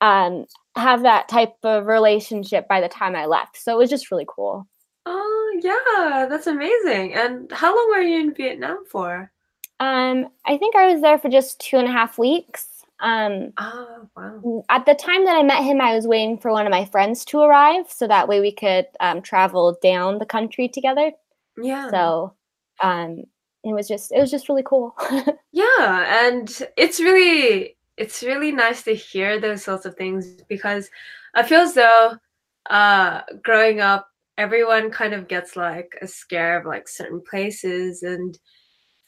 um, 0.00 0.46
have 0.74 1.02
that 1.02 1.28
type 1.28 1.54
of 1.62 1.86
relationship 1.86 2.66
by 2.66 2.80
the 2.80 2.88
time 2.88 3.14
I 3.14 3.26
left. 3.26 3.56
So 3.56 3.72
it 3.72 3.78
was 3.78 3.90
just 3.90 4.10
really 4.10 4.26
cool. 4.28 4.66
Oh, 5.06 5.60
yeah, 5.62 6.26
that's 6.28 6.48
amazing. 6.48 7.14
And 7.14 7.50
how 7.52 7.74
long 7.74 7.88
were 7.90 8.02
you 8.02 8.20
in 8.20 8.34
Vietnam 8.34 8.84
for? 8.84 9.30
Um, 9.80 10.28
I 10.44 10.58
think 10.58 10.76
I 10.76 10.92
was 10.92 11.02
there 11.02 11.18
for 11.18 11.28
just 11.28 11.60
two 11.60 11.76
and 11.76 11.88
a 11.88 11.92
half 11.92 12.18
weeks. 12.18 12.66
Um, 13.00 13.52
oh, 13.58 14.08
wow. 14.16 14.64
At 14.68 14.86
the 14.86 14.94
time 14.94 15.24
that 15.24 15.36
I 15.36 15.42
met 15.42 15.64
him, 15.64 15.80
I 15.80 15.94
was 15.94 16.06
waiting 16.06 16.38
for 16.38 16.52
one 16.52 16.66
of 16.66 16.70
my 16.70 16.84
friends 16.84 17.24
to 17.26 17.40
arrive, 17.40 17.90
so 17.90 18.06
that 18.06 18.28
way 18.28 18.40
we 18.40 18.52
could 18.52 18.86
um, 19.00 19.22
travel 19.22 19.76
down 19.82 20.18
the 20.18 20.26
country 20.26 20.68
together. 20.68 21.10
Yeah. 21.60 21.90
So, 21.90 22.34
um, 22.82 23.24
it 23.64 23.72
was 23.72 23.88
just 23.88 24.12
it 24.12 24.20
was 24.20 24.30
just 24.30 24.48
really 24.48 24.62
cool. 24.64 24.96
yeah, 25.52 26.26
and 26.26 26.62
it's 26.76 27.00
really 27.00 27.76
it's 27.96 28.22
really 28.22 28.52
nice 28.52 28.82
to 28.84 28.94
hear 28.94 29.38
those 29.38 29.62
sorts 29.62 29.84
of 29.84 29.94
things 29.96 30.42
because 30.48 30.90
I 31.34 31.42
feel 31.42 31.60
as 31.60 31.74
though 31.74 32.16
uh, 32.70 33.20
growing 33.42 33.80
up, 33.80 34.08
everyone 34.38 34.90
kind 34.90 35.12
of 35.12 35.28
gets 35.28 35.56
like 35.56 35.92
a 36.00 36.06
scare 36.06 36.58
of 36.58 36.66
like 36.66 36.88
certain 36.88 37.22
places, 37.28 38.02
and 38.02 38.38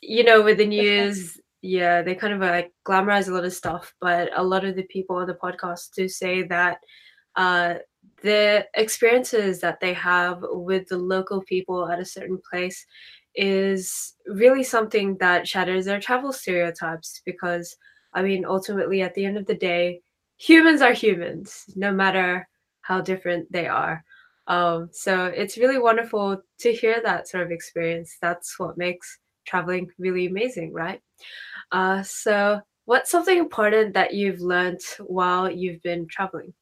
you 0.00 0.24
know, 0.24 0.42
with 0.42 0.58
the 0.58 0.66
news, 0.66 1.40
yeah, 1.64 2.02
they 2.02 2.14
kind 2.14 2.34
of 2.34 2.40
like 2.40 2.72
glamorize 2.86 3.28
a 3.28 3.32
lot 3.32 3.46
of 3.46 3.52
stuff. 3.54 3.94
But 3.98 4.28
a 4.36 4.44
lot 4.44 4.66
of 4.66 4.76
the 4.76 4.82
people 4.82 5.16
on 5.16 5.26
the 5.26 5.34
podcast 5.34 5.94
do 5.96 6.06
say 6.08 6.42
that 6.42 6.78
uh, 7.36 7.76
the 8.22 8.66
experiences 8.74 9.60
that 9.60 9.80
they 9.80 9.94
have 9.94 10.40
with 10.42 10.88
the 10.88 10.98
local 10.98 11.40
people 11.42 11.88
at 11.88 11.98
a 11.98 12.04
certain 12.04 12.38
place 12.50 12.84
is 13.34 14.14
really 14.26 14.62
something 14.62 15.16
that 15.20 15.48
shatters 15.48 15.86
their 15.86 16.00
travel 16.00 16.34
stereotypes 16.34 17.22
because 17.24 17.74
I 18.12 18.22
mean 18.22 18.44
ultimately 18.44 19.00
at 19.00 19.14
the 19.14 19.24
end 19.24 19.38
of 19.38 19.46
the 19.46 19.56
day 19.56 20.02
humans 20.36 20.82
are 20.82 20.92
humans 20.92 21.64
no 21.74 21.90
matter 21.90 22.46
how 22.82 23.00
different 23.00 23.50
they 23.50 23.66
are 23.66 24.04
um, 24.46 24.90
so 24.92 25.26
it's 25.26 25.58
really 25.58 25.78
wonderful 25.78 26.40
to 26.60 26.72
hear 26.72 27.00
that 27.02 27.26
sort 27.26 27.42
of 27.42 27.50
experience 27.50 28.16
that's 28.22 28.56
what 28.56 28.78
makes 28.78 29.18
traveling 29.46 29.90
really 29.98 30.26
amazing 30.26 30.72
right 30.72 31.00
uh, 31.72 32.02
so 32.02 32.60
what's 32.84 33.10
something 33.10 33.38
important 33.38 33.94
that 33.94 34.14
you've 34.14 34.40
learned 34.40 34.80
while 35.00 35.50
you've 35.50 35.82
been 35.82 36.06
traveling 36.08 36.52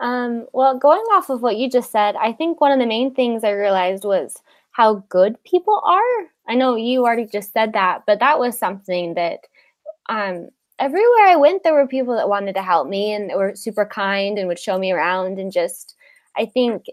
um, 0.00 0.46
well 0.52 0.78
going 0.78 1.04
off 1.12 1.30
of 1.30 1.42
what 1.42 1.56
you 1.56 1.68
just 1.68 1.90
said 1.90 2.14
i 2.16 2.32
think 2.32 2.60
one 2.60 2.72
of 2.72 2.78
the 2.78 2.86
main 2.86 3.14
things 3.14 3.44
i 3.44 3.50
realized 3.50 4.04
was 4.04 4.40
how 4.78 5.04
good 5.08 5.42
people 5.42 5.82
are. 5.84 6.28
I 6.46 6.54
know 6.54 6.76
you 6.76 7.04
already 7.04 7.26
just 7.26 7.52
said 7.52 7.72
that, 7.72 8.04
but 8.06 8.20
that 8.20 8.38
was 8.38 8.56
something 8.56 9.14
that 9.14 9.40
um, 10.08 10.50
everywhere 10.78 11.26
I 11.26 11.34
went, 11.34 11.64
there 11.64 11.74
were 11.74 11.88
people 11.88 12.14
that 12.14 12.28
wanted 12.28 12.54
to 12.54 12.62
help 12.62 12.88
me 12.88 13.12
and 13.12 13.32
were 13.34 13.56
super 13.56 13.84
kind 13.84 14.38
and 14.38 14.46
would 14.46 14.60
show 14.60 14.78
me 14.78 14.92
around. 14.92 15.40
And 15.40 15.50
just, 15.50 15.96
I 16.36 16.46
think 16.46 16.84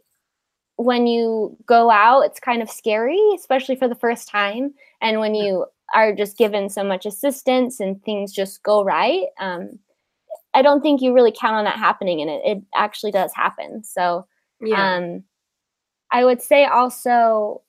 when 0.78 1.06
you 1.06 1.56
go 1.68 1.92
out, 1.92 2.22
it's 2.22 2.40
kind 2.40 2.64
of 2.64 2.72
scary, 2.72 3.22
especially 3.36 3.76
for 3.76 3.88
the 3.88 3.94
first 3.94 4.28
time. 4.28 4.74
And 5.00 5.20
when 5.20 5.36
you 5.36 5.68
are 5.96 6.14
just 6.14 6.38
given 6.38 6.70
so 6.70 6.84
much 6.84 7.06
assistance 7.06 7.80
and 7.80 8.04
things 8.04 8.34
just 8.34 8.62
go 8.62 8.84
right, 8.84 9.24
um, 9.40 9.80
I 10.54 10.62
don't 10.62 10.82
think 10.82 11.02
you 11.02 11.14
really 11.14 11.34
count 11.38 11.56
on 11.56 11.66
that 11.66 11.78
happening, 11.80 12.22
and 12.22 12.30
it, 12.30 12.42
it 12.46 12.64
actually 12.76 13.12
does 13.12 13.34
happen. 13.34 13.84
So, 13.84 14.28
yeah. 14.62 14.98
um, 14.98 15.24
I 16.12 16.24
would 16.24 16.42
say 16.42 16.66
also 16.66 17.62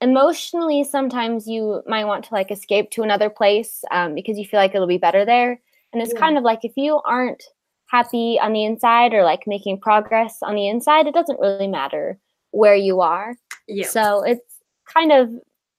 emotionally 0.00 0.84
sometimes 0.84 1.46
you 1.46 1.82
might 1.86 2.04
want 2.04 2.24
to 2.24 2.34
like 2.34 2.50
escape 2.50 2.90
to 2.90 3.02
another 3.02 3.30
place 3.30 3.82
um, 3.90 4.14
because 4.14 4.38
you 4.38 4.44
feel 4.44 4.60
like 4.60 4.74
it'll 4.74 4.86
be 4.86 4.98
better 4.98 5.24
there 5.24 5.58
and 5.92 6.02
it's 6.02 6.12
yeah. 6.12 6.20
kind 6.20 6.36
of 6.36 6.44
like 6.44 6.60
if 6.64 6.72
you 6.76 7.00
aren't 7.06 7.42
happy 7.86 8.38
on 8.42 8.52
the 8.52 8.64
inside 8.64 9.14
or 9.14 9.22
like 9.22 9.46
making 9.46 9.80
progress 9.80 10.38
on 10.42 10.54
the 10.54 10.68
inside 10.68 11.06
it 11.06 11.14
doesn't 11.14 11.40
really 11.40 11.66
matter 11.66 12.18
where 12.50 12.74
you 12.74 13.00
are 13.00 13.36
yeah. 13.68 13.86
so 13.86 14.22
it's 14.22 14.60
kind 14.92 15.12
of 15.12 15.30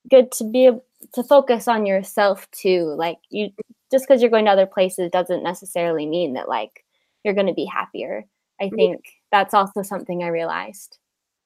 good 0.09 0.31
to 0.31 0.43
be 0.43 0.71
to 1.13 1.23
focus 1.23 1.67
on 1.67 1.85
yourself 1.85 2.49
too 2.51 2.95
like 2.97 3.17
you 3.29 3.49
just 3.91 4.05
because 4.07 4.21
you're 4.21 4.31
going 4.31 4.45
to 4.45 4.51
other 4.51 4.65
places 4.65 5.09
doesn't 5.11 5.43
necessarily 5.43 6.05
mean 6.05 6.33
that 6.33 6.49
like 6.49 6.83
you're 7.23 7.33
going 7.33 7.47
to 7.47 7.53
be 7.53 7.65
happier 7.65 8.25
i 8.59 8.69
think 8.69 9.01
yeah. 9.05 9.11
that's 9.31 9.53
also 9.53 9.81
something 9.81 10.23
i 10.23 10.27
realized 10.27 10.97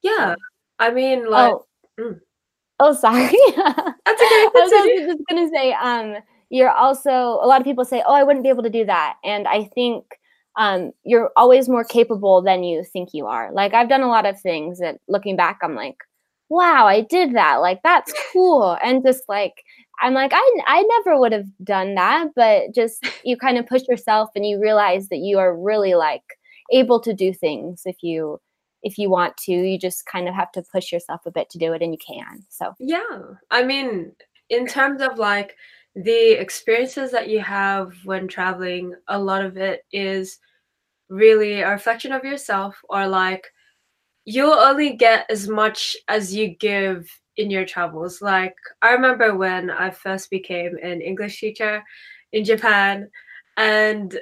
yeah 0.02 0.36
i 0.80 0.90
mean 0.90 1.30
like 1.30 1.52
oh, 1.52 1.66
mm. 2.00 2.20
Oh, 2.84 2.94
sorry. 2.94 3.22
That's 3.56 4.22
okay. 4.22 4.42
I 4.42 4.52
was 4.54 5.06
just 5.06 5.22
gonna 5.30 5.50
say, 5.54 5.72
um, 5.74 6.16
you're 6.50 6.72
also 6.72 7.12
a 7.12 7.46
lot 7.46 7.62
of 7.62 7.64
people 7.64 7.86
say, 7.86 8.02
"Oh, 8.06 8.14
I 8.16 8.24
wouldn't 8.24 8.44
be 8.44 8.50
able 8.50 8.64
to 8.64 8.72
do 8.72 8.86
that," 8.86 9.18
and 9.24 9.48
I 9.48 9.66
think 9.76 10.04
um, 10.58 10.92
you're 11.04 11.32
always 11.38 11.70
more 11.70 11.84
capable 11.84 12.42
than 12.42 12.64
you 12.64 12.84
think 12.84 13.10
you 13.14 13.28
are. 13.28 13.52
Like 13.54 13.76
I've 13.76 13.88
done 13.88 14.02
a 14.02 14.08
lot 14.08 14.26
of 14.26 14.42
things 14.42 14.80
that, 14.80 14.98
looking 15.08 15.36
back, 15.36 15.60
I'm 15.62 15.76
like, 15.76 15.98
"Wow, 16.52 16.86
I 16.88 17.02
did 17.02 17.34
that! 17.36 17.58
Like 17.58 17.82
that's 17.84 18.14
cool!" 18.34 18.78
And 18.84 19.04
just 19.06 19.24
like 19.30 19.64
I'm 20.02 20.14
like, 20.14 20.32
I 20.34 20.58
I 20.68 20.82
never 20.82 21.20
would 21.20 21.32
have 21.32 21.48
done 21.64 21.96
that, 21.96 22.30
but 22.36 22.74
just 22.76 23.06
you 23.26 23.38
kind 23.38 23.58
of 23.58 23.68
push 23.68 23.84
yourself 23.88 24.30
and 24.36 24.46
you 24.46 24.60
realize 24.60 25.10
that 25.10 25.20
you 25.20 25.40
are 25.40 25.58
really 25.58 25.96
like 25.96 26.24
able 26.72 27.00
to 27.02 27.14
do 27.14 27.34
things 27.34 27.84
if 27.86 27.98
you 28.02 28.40
if 28.84 28.98
you 28.98 29.10
want 29.10 29.38
to 29.38 29.52
you 29.52 29.78
just 29.78 30.06
kind 30.06 30.28
of 30.28 30.34
have 30.34 30.52
to 30.52 30.64
push 30.72 30.92
yourself 30.92 31.22
a 31.26 31.32
bit 31.32 31.50
to 31.50 31.58
do 31.58 31.74
it 31.74 31.82
and 31.82 31.94
you 31.94 32.00
can 32.00 32.44
so 32.50 32.74
yeah 32.80 33.20
i 33.52 33.62
mean 33.62 34.12
in 34.50 34.66
terms 34.66 35.02
of 35.02 35.18
like 35.18 35.56
the 35.96 36.32
experiences 36.40 37.12
that 37.12 37.30
you 37.30 37.40
have 37.40 37.94
when 38.06 38.28
traveling 38.28 38.94
a 39.08 39.20
lot 39.20 39.44
of 39.44 39.58
it 39.58 39.82
is 39.92 40.40
really 41.10 41.62
a 41.62 41.70
reflection 41.70 42.12
of 42.12 42.24
yourself 42.24 42.80
or 42.90 43.08
like 43.08 43.48
you'll 44.26 44.54
only 44.54 44.94
get 44.94 45.26
as 45.30 45.48
much 45.48 45.96
as 46.08 46.34
you 46.34 46.56
give 46.60 47.10
in 47.38 47.50
your 47.50 47.66
travels 47.66 48.22
like 48.22 48.56
i 48.82 48.92
remember 48.92 49.36
when 49.36 49.70
i 49.70 49.90
first 49.90 50.30
became 50.30 50.78
an 50.84 51.02
english 51.02 51.40
teacher 51.40 51.84
in 52.34 52.44
japan 52.44 53.10
and 53.58 54.20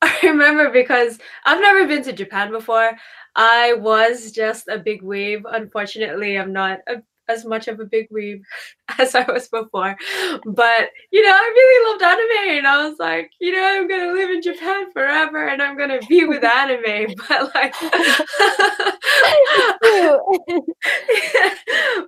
I 0.02 0.18
remember 0.22 0.70
because 0.70 1.18
I've 1.44 1.60
never 1.60 1.86
been 1.86 2.02
to 2.04 2.12
Japan 2.14 2.50
before. 2.50 2.92
I 3.36 3.74
was 3.74 4.32
just 4.32 4.68
a 4.68 4.78
big 4.78 5.02
weeb. 5.02 5.42
Unfortunately, 5.44 6.38
I'm 6.38 6.52
not 6.54 6.78
a, 6.88 7.02
as 7.30 7.44
much 7.44 7.68
of 7.68 7.78
a 7.80 7.84
big 7.84 8.08
weeb 8.10 8.42
as 8.98 9.14
I 9.14 9.30
was 9.30 9.48
before. 9.48 9.96
But, 10.44 10.90
you 11.10 11.22
know, 11.22 11.32
I 11.32 11.52
really 11.54 11.90
loved 11.90 12.02
anime. 12.02 12.58
And 12.58 12.66
I 12.66 12.88
was 12.88 12.98
like, 12.98 13.30
you 13.40 13.52
know, 13.52 13.62
I'm 13.62 13.86
going 13.88 14.06
to 14.06 14.12
live 14.12 14.30
in 14.30 14.42
Japan 14.42 14.92
forever 14.92 15.48
and 15.48 15.62
I'm 15.62 15.76
going 15.76 15.90
to 15.90 16.00
be 16.06 16.24
with 16.24 16.44
anime. 16.44 17.14
But, 17.28 17.54
like, 17.54 17.74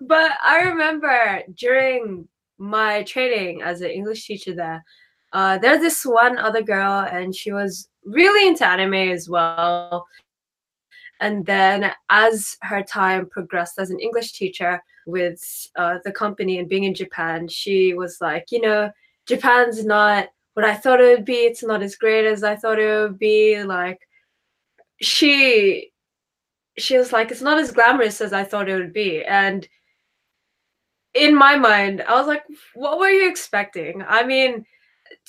but 0.01 0.33
I 0.43 0.63
remember 0.65 1.43
during 1.57 2.27
my 2.59 3.03
training 3.05 3.63
as 3.63 3.81
an 3.81 3.91
English 3.91 4.27
teacher 4.27 4.55
there, 4.55 4.85
uh, 5.33 5.59
there's 5.59 5.81
this 5.81 6.05
one 6.05 6.39
other 6.39 6.63
girl, 6.63 7.07
and 7.11 7.35
she 7.35 7.53
was 7.53 7.89
really 8.05 8.47
into 8.47 8.67
anime 8.67 8.95
as 8.95 9.29
well. 9.29 10.07
And 11.23 11.47
then, 11.47 11.93
as 12.11 12.57
her 12.63 12.83
time 12.83 13.29
progressed 13.31 13.79
as 13.79 13.91
an 13.91 14.01
English 14.01 14.33
teacher 14.33 14.83
with 15.07 15.41
uh, 15.77 15.99
the 16.05 16.11
company 16.11 16.59
and 16.59 16.69
being 16.69 16.83
in 16.83 16.95
Japan, 16.95 17.47
she 17.47 17.95
was 17.95 18.19
like, 18.21 18.47
you 18.51 18.61
know, 18.61 18.91
Japan's 19.27 19.85
not 19.85 20.31
what 20.55 20.67
I 20.67 20.75
thought 20.75 21.01
it 21.01 21.17
would 21.17 21.25
be. 21.25 21.45
It's 21.47 21.63
not 21.63 21.81
as 21.81 21.95
great 21.95 22.27
as 22.27 22.43
I 22.43 22.57
thought 22.57 22.81
it 22.81 23.01
would 23.01 23.21
be. 23.21 23.63
Like, 23.63 24.01
she, 25.01 25.93
she 26.77 26.99
was 26.99 27.13
like, 27.13 27.31
it's 27.31 27.41
not 27.41 27.61
as 27.61 27.71
glamorous 27.71 28.21
as 28.21 28.33
I 28.33 28.43
thought 28.43 28.69
it 28.69 28.75
would 28.75 28.93
be. 28.93 29.23
And 29.25 29.69
in 31.15 31.37
my 31.37 31.57
mind, 31.57 32.03
I 32.03 32.19
was 32.19 32.27
like, 32.27 32.43
what 32.75 32.99
were 32.99 33.11
you 33.11 33.31
expecting? 33.31 34.03
I 34.09 34.25
mean, 34.25 34.67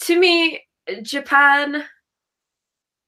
to 0.02 0.20
me, 0.20 0.64
Japan 1.04 1.84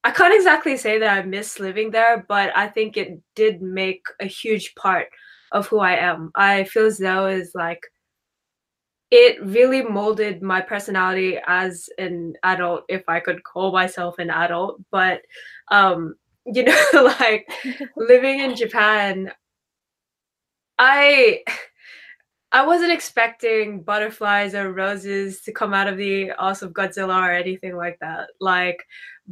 I 0.06 0.12
can't 0.12 0.32
exactly 0.32 0.76
say 0.76 1.00
that 1.00 1.18
I 1.18 1.22
miss 1.22 1.58
living 1.58 1.90
there, 1.90 2.24
but 2.28 2.56
I 2.56 2.68
think 2.68 2.96
it 2.96 3.20
did 3.34 3.60
make 3.60 4.06
a 4.20 4.26
huge 4.26 4.72
part 4.76 5.08
of 5.50 5.66
who 5.66 5.80
I 5.80 5.96
am. 5.96 6.30
I 6.36 6.62
feel 6.62 6.86
as 6.86 6.98
though 6.98 7.26
is 7.26 7.50
like 7.56 7.80
it 9.10 9.44
really 9.44 9.82
molded 9.82 10.42
my 10.42 10.60
personality 10.60 11.40
as 11.48 11.88
an 11.98 12.34
adult, 12.44 12.84
if 12.88 13.02
I 13.08 13.18
could 13.18 13.42
call 13.42 13.72
myself 13.72 14.20
an 14.20 14.30
adult. 14.30 14.80
But 14.92 15.22
um, 15.72 16.14
you 16.46 16.62
know, 16.62 16.86
like 17.20 17.50
living 17.96 18.38
in 18.38 18.54
Japan, 18.54 19.32
I 20.78 21.42
I 22.52 22.64
wasn't 22.64 22.92
expecting 22.92 23.82
butterflies 23.82 24.54
or 24.54 24.72
roses 24.72 25.40
to 25.42 25.52
come 25.52 25.74
out 25.74 25.88
of 25.88 25.96
the 25.96 26.30
ass 26.38 26.62
of 26.62 26.72
Godzilla 26.72 27.20
or 27.28 27.32
anything 27.32 27.74
like 27.74 27.98
that. 27.98 28.28
Like, 28.40 28.86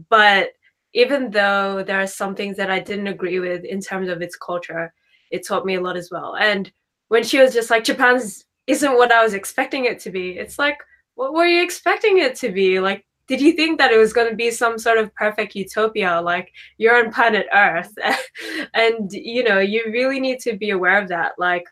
but 0.09 0.49
even 0.95 1.31
though 1.31 1.83
there 1.85 2.01
are 2.01 2.07
some 2.07 2.35
things 2.35 2.57
that 2.57 2.71
I 2.71 2.79
didn't 2.79 3.09
agree 3.09 3.41
with 3.41 3.65
in 3.65 3.81
terms 3.81 4.09
of 4.09 4.23
its 4.23 4.37
culture, 4.37 4.95
it 5.31 5.47
taught 5.47 5.67
me 5.67 5.75
a 5.75 5.81
lot 5.81 5.97
as 5.97 6.11
well. 6.11 6.37
And 6.37 6.73
when 7.09 7.25
she 7.25 7.39
was 7.39 7.53
just 7.53 7.71
like, 7.71 7.85
Japan's 7.85 8.45
isn't 8.67 8.95
what 8.95 9.13
I 9.13 9.23
was 9.23 9.35
expecting 9.35 9.85
it 9.85 9.99
to 10.01 10.11
be, 10.11 10.39
it's 10.39 10.59
like, 10.59 10.79
what 11.17 11.35
were 11.35 11.47
you 11.47 11.63
expecting 11.63 12.19
it 12.19 12.35
to 12.37 12.51
be? 12.51 12.81
Like, 12.81 13.05
did 13.27 13.41
you 13.41 13.53
think 13.53 13.79
that 13.79 13.93
it 13.93 13.99
was 13.99 14.13
going 14.13 14.29
to 14.29 14.37
be 14.37 14.51
some 14.51 14.79
sort 14.79 14.99
of 14.99 15.15
perfect 15.15 15.55
utopia 15.55 16.21
like 16.21 16.53
you're 16.79 17.03
on 17.03 17.13
planet 17.13 17.47
earth 17.55 17.93
and 18.75 19.13
you 19.13 19.43
know 19.43 19.59
you 19.59 19.83
really 19.87 20.21
need 20.21 20.39
to 20.41 20.57
be 20.57 20.71
aware 20.71 21.01
of 21.01 21.09
that 21.09 21.33
like 21.39 21.65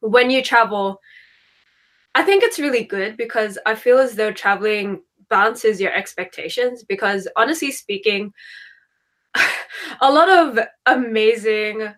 when 0.00 0.30
you 0.30 0.42
travel 0.42 0.98
i 2.14 2.22
think 2.22 2.42
it's 2.42 2.58
really 2.58 2.84
good 2.84 3.16
because 3.16 3.58
i 3.66 3.74
feel 3.74 3.98
as 3.98 4.16
though 4.16 4.32
traveling 4.32 5.00
balances 5.28 5.80
your 5.80 5.92
expectations 5.92 6.84
because 6.84 7.28
honestly 7.36 7.70
speaking 7.70 8.32
a 10.00 10.10
lot 10.10 10.28
of 10.28 10.58
amazing 10.86 11.88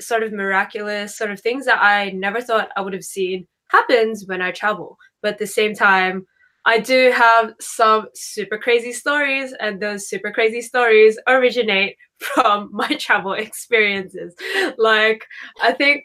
sort 0.00 0.22
of 0.22 0.32
miraculous 0.32 1.16
sort 1.16 1.30
of 1.30 1.40
things 1.40 1.64
that 1.64 1.80
i 1.80 2.10
never 2.10 2.40
thought 2.40 2.70
i 2.76 2.80
would 2.80 2.92
have 2.92 3.04
seen 3.04 3.46
happens 3.68 4.24
when 4.26 4.42
i 4.42 4.50
travel 4.50 4.96
but 5.22 5.34
at 5.34 5.38
the 5.38 5.46
same 5.46 5.74
time 5.74 6.26
I 6.68 6.78
do 6.78 7.10
have 7.14 7.54
some 7.60 8.08
super 8.14 8.58
crazy 8.58 8.92
stories, 8.92 9.54
and 9.58 9.80
those 9.80 10.06
super 10.06 10.30
crazy 10.30 10.60
stories 10.60 11.18
originate 11.26 11.96
from 12.18 12.68
my 12.72 12.88
travel 12.88 13.32
experiences. 13.32 14.34
Like, 14.76 15.24
I 15.62 15.72
think, 15.72 16.04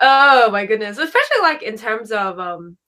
oh 0.00 0.50
my 0.50 0.64
goodness, 0.64 0.96
especially 0.96 1.42
like 1.42 1.62
in 1.62 1.76
terms 1.76 2.10
of 2.10 2.38
um, 2.40 2.78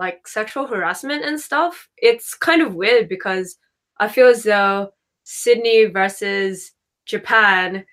like 0.00 0.26
sexual 0.26 0.66
harassment 0.66 1.24
and 1.24 1.38
stuff. 1.38 1.88
It's 1.98 2.34
kind 2.34 2.62
of 2.62 2.74
weird 2.74 3.06
because 3.08 3.58
I 4.00 4.08
feel 4.08 4.28
as 4.28 4.42
though 4.42 4.92
Sydney 5.24 5.84
versus 5.84 6.72
Japan, 7.04 7.84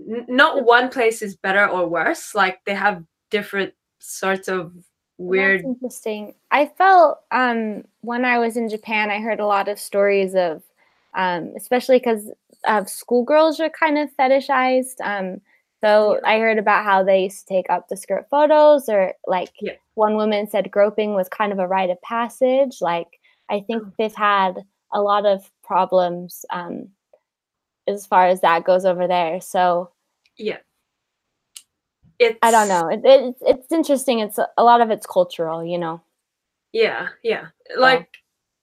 n- 0.00 0.24
not 0.26 0.64
one 0.64 0.88
place 0.88 1.20
is 1.20 1.36
better 1.36 1.68
or 1.68 1.86
worse. 1.86 2.34
Like 2.34 2.64
they 2.64 2.72
have 2.72 3.04
different 3.30 3.74
sorts 3.98 4.48
of 4.48 4.72
weird. 5.18 5.60
That's 5.60 5.74
interesting. 5.74 6.34
I 6.50 6.72
felt 6.78 7.18
um, 7.30 7.84
when 8.00 8.24
I 8.24 8.38
was 8.38 8.56
in 8.56 8.70
Japan, 8.70 9.10
I 9.10 9.20
heard 9.20 9.38
a 9.38 9.46
lot 9.46 9.68
of 9.68 9.78
stories 9.78 10.34
of, 10.34 10.62
um, 11.14 11.52
especially 11.58 11.98
because 11.98 12.30
of 12.66 12.88
schoolgirls 12.88 13.60
are 13.60 13.68
kind 13.68 13.98
of 13.98 14.08
fetishized. 14.18 14.98
Um, 15.04 15.42
so 15.82 16.14
yeah. 16.14 16.30
I 16.30 16.38
heard 16.38 16.58
about 16.58 16.84
how 16.84 17.02
they 17.02 17.24
used 17.24 17.40
to 17.40 17.54
take 17.54 17.68
up 17.68 17.88
the 17.88 17.96
skirt 17.96 18.26
photos, 18.30 18.88
or 18.88 19.14
like 19.26 19.50
yeah. 19.60 19.72
one 19.94 20.16
woman 20.16 20.48
said 20.48 20.70
groping 20.70 21.14
was 21.14 21.28
kind 21.28 21.52
of 21.52 21.58
a 21.58 21.66
rite 21.66 21.90
of 21.90 22.00
passage. 22.02 22.78
Like 22.80 23.08
I 23.50 23.60
think 23.60 23.82
oh. 23.86 23.92
they've 23.98 24.14
had 24.14 24.64
a 24.92 25.00
lot 25.00 25.26
of 25.26 25.50
problems 25.64 26.44
um, 26.50 26.88
as 27.88 28.06
far 28.06 28.28
as 28.28 28.40
that 28.42 28.64
goes 28.64 28.84
over 28.84 29.08
there. 29.08 29.40
So 29.40 29.90
yeah, 30.36 30.58
it's 32.18 32.38
I 32.42 32.50
don't 32.52 32.68
know. 32.68 32.88
It, 32.88 33.00
it, 33.04 33.34
it's 33.40 33.72
interesting. 33.72 34.20
It's 34.20 34.38
a 34.38 34.62
lot 34.62 34.80
of 34.80 34.90
it's 34.90 35.06
cultural, 35.06 35.64
you 35.64 35.78
know. 35.78 36.00
Yeah, 36.72 37.08
yeah. 37.24 37.46
Like 37.76 38.08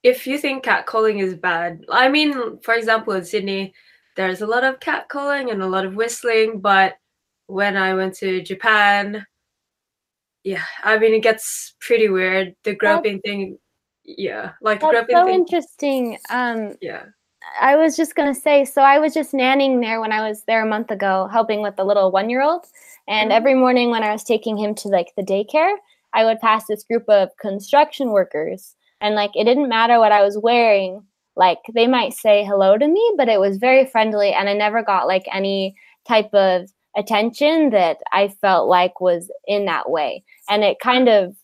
if 0.04 0.26
you 0.26 0.38
think 0.38 0.64
catcalling 0.64 1.22
is 1.22 1.36
bad, 1.36 1.84
I 1.92 2.08
mean, 2.08 2.60
for 2.60 2.74
example, 2.74 3.14
in 3.14 3.26
Sydney, 3.26 3.74
there's 4.16 4.42
a 4.42 4.48
lot 4.48 4.64
of 4.64 4.80
catcalling 4.80 5.52
and 5.52 5.62
a 5.62 5.68
lot 5.68 5.86
of 5.86 5.96
whistling, 5.96 6.60
but 6.60 6.96
when 7.50 7.76
I 7.76 7.96
went 7.96 8.14
to 8.18 8.42
Japan, 8.44 9.26
yeah, 10.44 10.64
I 10.84 11.00
mean 11.00 11.16
it 11.16 11.24
gets 11.24 11.76
pretty 11.82 12.08
weird. 12.08 12.56
The 12.64 12.76
groping 12.76 13.20
thing, 13.22 13.58
yeah, 14.06 14.52
like 14.62 14.82
that's 14.82 14.94
groping 14.94 15.16
so 15.16 15.26
thing. 15.26 15.36
interesting. 15.36 16.18
Um, 16.30 16.76
yeah. 16.80 17.06
I 17.60 17.76
was 17.76 17.98
just 17.98 18.16
gonna 18.16 18.36
say, 18.36 18.66
so 18.66 18.84
I 18.84 19.00
was 19.00 19.14
just 19.14 19.34
nannying 19.34 19.82
there 19.82 20.00
when 20.00 20.12
I 20.12 20.28
was 20.28 20.44
there 20.46 20.64
a 20.64 20.70
month 20.70 20.92
ago, 20.92 21.28
helping 21.32 21.62
with 21.62 21.76
the 21.76 21.84
little 21.84 22.12
one-year-old. 22.12 22.66
And 23.08 23.32
mm-hmm. 23.32 23.38
every 23.38 23.56
morning 23.56 23.90
when 23.90 24.04
I 24.04 24.12
was 24.12 24.24
taking 24.24 24.58
him 24.58 24.76
to 24.76 24.88
like 24.90 25.08
the 25.18 25.24
daycare, 25.24 25.74
I 26.14 26.26
would 26.26 26.40
pass 26.40 26.68
this 26.68 26.84
group 26.84 27.06
of 27.10 27.30
construction 27.42 28.12
workers, 28.12 28.76
and 29.02 29.16
like 29.16 29.32
it 29.36 29.46
didn't 29.46 29.70
matter 29.70 29.98
what 29.98 30.12
I 30.12 30.22
was 30.24 30.38
wearing. 30.38 31.04
Like 31.36 31.60
they 31.74 31.88
might 31.88 32.14
say 32.14 32.46
hello 32.46 32.78
to 32.78 32.88
me, 32.88 33.14
but 33.18 33.28
it 33.28 33.40
was 33.40 33.58
very 33.58 33.86
friendly, 33.88 34.34
and 34.34 34.48
I 34.48 34.54
never 34.54 34.84
got 34.84 35.08
like 35.08 35.26
any 35.34 35.76
type 36.08 36.32
of 36.34 36.70
attention 36.98 37.70
that 37.72 37.98
I 38.12 38.30
felt 38.42 38.68
like 38.68 39.00
was 39.00 39.32
in 39.48 39.66
that 39.66 39.90
way. 39.90 40.24
And 40.50 40.64
it 40.64 40.80
kind 40.82 41.08
of 41.08 41.36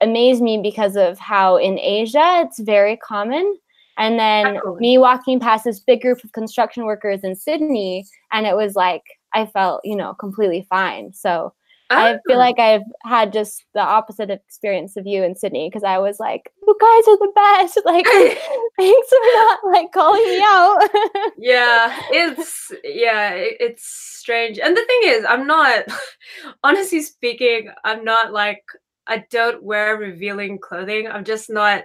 amazed 0.00 0.42
me 0.42 0.60
because 0.62 0.96
of 0.96 1.18
how 1.18 1.56
in 1.56 1.78
Asia 1.78 2.42
it's 2.44 2.60
very 2.60 2.96
common. 2.96 3.58
And 3.96 4.18
then 4.18 4.56
Absolutely. 4.56 4.80
me 4.80 4.98
walking 4.98 5.40
past 5.40 5.64
this 5.64 5.80
big 5.80 6.00
group 6.00 6.22
of 6.22 6.32
construction 6.32 6.84
workers 6.84 7.24
in 7.24 7.34
Sydney, 7.34 8.06
and 8.30 8.46
it 8.46 8.54
was 8.54 8.76
like 8.76 9.02
I 9.34 9.46
felt, 9.46 9.80
you 9.84 9.96
know, 9.96 10.14
completely 10.14 10.66
fine. 10.70 11.12
So 11.12 11.52
I 11.90 12.18
feel 12.26 12.36
oh. 12.36 12.38
like 12.38 12.58
I've 12.58 12.82
had 13.04 13.32
just 13.32 13.64
the 13.72 13.80
opposite 13.80 14.30
experience 14.30 14.96
of 14.96 15.06
you 15.06 15.22
in 15.22 15.34
Sydney 15.34 15.68
because 15.68 15.84
I 15.84 15.98
was 15.98 16.20
like, 16.20 16.52
"You 16.66 16.76
guys 16.78 17.08
are 17.08 17.18
the 17.18 17.32
best!" 17.34 17.80
Like, 17.84 18.06
thanks 18.76 19.08
for 19.08 19.18
not 19.34 19.58
like 19.64 19.92
calling 19.92 20.24
me 20.24 20.40
out. 20.44 20.78
yeah, 21.38 21.98
it's 22.10 22.72
yeah, 22.84 23.30
it's 23.34 23.84
strange. 23.86 24.58
And 24.58 24.76
the 24.76 24.84
thing 24.84 25.00
is, 25.04 25.24
I'm 25.26 25.46
not. 25.46 25.84
Honestly 26.62 27.00
speaking, 27.00 27.70
I'm 27.84 28.04
not 28.04 28.32
like 28.32 28.62
I 29.06 29.24
don't 29.30 29.62
wear 29.62 29.96
revealing 29.96 30.58
clothing. 30.58 31.08
I'm 31.08 31.24
just 31.24 31.48
not 31.48 31.84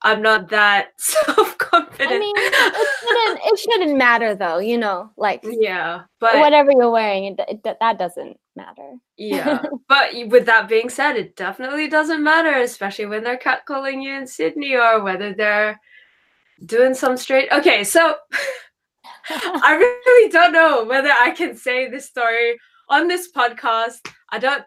I'm 0.00 0.22
not 0.22 0.48
that 0.50 0.92
self 0.98 1.58
confident. 1.58 2.12
I 2.12 2.18
mean, 2.18 2.34
it 2.36 2.88
shouldn't, 3.00 3.40
it 3.44 3.58
shouldn't 3.58 3.98
matter 3.98 4.34
though, 4.34 4.58
you 4.58 4.78
know, 4.78 5.10
like 5.16 5.44
yeah, 5.44 6.02
but 6.20 6.38
whatever 6.38 6.72
you're 6.72 6.90
wearing, 6.90 7.24
it, 7.24 7.40
it, 7.48 7.62
that 7.80 7.98
doesn't 7.98 8.38
matter. 8.56 8.94
yeah, 9.16 9.62
but 9.88 10.12
with 10.28 10.46
that 10.46 10.68
being 10.68 10.88
said, 10.88 11.16
it 11.16 11.36
definitely 11.36 11.88
doesn't 11.88 12.22
matter, 12.22 12.52
especially 12.60 13.06
when 13.06 13.24
they're 13.24 13.38
catcalling 13.38 14.02
you 14.02 14.14
in 14.14 14.26
Sydney 14.26 14.74
or 14.74 15.02
whether 15.02 15.34
they're 15.34 15.80
doing 16.64 16.94
some 16.94 17.16
straight. 17.16 17.50
Okay, 17.52 17.84
so 17.84 18.16
I 19.28 19.74
really 19.76 20.30
don't 20.30 20.52
know 20.52 20.84
whether 20.84 21.10
I 21.10 21.30
can 21.30 21.56
say 21.56 21.88
this 21.88 22.06
story 22.06 22.58
on 22.88 23.08
this 23.08 23.30
podcast. 23.32 23.98
I 24.30 24.38
don't 24.38 24.64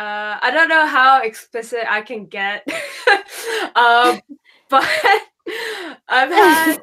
uh, 0.00 0.38
I 0.40 0.50
don't 0.50 0.68
know 0.68 0.86
how 0.86 1.20
explicit 1.20 1.80
I 1.86 2.00
can 2.00 2.24
get, 2.24 2.66
um, 3.76 4.18
but 4.70 4.88
I've 6.08 6.30
had. 6.30 6.78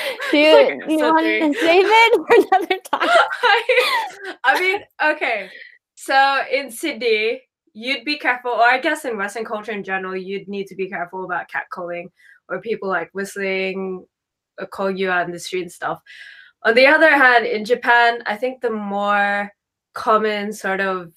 Do 0.30 0.38
you, 0.38 0.82
you 0.88 0.98
want 0.98 1.24
to 1.24 1.60
save 1.60 1.84
it 1.86 2.14
for 2.16 2.56
another 2.56 2.80
time? 2.90 3.08
I, 3.08 4.34
I 4.44 4.60
mean, 4.60 4.80
okay. 5.02 5.50
So 5.94 6.40
in 6.50 6.70
Sydney, 6.70 7.42
you'd 7.74 8.04
be 8.04 8.18
careful, 8.18 8.52
or 8.52 8.64
I 8.64 8.78
guess 8.78 9.04
in 9.04 9.16
Western 9.16 9.44
culture 9.44 9.72
in 9.72 9.84
general, 9.84 10.16
you'd 10.16 10.48
need 10.48 10.66
to 10.68 10.74
be 10.74 10.88
careful 10.88 11.24
about 11.24 11.46
catcalling 11.50 12.06
or 12.48 12.60
people 12.60 12.88
like 12.88 13.10
whistling 13.12 14.04
or 14.58 14.66
call 14.66 14.90
you 14.90 15.10
out 15.10 15.26
in 15.26 15.32
the 15.32 15.38
street 15.38 15.62
and 15.62 15.72
stuff. 15.72 16.00
On 16.64 16.74
the 16.74 16.86
other 16.86 17.10
hand, 17.10 17.46
in 17.46 17.64
Japan, 17.64 18.22
I 18.26 18.36
think 18.36 18.60
the 18.60 18.70
more 18.70 19.50
common 19.94 20.52
sort 20.52 20.80
of 20.80 21.12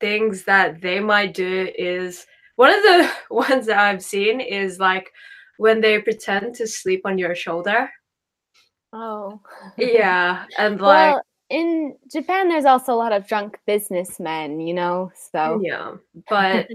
things 0.00 0.44
that 0.44 0.80
they 0.80 1.00
might 1.00 1.34
do 1.34 1.70
is 1.76 2.26
one 2.56 2.70
of 2.70 2.82
the 2.82 3.10
ones 3.30 3.66
that 3.66 3.78
I've 3.78 4.02
seen 4.02 4.40
is 4.40 4.78
like 4.78 5.12
when 5.58 5.80
they 5.80 6.00
pretend 6.00 6.54
to 6.56 6.66
sleep 6.66 7.02
on 7.04 7.18
your 7.18 7.34
shoulder. 7.34 7.90
Oh. 8.92 9.40
yeah. 9.76 10.46
And 10.56 10.80
like 10.80 11.14
well, 11.14 11.22
in 11.50 11.96
Japan 12.10 12.48
there's 12.48 12.64
also 12.64 12.92
a 12.92 12.96
lot 12.96 13.12
of 13.12 13.28
drunk 13.28 13.58
businessmen, 13.66 14.60
you 14.60 14.74
know, 14.74 15.12
so 15.32 15.60
Yeah. 15.62 15.96
But 16.28 16.68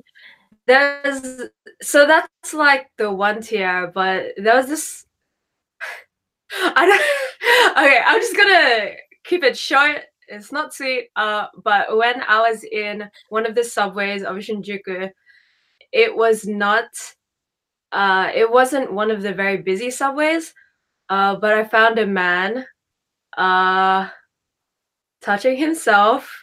there's 0.67 1.41
so 1.81 2.05
that's 2.05 2.53
like 2.53 2.87
the 2.97 3.11
one 3.11 3.41
tier, 3.41 3.91
but 3.93 4.33
there 4.37 4.55
was 4.55 4.67
this 4.67 5.05
I 6.51 6.85
don't 6.85 7.77
okay, 7.85 7.99
I'm 8.05 8.21
just 8.21 8.37
gonna 8.37 8.91
keep 9.23 9.43
it 9.43 9.57
short 9.57 10.03
it's 10.27 10.51
not 10.51 10.73
sweet. 10.73 11.09
Uh, 11.15 11.47
but 11.63 11.95
when 11.95 12.21
I 12.27 12.49
was 12.49 12.63
in 12.63 13.09
one 13.29 13.45
of 13.45 13.55
the 13.55 13.63
subways 13.63 14.23
of 14.23 14.35
Shinjuku, 14.37 15.11
it 15.91 16.15
was 16.15 16.47
not. 16.47 16.85
Uh, 17.93 18.31
it 18.33 18.49
wasn't 18.51 18.91
one 18.91 19.11
of 19.11 19.21
the 19.21 19.33
very 19.33 19.57
busy 19.57 19.91
subways. 19.91 20.53
Uh, 21.09 21.35
but 21.35 21.53
I 21.53 21.63
found 21.63 21.99
a 21.99 22.07
man, 22.07 22.65
uh, 23.37 24.09
touching 25.21 25.57
himself, 25.57 26.41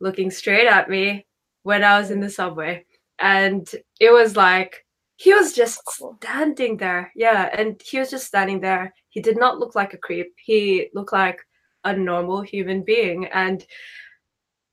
looking 0.00 0.30
straight 0.30 0.66
at 0.66 0.90
me 0.90 1.26
when 1.62 1.84
I 1.84 1.98
was 1.98 2.10
in 2.10 2.20
the 2.20 2.30
subway, 2.30 2.84
and 3.18 3.68
it 4.00 4.12
was 4.12 4.36
like 4.36 4.84
he 5.16 5.32
was 5.34 5.52
just 5.52 5.80
standing 6.16 6.76
there. 6.78 7.12
Yeah, 7.14 7.50
and 7.56 7.80
he 7.84 7.98
was 7.98 8.10
just 8.10 8.26
standing 8.26 8.60
there. 8.60 8.92
He 9.10 9.20
did 9.20 9.38
not 9.38 9.58
look 9.58 9.74
like 9.74 9.94
a 9.94 9.98
creep. 9.98 10.34
He 10.36 10.88
looked 10.94 11.12
like 11.12 11.40
a 11.84 11.96
normal 11.96 12.42
human 12.42 12.82
being 12.82 13.26
and 13.26 13.64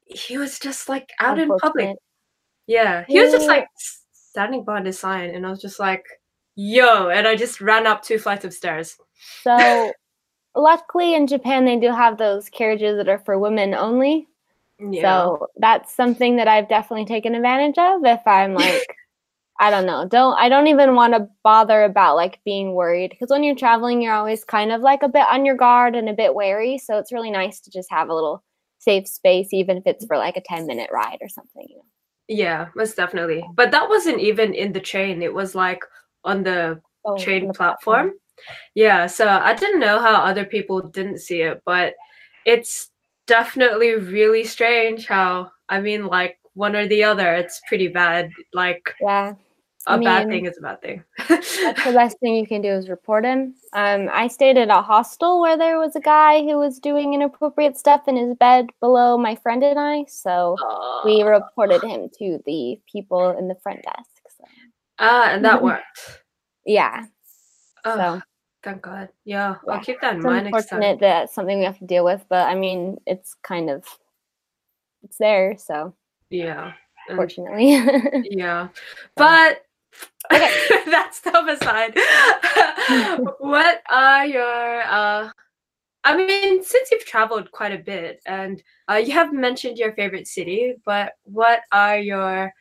he 0.06 0.38
was 0.38 0.60
just 0.60 0.90
like 0.90 1.10
out 1.20 1.40
in 1.40 1.50
public 1.60 1.96
yeah 2.68 3.04
he 3.08 3.20
was 3.20 3.32
just 3.32 3.48
like 3.48 3.68
standing 4.36 4.66
behind 4.66 4.86
a 4.86 4.92
sign 4.92 5.30
and 5.30 5.48
i 5.48 5.50
was 5.50 5.62
just 5.62 5.80
like 5.80 6.06
yo 6.56 7.08
and 7.08 7.26
i 7.26 7.38
just 7.38 7.62
ran 7.62 7.88
up 7.88 8.04
two 8.04 8.18
flights 8.18 8.44
of 8.44 8.54
stairs 8.54 8.98
so 9.44 9.94
luckily 10.56 11.16
in 11.16 11.26
japan 11.26 11.64
they 11.64 11.80
do 11.80 11.88
have 11.88 12.18
those 12.18 12.50
carriages 12.50 12.98
that 12.98 13.08
are 13.08 13.20
for 13.20 13.40
women 13.40 13.74
only 13.74 14.28
yeah. 14.92 15.02
so 15.02 15.48
that's 15.56 15.96
something 15.96 16.36
that 16.36 16.50
i've 16.50 16.68
definitely 16.68 17.06
taken 17.06 17.34
advantage 17.34 17.78
of 17.78 18.04
if 18.04 18.20
i'm 18.28 18.54
like 18.66 18.98
I 19.58 19.70
don't 19.72 19.86
know. 19.86 20.06
Don't 20.06 20.38
I 20.38 20.50
don't 20.50 20.68
even 20.68 20.96
want 20.96 21.14
to 21.14 21.30
bother 21.42 21.86
about 21.86 22.18
like 22.18 22.42
being 22.44 22.74
worried 22.74 23.12
because 23.12 23.30
when 23.30 23.42
you're 23.42 23.56
traveling, 23.56 24.02
you're 24.02 24.14
always 24.14 24.44
kind 24.44 24.70
of 24.74 24.82
like 24.82 25.02
a 25.02 25.08
bit 25.08 25.26
on 25.32 25.46
your 25.46 25.56
guard 25.56 25.96
and 25.96 26.10
a 26.10 26.14
bit 26.14 26.36
wary. 26.36 26.78
So 26.78 26.98
it's 26.98 27.14
really 27.14 27.32
nice 27.32 27.62
to 27.62 27.72
just 27.72 27.90
have 27.90 28.10
a 28.10 28.14
little 28.14 28.44
safe 28.80 29.08
space, 29.08 29.54
even 29.54 29.78
if 29.78 29.84
it's 29.86 30.04
mm. 30.04 30.08
for 30.10 30.18
like 30.18 30.36
a 30.36 30.42
10 30.42 30.68
minute 30.68 30.90
ride 30.92 31.20
or 31.22 31.30
something, 31.30 31.66
you 31.70 31.78
know. 31.78 31.84
Yeah, 32.28 32.68
most 32.76 32.96
definitely. 32.96 33.44
But 33.56 33.72
that 33.72 33.88
wasn't 33.88 34.20
even 34.20 34.54
in 34.54 34.74
the 34.74 34.80
train. 34.80 35.22
It 35.22 35.34
was 35.34 35.56
like 35.56 35.82
on 36.24 36.44
the 36.44 36.82
oh, 37.06 37.18
train 37.18 37.48
the 37.48 37.54
platform. 37.54 38.08
platform. 38.08 38.20
Yeah, 38.74 39.08
so 39.08 39.28
I 39.28 39.54
didn't 39.54 39.80
know 39.80 40.00
how 40.00 40.16
other 40.16 40.46
people 40.46 40.82
didn't 40.82 41.20
see 41.20 41.42
it, 41.42 41.62
but 41.66 41.94
it's 42.46 42.90
definitely 43.28 43.96
really 43.96 44.44
strange 44.44 45.06
how 45.08 45.52
I 45.70 45.82
mean 45.82 46.08
like 46.08 46.38
one 46.54 46.76
or 46.76 46.88
the 46.88 47.04
other. 47.04 47.34
It's 47.36 47.62
pretty 47.68 47.88
bad. 47.88 48.32
Like 48.54 48.94
yeah, 49.02 49.36
a 49.88 49.98
mean, 49.98 50.06
bad 50.06 50.28
thing 50.28 50.46
is 50.46 50.58
a 50.58 50.62
bad 50.62 50.82
thing. 50.82 51.04
that's 51.30 51.58
the 51.58 51.92
best 51.94 52.20
thing 52.20 52.36
you 52.36 52.48
can 52.48 52.62
do 52.62 52.70
is 52.70 52.90
report 52.90 53.24
him. 53.24 53.56
Um, 53.74 54.10
I 54.12 54.28
stayed 54.28 54.58
at 54.58 54.70
a 54.70 54.82
hostel 54.82 55.42
where 55.42 55.58
there 55.58 55.80
was 55.80 55.96
a 55.96 56.00
guy 56.00 56.42
who 56.42 56.58
was 56.58 56.80
doing 56.80 57.14
inappropriate 57.14 57.78
stuff 57.78 58.08
in 58.08 58.16
his 58.16 58.36
bed 58.36 58.68
below 58.80 59.18
my 59.18 59.36
friend 59.36 59.64
and 59.64 59.80
I, 59.80 60.06
so 60.08 60.56
uh, 60.64 61.02
we 61.06 61.24
reported 61.24 61.84
him 61.84 62.10
to 62.20 62.40
the 62.46 62.80
people 62.92 63.38
in 63.38 63.48
the 63.48 63.56
front 63.56 63.84
desk. 63.84 64.38
So. 64.38 64.46
Ah, 65.00 65.30
and 65.32 65.46
that 65.46 65.62
worked. 65.64 66.24
yeah. 66.66 67.06
Oh, 67.84 67.96
so. 67.96 68.22
Thank 68.64 68.82
God. 68.82 69.10
Yeah, 69.26 69.56
yeah, 69.68 69.74
I'll 69.74 69.84
keep 69.84 70.02
that 70.02 70.14
in 70.14 70.18
it's 70.18 70.26
mind. 70.26 70.48
Unfortunate 70.48 71.00
that 71.02 71.32
something 71.32 71.60
we 71.60 71.66
have 71.66 71.78
to 71.78 71.86
deal 71.86 72.04
with, 72.04 72.26
but 72.30 72.48
I 72.50 72.56
mean, 72.56 72.98
it's 73.06 73.36
kind 73.44 73.70
of 73.70 73.86
it's 75.04 75.18
there, 75.18 75.56
so 75.60 75.94
yeah. 76.32 76.74
Unfortunately. 77.08 77.80
yeah, 78.32 78.70
but 79.16 79.65
okay. 80.32 80.52
that's 80.86 81.22
the 81.22 81.46
aside. 81.46 81.96
what 83.40 83.82
are 83.90 84.26
your 84.26 84.82
uh 84.82 85.30
I 86.06 86.16
mean, 86.16 86.64
since 86.64 86.92
you've 86.92 87.06
traveled 87.06 87.52
quite 87.52 87.72
a 87.72 87.80
bit 87.80 88.22
and 88.28 88.62
uh, 88.88 88.98
you 88.98 89.12
have 89.14 89.34
mentioned 89.34 89.80
your 89.80 89.92
favorite 89.94 90.28
city, 90.28 90.76
but 90.86 91.14
what 91.24 91.62
are 91.72 91.98
your 91.98 92.54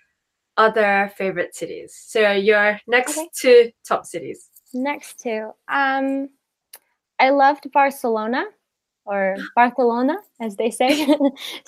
other 0.57 1.12
favorite 1.14 1.55
cities? 1.55 1.95
So 2.07 2.32
your 2.32 2.80
next 2.87 3.18
okay. 3.18 3.28
two 3.39 3.72
top 3.87 4.07
cities. 4.07 4.49
Next 4.72 5.20
to, 5.20 5.51
um, 5.68 6.30
I 7.20 7.30
loved 7.30 7.70
Barcelona 7.70 8.47
or 9.05 9.37
Barcelona, 9.55 10.16
as 10.41 10.57
they 10.57 10.70
say. 10.70 11.05
so 11.07 11.18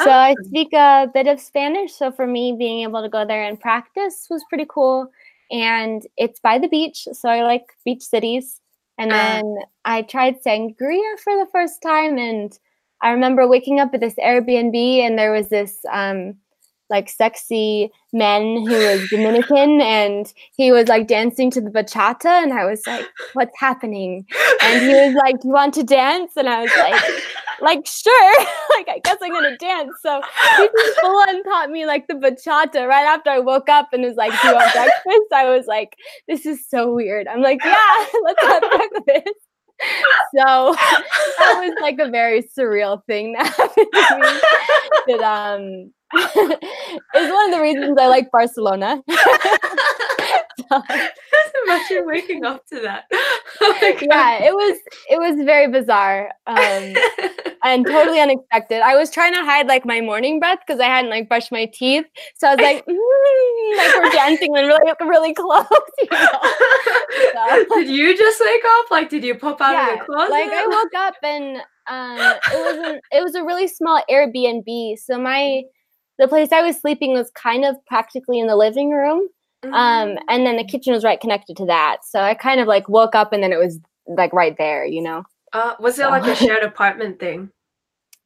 oh. 0.00 0.10
I 0.10 0.34
speak 0.44 0.72
a 0.72 1.08
bit 1.12 1.26
of 1.26 1.38
Spanish. 1.38 1.92
So 1.92 2.10
for 2.10 2.26
me, 2.26 2.56
being 2.58 2.80
able 2.80 3.02
to 3.02 3.08
go 3.08 3.26
there 3.26 3.44
and 3.44 3.60
practice 3.60 4.26
was 4.30 4.42
pretty 4.48 4.66
cool. 4.68 5.10
And 5.50 6.06
it's 6.16 6.40
by 6.40 6.58
the 6.58 6.68
beach. 6.68 7.06
So 7.12 7.28
I 7.28 7.42
like 7.42 7.64
beach 7.84 8.02
cities. 8.02 8.60
And 8.98 9.12
uh. 9.12 9.16
then 9.16 9.56
uh, 9.60 9.66
I 9.84 10.02
tried 10.02 10.42
sangria 10.42 11.18
for 11.22 11.36
the 11.36 11.48
first 11.52 11.82
time. 11.82 12.18
And 12.18 12.58
I 13.02 13.10
remember 13.10 13.46
waking 13.46 13.80
up 13.80 13.94
at 13.94 14.00
this 14.00 14.14
Airbnb 14.14 14.76
and 15.00 15.18
there 15.18 15.32
was 15.32 15.48
this 15.48 15.78
um, 15.92 16.36
like 16.90 17.08
sexy 17.08 17.90
men 18.12 18.66
who 18.66 18.74
was 18.74 19.08
Dominican 19.10 19.80
and 19.80 20.32
he 20.56 20.72
was 20.72 20.88
like 20.88 21.06
dancing 21.06 21.50
to 21.52 21.60
the 21.60 21.70
bachata 21.70 22.26
and 22.42 22.52
I 22.52 22.64
was 22.64 22.82
like, 22.86 23.06
what's 23.34 23.58
happening? 23.58 24.26
And 24.62 24.82
he 24.82 24.88
was 24.88 25.14
like, 25.14 25.36
you 25.42 25.50
want 25.50 25.74
to 25.74 25.82
dance? 25.82 26.32
And 26.36 26.48
I 26.48 26.62
was 26.62 26.70
like, 26.76 27.02
like 27.60 27.86
sure, 27.86 28.38
like 28.76 28.88
I 28.88 29.00
guess 29.02 29.16
I'm 29.22 29.32
gonna 29.32 29.56
dance. 29.56 29.92
So 30.02 30.20
he 30.56 30.68
just 30.76 31.00
full 31.00 31.10
on 31.10 31.42
taught 31.44 31.70
me 31.70 31.86
like 31.86 32.06
the 32.06 32.14
bachata 32.14 32.86
right 32.86 33.04
after 33.04 33.30
I 33.30 33.38
woke 33.38 33.68
up 33.68 33.88
and 33.92 34.02
was 34.02 34.16
like, 34.16 34.32
do 34.42 34.48
you 34.48 34.54
want 34.54 34.72
breakfast? 34.72 35.32
I 35.34 35.50
was 35.50 35.66
like, 35.66 35.96
this 36.28 36.46
is 36.46 36.68
so 36.68 36.92
weird. 36.92 37.26
I'm 37.28 37.42
like, 37.42 37.60
yeah, 37.64 38.06
let's 38.24 38.42
have 38.42 38.62
breakfast. 38.62 39.34
So 40.34 40.74
that 40.74 41.60
was 41.60 41.74
like 41.80 41.98
a 41.98 42.10
very 42.10 42.42
surreal 42.42 43.04
thing 43.06 43.32
that 43.34 43.46
happened 43.56 43.86
to 43.92 44.18
me. 44.18 45.18
That 45.18 45.22
um 45.22 45.92
it's 46.16 47.32
one 47.32 47.52
of 47.52 47.54
the 47.54 47.60
reasons 47.62 47.96
I 47.98 48.06
like 48.06 48.30
Barcelona. 48.30 49.02
so, 50.68 50.82
Imagine 51.64 52.06
waking 52.06 52.44
up 52.44 52.66
to 52.68 52.80
that. 52.80 53.04
Oh 53.60 53.78
yeah, 53.80 54.42
it 54.42 54.52
was 54.52 54.78
it 55.08 55.18
was 55.18 55.44
very 55.44 55.70
bizarre 55.70 56.30
um, 56.46 56.94
and 57.64 57.86
totally 57.86 58.20
unexpected. 58.20 58.80
I 58.82 58.96
was 58.96 59.10
trying 59.10 59.34
to 59.34 59.44
hide 59.44 59.66
like 59.66 59.84
my 59.84 60.00
morning 60.00 60.38
breath 60.38 60.58
because 60.66 60.80
I 60.80 60.86
hadn't 60.86 61.10
like 61.10 61.28
brushed 61.28 61.52
my 61.52 61.66
teeth, 61.66 62.04
so 62.36 62.48
I 62.48 62.54
was 62.54 62.62
like, 62.62 62.84
mm, 62.86 63.76
like 63.76 64.02
we're 64.02 64.10
dancing 64.10 64.56
and 64.56 64.66
really 64.66 64.92
really 65.00 65.34
close. 65.34 65.66
You 66.02 66.08
know? 66.10 67.64
so, 67.68 67.80
did 67.80 67.88
you 67.88 68.16
just 68.16 68.40
wake 68.40 68.62
up? 68.78 68.90
Like, 68.90 69.08
did 69.08 69.24
you 69.24 69.34
pop 69.34 69.60
out 69.60 69.72
yeah, 69.72 69.92
of 69.92 69.98
the 69.98 70.04
closet? 70.04 70.30
Like 70.30 70.50
I 70.50 70.66
woke 70.66 70.94
up 70.94 71.14
and 71.22 71.56
um, 71.88 72.36
it 72.52 72.78
was 72.78 72.88
an, 72.88 73.00
it 73.12 73.22
was 73.22 73.34
a 73.34 73.44
really 73.44 73.68
small 73.68 74.02
Airbnb, 74.10 74.98
so 74.98 75.18
my 75.18 75.62
the 76.18 76.28
place 76.28 76.52
I 76.52 76.62
was 76.62 76.78
sleeping 76.80 77.12
was 77.12 77.30
kind 77.32 77.64
of 77.64 77.76
practically 77.86 78.38
in 78.38 78.46
the 78.46 78.56
living 78.56 78.90
room. 78.90 79.28
Um, 79.64 79.72
mm. 79.72 80.18
and 80.28 80.46
then 80.46 80.56
the 80.56 80.64
kitchen 80.64 80.92
was 80.92 81.04
right 81.04 81.20
connected 81.20 81.56
to 81.56 81.66
that. 81.66 81.98
So 82.04 82.20
I 82.20 82.34
kind 82.34 82.60
of 82.60 82.68
like 82.68 82.88
woke 82.88 83.14
up 83.14 83.32
and 83.32 83.42
then 83.42 83.52
it 83.52 83.58
was 83.58 83.80
like 84.06 84.32
right 84.32 84.56
there, 84.56 84.84
you 84.84 85.02
know. 85.02 85.24
Uh, 85.52 85.74
was 85.80 85.98
it 85.98 86.02
so. 86.02 86.10
like 86.10 86.24
a 86.24 86.34
shared 86.44 86.62
apartment 86.62 87.18
thing? 87.18 87.50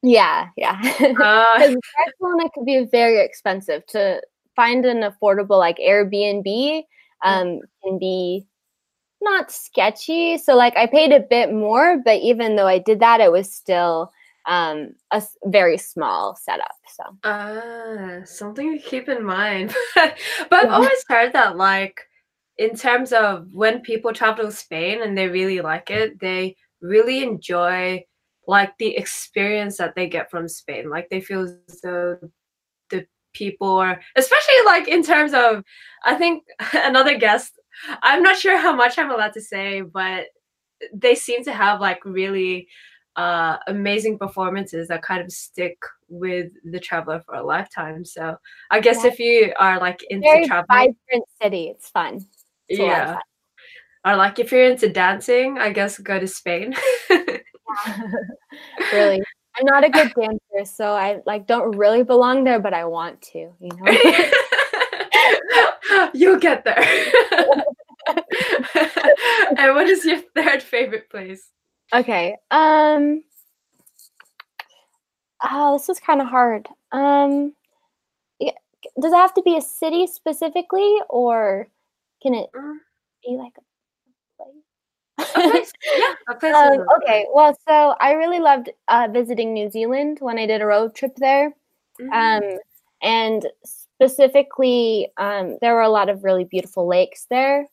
Yeah, 0.03 0.49
yeah. 0.57 0.79
Uh. 1.01 1.59
Barcelona 1.59 2.49
could 2.53 2.65
be 2.65 2.85
very 2.91 3.23
expensive 3.23 3.85
to 3.87 4.21
find 4.55 4.85
an 4.85 5.01
affordable 5.01 5.59
like 5.59 5.77
Airbnb. 5.77 6.45
Mm. 6.45 6.83
Um, 7.23 7.59
can 7.83 7.99
be 7.99 8.45
not 9.21 9.51
sketchy. 9.51 10.37
So 10.37 10.55
like 10.55 10.75
I 10.75 10.87
paid 10.87 11.11
a 11.11 11.19
bit 11.19 11.53
more, 11.53 12.01
but 12.03 12.19
even 12.21 12.55
though 12.55 12.67
I 12.67 12.79
did 12.79 12.99
that, 12.99 13.21
it 13.21 13.31
was 13.31 13.51
still 13.51 14.11
um 14.47 14.89
a 15.11 15.21
very 15.45 15.77
small 15.77 16.35
setup 16.35 16.71
so. 16.95 17.03
Ah 17.23 18.21
something 18.25 18.77
to 18.77 18.83
keep 18.83 19.07
in 19.09 19.23
mind. 19.23 19.75
But 19.95 20.13
i've 20.53 20.65
yeah. 20.65 20.75
always 20.75 21.03
heard 21.07 21.33
that 21.33 21.57
like 21.57 22.01
in 22.57 22.75
terms 22.75 23.13
of 23.13 23.47
when 23.53 23.81
people 23.81 24.13
travel 24.13 24.45
to 24.45 24.51
spain 24.51 25.01
and 25.01 25.17
they 25.17 25.27
really 25.27 25.61
like 25.61 25.89
it 25.89 26.19
they 26.19 26.55
really 26.81 27.23
enjoy 27.23 28.03
like 28.47 28.77
the 28.79 28.95
experience 28.97 29.77
that 29.77 29.95
they 29.95 30.09
get 30.09 30.29
from 30.31 30.47
spain. 30.47 30.89
Like 30.89 31.09
they 31.09 31.21
feel 31.21 31.43
as 31.43 31.81
though 31.81 32.17
the 32.89 33.05
people 33.33 33.77
are 33.77 34.01
especially 34.15 34.61
like 34.65 34.89
in 34.89 35.01
terms 35.01 35.33
of 35.33 35.63
i 36.03 36.13
think 36.13 36.43
another 36.73 37.17
guest 37.17 37.53
i'm 38.03 38.21
not 38.21 38.37
sure 38.37 38.57
how 38.57 38.75
much 38.75 38.97
i'm 38.97 39.09
allowed 39.09 39.31
to 39.31 39.39
say 39.39 39.79
but 39.79 40.25
they 40.93 41.15
seem 41.15 41.41
to 41.41 41.53
have 41.53 41.79
like 41.79 42.03
really 42.03 42.67
uh, 43.15 43.57
amazing 43.67 44.17
performances 44.17 44.87
that 44.87 45.01
kind 45.01 45.21
of 45.21 45.31
stick 45.31 45.77
with 46.07 46.51
the 46.63 46.79
traveler 46.79 47.21
for 47.21 47.35
a 47.35 47.43
lifetime. 47.43 48.05
So 48.05 48.37
I 48.69 48.79
guess 48.79 49.03
yeah. 49.03 49.11
if 49.11 49.19
you 49.19 49.53
are 49.59 49.79
like 49.79 50.01
into 50.09 50.27
Very 50.27 50.47
traveling, 50.47 50.95
vibrant 51.09 51.25
city, 51.41 51.67
it's 51.67 51.89
fun. 51.89 52.25
It's 52.69 52.79
yeah. 52.79 53.13
Fun. 53.13 53.21
Or 54.03 54.15
like 54.15 54.39
if 54.39 54.51
you're 54.51 54.65
into 54.65 54.89
dancing, 54.89 55.59
I 55.59 55.71
guess 55.71 55.97
go 55.97 56.19
to 56.19 56.27
Spain. 56.27 56.75
really. 58.93 59.21
I'm 59.59 59.65
not 59.65 59.83
a 59.83 59.89
good 59.89 60.13
dancer, 60.17 60.65
so 60.65 60.93
I 60.93 61.19
like 61.25 61.45
don't 61.45 61.77
really 61.77 62.03
belong 62.03 62.45
there, 62.45 62.59
but 62.59 62.73
I 62.73 62.85
want 62.85 63.21
to, 63.33 63.51
you 63.59 63.61
know. 63.61 63.91
You'll 66.13 66.39
get 66.39 66.63
there. 66.63 66.79
and 69.57 69.75
what 69.75 69.87
is 69.87 70.05
your 70.05 70.21
third 70.35 70.63
favorite 70.63 71.09
place? 71.09 71.49
Okay. 71.93 72.37
Um. 72.51 73.23
Oh, 75.43 75.77
this 75.77 75.89
is 75.89 75.99
kind 75.99 76.21
of 76.21 76.27
hard. 76.27 76.67
Um. 76.91 77.53
does 78.39 79.13
it 79.13 79.15
have 79.15 79.33
to 79.35 79.41
be 79.41 79.57
a 79.57 79.61
city 79.61 80.07
specifically, 80.07 80.97
or 81.09 81.67
can 82.21 82.33
it 82.33 82.49
mm. 82.55 82.77
be 83.25 83.37
like 83.37 83.53
a 83.57 84.43
place? 85.17 85.73
yeah, 85.97 86.13
a 86.29 86.35
place. 86.35 86.55
um, 86.55 86.85
okay. 87.01 87.25
Well, 87.33 87.55
so 87.67 87.95
I 87.99 88.13
really 88.13 88.39
loved 88.39 88.69
uh, 88.87 89.07
visiting 89.11 89.53
New 89.53 89.69
Zealand 89.69 90.17
when 90.21 90.37
I 90.37 90.45
did 90.45 90.61
a 90.61 90.65
road 90.65 90.95
trip 90.95 91.15
there. 91.17 91.53
Mm-hmm. 91.99 92.13
Um, 92.13 92.59
and 93.01 93.47
specifically, 93.65 95.09
um, 95.17 95.57
there 95.61 95.73
were 95.73 95.81
a 95.81 95.89
lot 95.89 96.09
of 96.09 96.23
really 96.23 96.43
beautiful 96.43 96.87
lakes 96.87 97.27
there. 97.29 97.67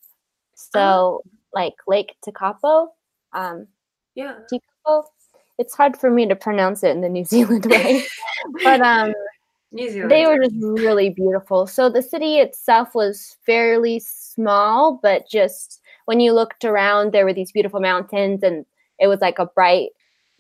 So, 0.54 0.80
oh. 0.80 1.22
like 1.54 1.74
Lake 1.86 2.16
Tekapo. 2.26 2.88
Um, 3.32 3.68
yeah. 4.18 4.34
It's 5.58 5.74
hard 5.74 5.96
for 5.96 6.10
me 6.10 6.26
to 6.26 6.34
pronounce 6.34 6.82
it 6.82 6.90
in 6.90 7.00
the 7.02 7.08
New 7.08 7.24
Zealand 7.24 7.66
way. 7.70 8.04
but 8.64 8.80
um 8.80 9.14
New 9.70 9.90
Zealand. 9.90 10.10
They 10.10 10.26
were 10.26 10.38
just 10.38 10.56
really 10.60 11.10
beautiful. 11.10 11.66
So 11.66 11.88
the 11.88 12.02
city 12.02 12.38
itself 12.38 12.94
was 12.94 13.36
fairly 13.44 14.00
small, 14.00 14.98
but 15.02 15.28
just 15.28 15.80
when 16.06 16.20
you 16.20 16.32
looked 16.32 16.64
around 16.64 17.12
there 17.12 17.24
were 17.24 17.32
these 17.32 17.52
beautiful 17.52 17.80
mountains 17.80 18.42
and 18.42 18.66
it 18.98 19.06
was 19.06 19.20
like 19.20 19.38
a 19.38 19.46
bright 19.46 19.90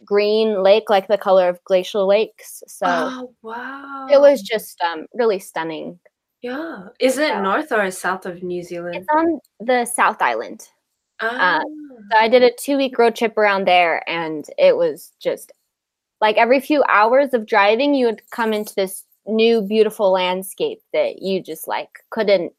green 0.04 0.62
lake 0.62 0.88
like 0.88 1.06
the 1.08 1.18
color 1.18 1.48
of 1.48 1.62
glacial 1.64 2.06
lakes. 2.06 2.64
So 2.66 2.86
oh, 2.88 3.34
wow. 3.42 4.08
It 4.10 4.20
was 4.20 4.42
just 4.42 4.80
um 4.80 5.06
really 5.14 5.38
stunning. 5.38 6.00
Yeah. 6.42 6.88
Is 6.98 7.18
it 7.18 7.30
so, 7.30 7.42
north 7.42 7.70
or 7.70 7.88
south 7.92 8.26
of 8.26 8.42
New 8.42 8.64
Zealand? 8.64 8.96
It's 8.96 9.06
on 9.14 9.40
the 9.60 9.84
South 9.84 10.20
Island. 10.20 10.68
Uh, 11.20 11.60
so 11.60 12.18
I 12.18 12.28
did 12.28 12.42
a 12.42 12.52
two 12.52 12.76
week 12.76 12.98
road 12.98 13.16
trip 13.16 13.36
around 13.36 13.66
there, 13.66 14.08
and 14.08 14.44
it 14.56 14.76
was 14.76 15.12
just 15.20 15.52
like 16.20 16.36
every 16.36 16.60
few 16.60 16.82
hours 16.88 17.34
of 17.34 17.46
driving, 17.46 17.94
you 17.94 18.06
would 18.06 18.22
come 18.30 18.52
into 18.52 18.74
this 18.74 19.04
new 19.26 19.60
beautiful 19.60 20.10
landscape 20.10 20.80
that 20.92 21.20
you 21.20 21.42
just 21.42 21.68
like 21.68 21.90
couldn't 22.10 22.52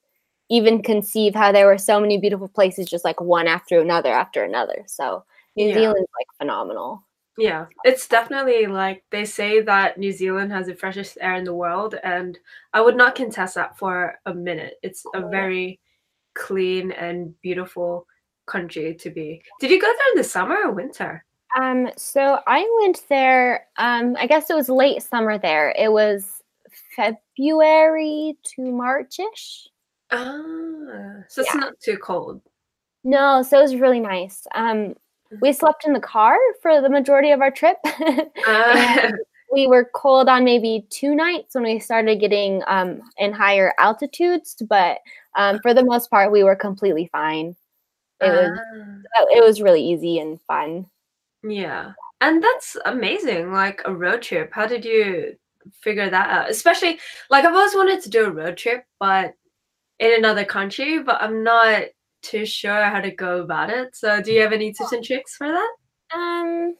even 0.49 0.81
conceive 0.81 1.35
how 1.35 1.51
there 1.51 1.67
were 1.67 1.77
so 1.77 1.99
many 1.99 2.17
beautiful 2.17 2.47
places 2.47 2.89
just 2.89 3.05
like 3.05 3.21
one 3.21 3.47
after 3.47 3.79
another 3.79 4.11
after 4.11 4.43
another. 4.43 4.83
So 4.87 5.23
New 5.55 5.67
yeah. 5.67 5.73
Zealand's 5.73 6.09
like 6.17 6.27
phenomenal. 6.37 7.05
Yeah, 7.37 7.67
it's 7.85 8.07
definitely 8.07 8.67
like 8.67 9.03
they 9.11 9.23
say 9.23 9.61
that 9.61 9.97
New 9.97 10.11
Zealand 10.11 10.51
has 10.51 10.67
the 10.67 10.75
freshest 10.75 11.17
air 11.21 11.35
in 11.35 11.45
the 11.45 11.53
world, 11.53 11.95
and 12.03 12.37
I 12.73 12.81
would 12.81 12.97
not 12.97 13.15
contest 13.15 13.55
that 13.55 13.77
for 13.77 14.15
a 14.25 14.33
minute. 14.33 14.73
It's 14.83 15.05
a 15.13 15.27
very 15.29 15.79
clean 16.33 16.91
and 16.91 17.39
beautiful 17.41 18.07
country 18.49 18.95
to 18.95 19.09
be. 19.09 19.41
Did 19.59 19.71
you 19.71 19.79
go 19.79 19.87
there 19.87 20.13
in 20.13 20.17
the 20.17 20.23
summer 20.23 20.57
or 20.65 20.71
winter? 20.71 21.23
Um, 21.59 21.89
so 21.97 22.39
I 22.45 22.67
went 22.81 23.03
there. 23.09 23.65
Um, 23.77 24.15
I 24.19 24.27
guess 24.27 24.49
it 24.49 24.55
was 24.55 24.69
late 24.69 25.01
summer 25.01 25.37
there. 25.37 25.73
It 25.77 25.91
was 25.91 26.43
February 26.95 28.37
to 28.55 28.61
Marchish. 28.61 29.67
Ah, 30.11 31.23
so 31.27 31.41
it's 31.41 31.53
yeah. 31.53 31.59
not 31.59 31.79
too 31.79 31.97
cold. 31.97 32.41
No, 33.03 33.41
so 33.43 33.59
it 33.59 33.61
was 33.61 33.75
really 33.75 33.99
nice. 33.99 34.45
Um, 34.55 34.95
we 35.41 35.49
mm-hmm. 35.49 35.59
slept 35.59 35.85
in 35.85 35.93
the 35.93 35.99
car 35.99 36.37
for 36.61 36.81
the 36.81 36.89
majority 36.89 37.31
of 37.31 37.41
our 37.41 37.51
trip. 37.51 37.77
uh. 38.47 39.11
we 39.51 39.67
were 39.67 39.89
cold 39.95 40.29
on 40.29 40.43
maybe 40.43 40.85
two 40.89 41.15
nights 41.15 41.55
when 41.55 41.63
we 41.63 41.79
started 41.79 42.19
getting 42.19 42.61
um, 42.67 43.01
in 43.17 43.33
higher 43.33 43.73
altitudes, 43.79 44.55
but 44.67 44.99
um, 45.35 45.59
for 45.61 45.73
the 45.73 45.83
most 45.83 46.09
part, 46.09 46.31
we 46.31 46.43
were 46.43 46.55
completely 46.55 47.09
fine. 47.11 47.55
It 48.21 48.29
uh. 48.29 48.49
was 48.49 48.59
ah. 49.17 49.25
it 49.31 49.43
was 49.43 49.61
really 49.61 49.83
easy 49.83 50.19
and 50.19 50.39
fun. 50.41 50.87
Yeah. 51.43 51.93
And 52.21 52.43
that's 52.43 52.75
amazing. 52.85 53.51
Like 53.51 53.81
a 53.85 53.95
road 53.95 54.21
trip. 54.21 54.51
How 54.53 54.65
did 54.67 54.83
you 54.83 55.35
figure 55.81 56.09
that 56.09 56.29
out? 56.29 56.49
Especially 56.49 56.99
like 57.29 57.45
I've 57.45 57.53
always 57.55 57.75
wanted 57.75 58.01
to 58.03 58.09
do 58.09 58.25
a 58.25 58.31
road 58.31 58.57
trip, 58.57 58.83
but 58.99 59.33
in 59.99 60.13
another 60.13 60.45
country, 60.45 61.01
but 61.01 61.21
I'm 61.21 61.43
not 61.43 61.83
too 62.21 62.45
sure 62.45 62.83
how 62.85 62.99
to 62.99 63.11
go 63.11 63.41
about 63.41 63.69
it. 63.69 63.95
So 63.95 64.21
do 64.21 64.33
you 64.33 64.41
have 64.41 64.51
any 64.51 64.73
tips 64.73 64.91
and 64.91 65.03
tricks 65.03 65.35
for 65.35 65.47
that? 65.47 65.73
Um 66.13 66.75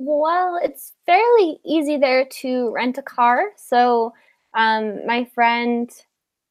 well, 0.00 0.60
it's 0.62 0.92
fairly 1.06 1.58
easy 1.64 1.96
there 1.96 2.24
to 2.40 2.70
rent 2.70 2.98
a 2.98 3.02
car. 3.02 3.50
So 3.56 4.12
um 4.54 5.04
my 5.06 5.24
friend 5.34 5.90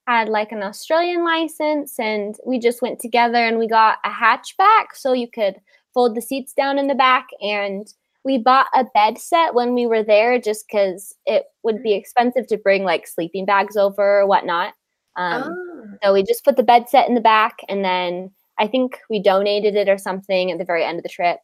had 0.08 0.30
like 0.30 0.52
an 0.52 0.64
Australian 0.64 1.26
license 1.26 2.00
and 2.00 2.36
we 2.46 2.60
just 2.60 2.82
went 2.82 3.00
together 3.00 3.46
and 3.46 3.60
we 3.60 3.68
got 3.68 3.98
a 4.06 4.10
hatchback 4.10 4.86
so 4.94 5.12
you 5.12 5.28
could 5.30 5.56
fold 5.94 6.16
the 6.16 6.22
seats 6.22 6.54
down 6.54 6.80
in 6.80 6.88
the 6.88 6.96
back 6.96 7.28
and 7.42 7.94
we 8.24 8.38
bought 8.38 8.68
a 8.74 8.86
bed 8.94 9.18
set 9.18 9.54
when 9.54 9.74
we 9.74 9.86
were 9.86 10.04
there 10.04 10.40
just 10.40 10.66
because 10.68 11.14
it 11.26 11.46
would 11.64 11.84
be 11.84 11.94
expensive 11.94 12.48
to 12.48 12.58
bring 12.58 12.84
like 12.84 13.06
sleeping 13.06 13.46
bags 13.46 13.76
over 13.76 14.22
or 14.22 14.28
whatnot. 14.28 14.74
Um, 15.18 15.44
oh. 15.46 15.98
So 16.04 16.14
we 16.14 16.24
just 16.24 16.46
put 16.46 16.56
the 16.56 16.64
bed 16.64 16.88
set 16.88 17.10
in 17.10 17.16
the 17.16 17.22
back 17.22 17.58
and 17.68 17.84
then 17.84 18.32
I 18.58 18.68
think 18.68 19.00
we 19.10 19.22
donated 19.22 19.76
it 19.76 19.90
or 19.90 19.98
something 19.98 20.52
at 20.52 20.58
the 20.58 20.66
very 20.66 20.84
end 20.84 20.98
of 21.00 21.04
the 21.04 21.10
trip. 21.10 21.40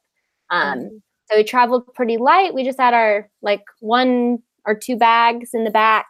Um, 0.50 0.80
mm. 0.80 0.90
So 1.30 1.38
we 1.38 1.44
traveled 1.44 1.94
pretty 1.94 2.18
light. 2.18 2.54
We 2.54 2.64
just 2.64 2.80
had 2.80 2.94
our 2.94 3.30
like 3.42 3.64
one 3.80 4.40
or 4.66 4.76
two 4.76 4.96
bags 4.96 5.50
in 5.54 5.64
the 5.64 5.72
back. 5.72 6.08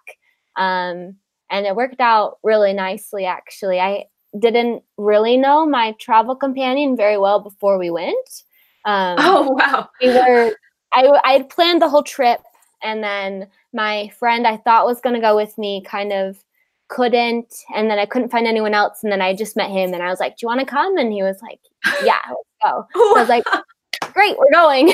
Um, 0.56 1.16
and 1.50 1.66
it 1.66 1.76
worked 1.76 2.00
out 2.02 2.38
really 2.44 2.74
nicely 2.74 3.26
actually. 3.26 3.80
I 3.80 4.06
didn't 4.40 4.84
really 4.98 5.38
know 5.38 5.66
my 5.66 5.94
travel 6.00 6.36
companion 6.36 6.98
very 6.98 7.18
well 7.18 7.40
before 7.40 7.78
we 7.78 7.90
went. 7.90 8.44
Um, 8.86 9.16
oh 9.20 9.52
wow! 9.52 9.90
we 10.02 10.10
were. 10.10 10.56
I 10.94 11.20
I 11.24 11.32
had 11.34 11.50
planned 11.50 11.82
the 11.82 11.90
whole 11.90 12.04
trip, 12.04 12.42
and 12.84 13.04
then 13.04 13.48
my 13.74 14.12
friend 14.20 14.46
I 14.46 14.58
thought 14.58 14.86
was 14.86 15.02
going 15.02 15.16
to 15.16 15.22
go 15.22 15.36
with 15.36 15.58
me 15.58 15.84
kind 15.86 16.12
of 16.12 16.44
couldn't, 16.90 17.54
and 17.76 17.90
then 17.90 18.00
I 18.00 18.06
couldn't 18.06 18.30
find 18.30 18.48
anyone 18.48 18.74
else, 18.74 19.00
and 19.04 19.12
then 19.12 19.22
I 19.22 19.36
just 19.36 19.56
met 19.56 19.72
him, 19.72 19.94
and 19.94 20.04
I 20.04 20.10
was 20.10 20.20
like, 20.20 20.38
"Do 20.38 20.44
you 20.44 20.48
want 20.48 20.60
to 20.60 20.66
come?" 20.66 20.98
And 20.98 21.14
he 21.14 21.24
was 21.24 21.42
like, 21.42 21.60
"Yeah, 22.04 22.20
let's 22.30 22.50
go." 22.64 22.86
So 22.96 23.18
I 23.18 23.20
was 23.20 23.30
like. 23.30 23.44
Great, 24.14 24.38
we're 24.38 24.52
going. 24.52 24.88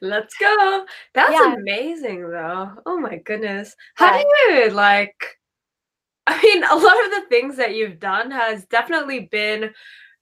Let's 0.00 0.34
go. 0.38 0.86
That's 1.14 1.32
yeah. 1.32 1.54
amazing, 1.54 2.28
though. 2.30 2.70
Oh 2.86 2.98
my 2.98 3.18
goodness. 3.18 3.74
How 3.94 4.16
yeah. 4.16 4.22
do 4.22 4.52
you 4.54 4.70
like 4.70 5.14
I 6.26 6.40
mean, 6.40 6.62
a 6.64 6.74
lot 6.74 7.04
of 7.04 7.10
the 7.10 7.26
things 7.28 7.56
that 7.56 7.74
you've 7.74 7.98
done 7.98 8.30
has 8.30 8.64
definitely 8.66 9.28
been 9.30 9.72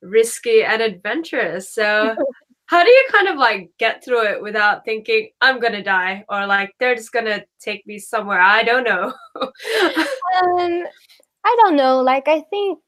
risky 0.03 0.63
and 0.63 0.81
adventurous. 0.81 1.73
So, 1.73 2.17
how 2.67 2.85
do 2.85 2.91
you 2.91 3.07
kind 3.11 3.29
of 3.29 3.37
like 3.37 3.71
get 3.79 4.05
through 4.05 4.27
it 4.27 4.43
without 4.43 4.85
thinking 4.85 5.31
I'm 5.41 5.61
gonna 5.61 5.83
die 5.83 6.25
or 6.29 6.47
like 6.47 6.73
they're 6.79 6.95
just 6.95 7.13
gonna 7.13 7.45
take 7.61 7.87
me 7.87 7.99
somewhere? 7.99 8.41
I 8.41 8.63
don't 8.63 8.85
know. 8.85 9.13
um, 9.43 10.87
I 11.45 11.57
don't 11.61 11.77
know. 11.77 12.01
Like, 12.01 12.29
I 12.29 12.41
think 12.43 12.79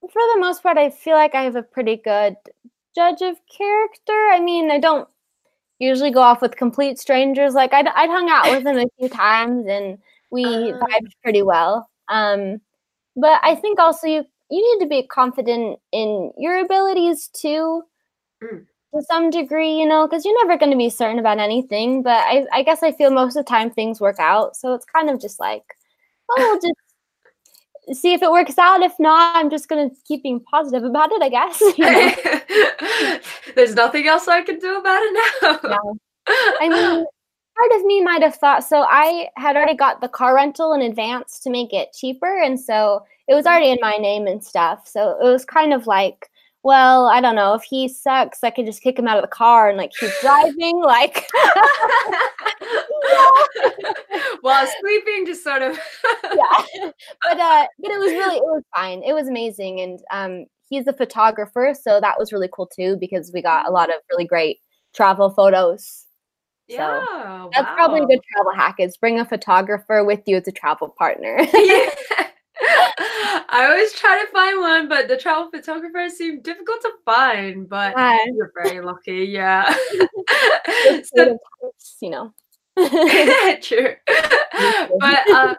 for 0.00 0.22
the 0.34 0.40
most 0.40 0.62
part, 0.62 0.78
I 0.78 0.90
feel 0.90 1.14
like 1.14 1.34
I 1.34 1.42
have 1.42 1.56
a 1.56 1.62
pretty 1.62 1.96
good 1.96 2.36
judge 2.94 3.22
of 3.22 3.36
character. 3.56 4.28
I 4.32 4.40
mean, 4.40 4.70
I 4.70 4.78
don't 4.78 5.08
usually 5.78 6.10
go 6.10 6.20
off 6.20 6.42
with 6.42 6.56
complete 6.56 6.98
strangers. 6.98 7.54
Like, 7.54 7.72
I'd, 7.72 7.88
I'd 7.88 8.10
hung 8.10 8.28
out 8.30 8.50
with 8.50 8.64
them 8.64 8.78
a 8.78 8.86
few 8.98 9.08
times 9.08 9.66
and 9.68 9.98
we 10.30 10.44
uh, 10.72 10.78
vibed 10.78 11.12
pretty 11.22 11.42
well. 11.42 11.88
Um, 12.08 12.60
but 13.16 13.40
I 13.42 13.54
think 13.54 13.78
also 13.78 14.06
you 14.06 14.24
you 14.52 14.78
need 14.78 14.84
to 14.84 14.88
be 14.88 15.06
confident 15.06 15.78
in 15.92 16.30
your 16.36 16.58
abilities 16.58 17.28
too, 17.28 17.82
mm. 18.42 18.66
to 18.94 19.02
some 19.10 19.30
degree, 19.30 19.78
you 19.78 19.86
know, 19.86 20.06
because 20.06 20.26
you're 20.26 20.46
never 20.46 20.58
going 20.58 20.70
to 20.70 20.76
be 20.76 20.90
certain 20.90 21.18
about 21.18 21.38
anything. 21.38 22.02
But 22.02 22.22
I, 22.26 22.44
I 22.52 22.62
guess 22.62 22.82
I 22.82 22.92
feel 22.92 23.10
most 23.10 23.34
of 23.34 23.46
the 23.46 23.48
time 23.48 23.70
things 23.70 23.98
work 23.98 24.16
out, 24.18 24.54
so 24.54 24.74
it's 24.74 24.84
kind 24.84 25.08
of 25.08 25.18
just 25.18 25.40
like, 25.40 25.62
oh, 26.30 26.34
we'll 26.36 26.56
just 26.56 26.81
see 27.92 28.14
if 28.14 28.22
it 28.22 28.30
works 28.30 28.58
out. 28.58 28.82
If 28.82 28.92
not, 28.98 29.36
I'm 29.36 29.50
just 29.50 29.68
gonna 29.68 29.90
keep 30.06 30.22
being 30.22 30.40
positive 30.40 30.84
about 30.84 31.10
it. 31.12 31.22
I 31.22 31.28
guess. 31.28 31.62
You 31.76 31.90
know? 31.90 33.18
There's 33.54 33.74
nothing 33.74 34.06
else 34.06 34.28
I 34.28 34.42
can 34.42 34.58
do 34.58 34.78
about 34.78 35.02
it 35.02 35.60
now. 35.62 35.96
I 36.60 36.68
mean, 36.68 37.06
part 37.56 37.80
of 37.80 37.84
me 37.84 38.02
might 38.02 38.22
have 38.22 38.36
thought 38.36 38.64
so 38.64 38.86
i 38.88 39.28
had 39.36 39.56
already 39.56 39.74
got 39.74 40.00
the 40.00 40.08
car 40.08 40.34
rental 40.34 40.72
in 40.72 40.82
advance 40.82 41.38
to 41.40 41.50
make 41.50 41.72
it 41.72 41.92
cheaper 41.92 42.40
and 42.40 42.58
so 42.58 43.04
it 43.28 43.34
was 43.34 43.44
mm-hmm. 43.44 43.52
already 43.52 43.70
in 43.70 43.78
my 43.80 43.96
name 43.96 44.26
and 44.26 44.42
stuff 44.42 44.86
so 44.86 45.18
it 45.20 45.30
was 45.30 45.44
kind 45.44 45.72
of 45.72 45.86
like 45.86 46.28
well 46.62 47.06
i 47.06 47.20
don't 47.20 47.36
know 47.36 47.54
if 47.54 47.62
he 47.62 47.88
sucks 47.88 48.42
i 48.42 48.50
could 48.50 48.66
just 48.66 48.82
kick 48.82 48.98
him 48.98 49.08
out 49.08 49.16
of 49.16 49.22
the 49.22 49.28
car 49.28 49.68
and 49.68 49.78
like 49.78 49.92
keep 49.98 50.10
driving 50.20 50.82
like 50.82 51.26
while 54.42 54.66
sleeping 54.80 55.26
just 55.26 55.42
sort 55.42 55.62
of 55.62 55.78
yeah 56.24 56.90
but 57.22 57.38
uh 57.38 57.66
but 57.80 57.90
it 57.90 57.98
was 57.98 58.12
really 58.12 58.36
it 58.36 58.42
was 58.42 58.62
fine 58.74 59.02
it 59.02 59.12
was 59.12 59.28
amazing 59.28 59.80
and 59.80 60.00
um 60.10 60.46
he's 60.68 60.86
a 60.86 60.92
photographer 60.92 61.74
so 61.80 62.00
that 62.00 62.18
was 62.18 62.32
really 62.32 62.48
cool 62.52 62.66
too 62.66 62.96
because 62.98 63.30
we 63.34 63.42
got 63.42 63.68
a 63.68 63.70
lot 63.70 63.90
of 63.90 63.96
really 64.10 64.26
great 64.26 64.58
travel 64.94 65.30
photos 65.30 66.06
yeah, 66.68 67.04
so 67.04 67.50
that's 67.52 67.66
wow. 67.66 67.74
probably 67.74 68.00
a 68.00 68.06
good 68.06 68.20
travel 68.32 68.52
hack 68.54 68.76
is 68.78 68.96
bring 68.96 69.18
a 69.18 69.24
photographer 69.24 70.04
with 70.04 70.20
you 70.26 70.36
as 70.36 70.48
a 70.48 70.52
travel 70.52 70.94
partner. 70.96 71.38
yeah. 71.54 71.90
I 73.48 73.66
always 73.68 73.92
try 73.92 74.24
to 74.24 74.30
find 74.30 74.60
one, 74.60 74.88
but 74.88 75.08
the 75.08 75.16
travel 75.16 75.50
photographers 75.50 76.14
seem 76.14 76.40
difficult 76.40 76.80
to 76.82 76.90
find. 77.04 77.68
But 77.68 77.94
you're 78.26 78.52
very 78.62 78.80
lucky, 78.80 79.24
yeah. 79.24 79.74
so, 81.04 81.38
you 82.00 82.10
know. 82.10 82.32
True. 83.62 83.94
but 84.98 85.30
uh, 85.30 85.54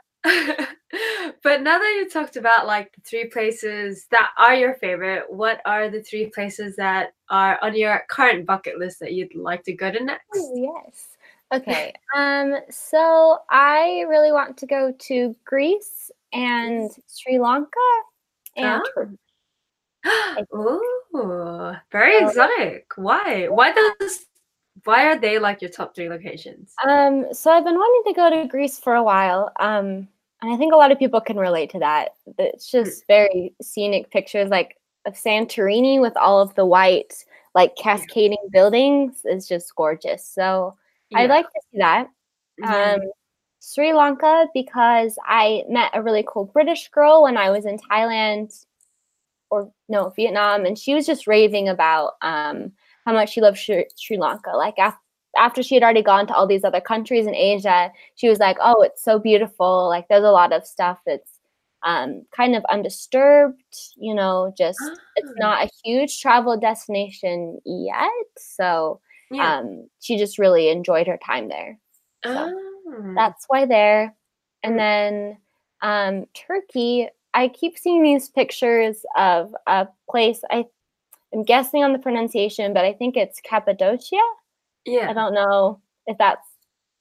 but 1.44 1.62
now 1.62 1.78
that 1.80 1.96
you 1.98 2.10
talked 2.10 2.38
about 2.38 2.66
like 2.66 2.94
the 2.96 3.02
three 3.02 3.26
places 3.26 4.08
that 4.12 4.30
are 4.38 4.56
your 4.56 4.76
favorite, 4.76 5.26
what 5.30 5.62
are 5.66 5.89
the 5.89 6.02
three 6.02 6.28
places 6.28 6.76
that 6.78 7.14
are 7.30 7.60
on 7.62 7.76
your 7.76 8.04
current 8.10 8.46
bucket 8.46 8.80
list 8.80 9.00
that 9.02 9.14
you'd 9.14 9.36
like 9.36 9.64
to 9.64 9.74
go 9.74 9.91
to 9.91 10.04
next? 10.04 10.24
Oh, 10.36 10.82
yes. 10.86 11.08
Okay. 11.54 11.94
Um 12.16 12.56
so 12.70 13.39
I 13.50 14.06
really 14.08 14.32
want 14.32 14.58
to 14.58 14.66
go 14.66 14.94
to 14.98 15.36
Greece 15.46 16.10
and 16.34 16.92
Sri 17.08 17.40
Lanka 17.40 17.70
and 18.58 18.84
oh. 20.06 20.46
Ooh, 21.16 21.74
very 21.92 22.18
exotic. 22.18 22.88
Why? 22.96 23.48
Why 23.50 23.72
those 23.72 24.26
why 24.86 25.06
are 25.06 25.20
they 25.20 25.40
like 25.40 25.62
your 25.62 25.72
top 25.72 25.96
three 25.96 26.10
locations? 26.10 26.74
Um, 26.88 27.28
so 27.32 27.52
I've 27.52 27.64
been 27.64 27.76
wanting 27.76 28.14
to 28.14 28.16
go 28.16 28.30
to 28.30 28.48
Greece 28.48 28.80
for 28.80 28.96
a 28.96 29.04
while. 29.04 29.52
Um, 29.60 30.08
and 30.42 30.52
I 30.52 30.58
think 30.58 30.74
a 30.74 30.78
lot 30.78 30.92
of 30.92 31.00
people 31.00 31.22
can 31.22 31.38
relate 31.38 31.70
to 31.72 31.80
that. 31.80 32.16
It's 32.38 32.72
hmm. 32.72 32.84
just 32.84 33.08
very 33.08 33.54
scenic 33.62 34.12
pictures, 34.12 34.50
like 34.50 34.78
of 35.06 35.14
Santorini 35.14 36.02
with 36.02 36.16
all 36.18 36.42
of 36.42 36.54
the 36.56 36.66
white, 36.66 37.14
like 37.56 37.76
cascading 37.76 38.50
buildings 38.52 39.22
is 39.26 39.48
just 39.48 39.74
gorgeous. 39.76 40.26
So 40.26 40.76
yeah. 41.10 41.20
I'd 41.20 41.30
like 41.30 41.46
to 41.46 41.62
see 41.72 41.80
that. 41.80 42.10
Um, 42.64 43.02
Sri 43.66 43.93
Lanka 43.93 44.47
because 44.53 45.18
I 45.26 45.64
met 45.70 45.91
a 45.93 46.03
really 46.03 46.26
cool 46.28 46.43
British 46.43 46.89
girl 46.89 47.24
when 47.24 47.38
I 47.38 47.49
was 47.49 47.66
in 47.66 47.78
Thailand, 47.78 48.66
or 49.49 49.72
no 49.88 50.09
Vietnam, 50.18 50.66
and 50.66 50.78
she 50.78 50.93
was 50.93 51.05
just 51.05 51.28
raving 51.28 51.70
about 51.70 52.16
um, 52.22 52.74
how 53.05 53.14
much 53.14 53.30
she 53.32 53.39
loved 53.39 53.57
Sri, 53.57 53.86
Sri 53.95 54.18
Lanka. 54.18 54.49
Like 54.49 54.78
after 54.78 54.99
after 55.38 55.64
she 55.64 55.76
had 55.76 55.84
already 55.84 56.01
gone 56.03 56.28
to 56.28 56.34
all 56.36 56.45
these 56.45 56.66
other 56.66 56.82
countries 56.82 57.26
in 57.26 57.34
Asia, 57.34 57.89
she 58.16 58.28
was 58.28 58.39
like, 58.39 58.57
"Oh, 58.59 58.82
it's 58.82 59.01
so 59.01 59.18
beautiful. 59.18 59.88
Like 59.88 60.09
there's 60.09 60.26
a 60.26 60.32
lot 60.32 60.51
of 60.51 60.68
stuff 60.68 60.99
that's 61.05 61.39
um, 61.84 62.24
kind 62.36 62.57
of 62.57 62.66
undisturbed. 62.66 63.78
You 63.95 64.14
know, 64.14 64.53
just 64.57 64.80
it's 65.16 65.32
ah. 65.32 65.39
not 65.39 65.64
a 65.64 65.72
huge 65.86 66.20
travel 66.20 66.59
destination 66.59 67.61
yet. 67.66 68.09
So 68.38 68.99
yeah. 69.32 69.59
um, 69.59 69.88
she 70.01 70.18
just 70.18 70.38
really 70.38 70.68
enjoyed 70.68 71.07
her 71.07 71.20
time 71.26 71.47
there. 71.47 71.80
So 72.26 72.73
oh. 72.94 73.14
that's 73.16 73.46
why 73.48 73.66
there. 73.66 74.16
And 74.64 74.80
then 74.80 75.38
um, 75.82 76.26
Turkey 76.34 77.10
I 77.34 77.48
keep 77.48 77.78
seeing 77.78 78.04
these 78.04 78.30
pictures 78.30 79.04
of 79.16 79.56
a 79.68 79.88
place. 80.10 80.41
I 80.52 80.66
am 81.34 81.44
guessing 81.44 81.84
on 81.84 81.94
the 81.94 82.00
pronunciation, 82.00 82.74
but 82.74 82.86
I 82.86 82.94
think 82.94 83.18
it's 83.18 83.41
Cappadocia. 83.41 84.22
Yeah. 84.86 85.10
I 85.10 85.14
don't 85.14 85.34
know 85.34 85.82
if 86.06 86.18
that's 86.18 86.48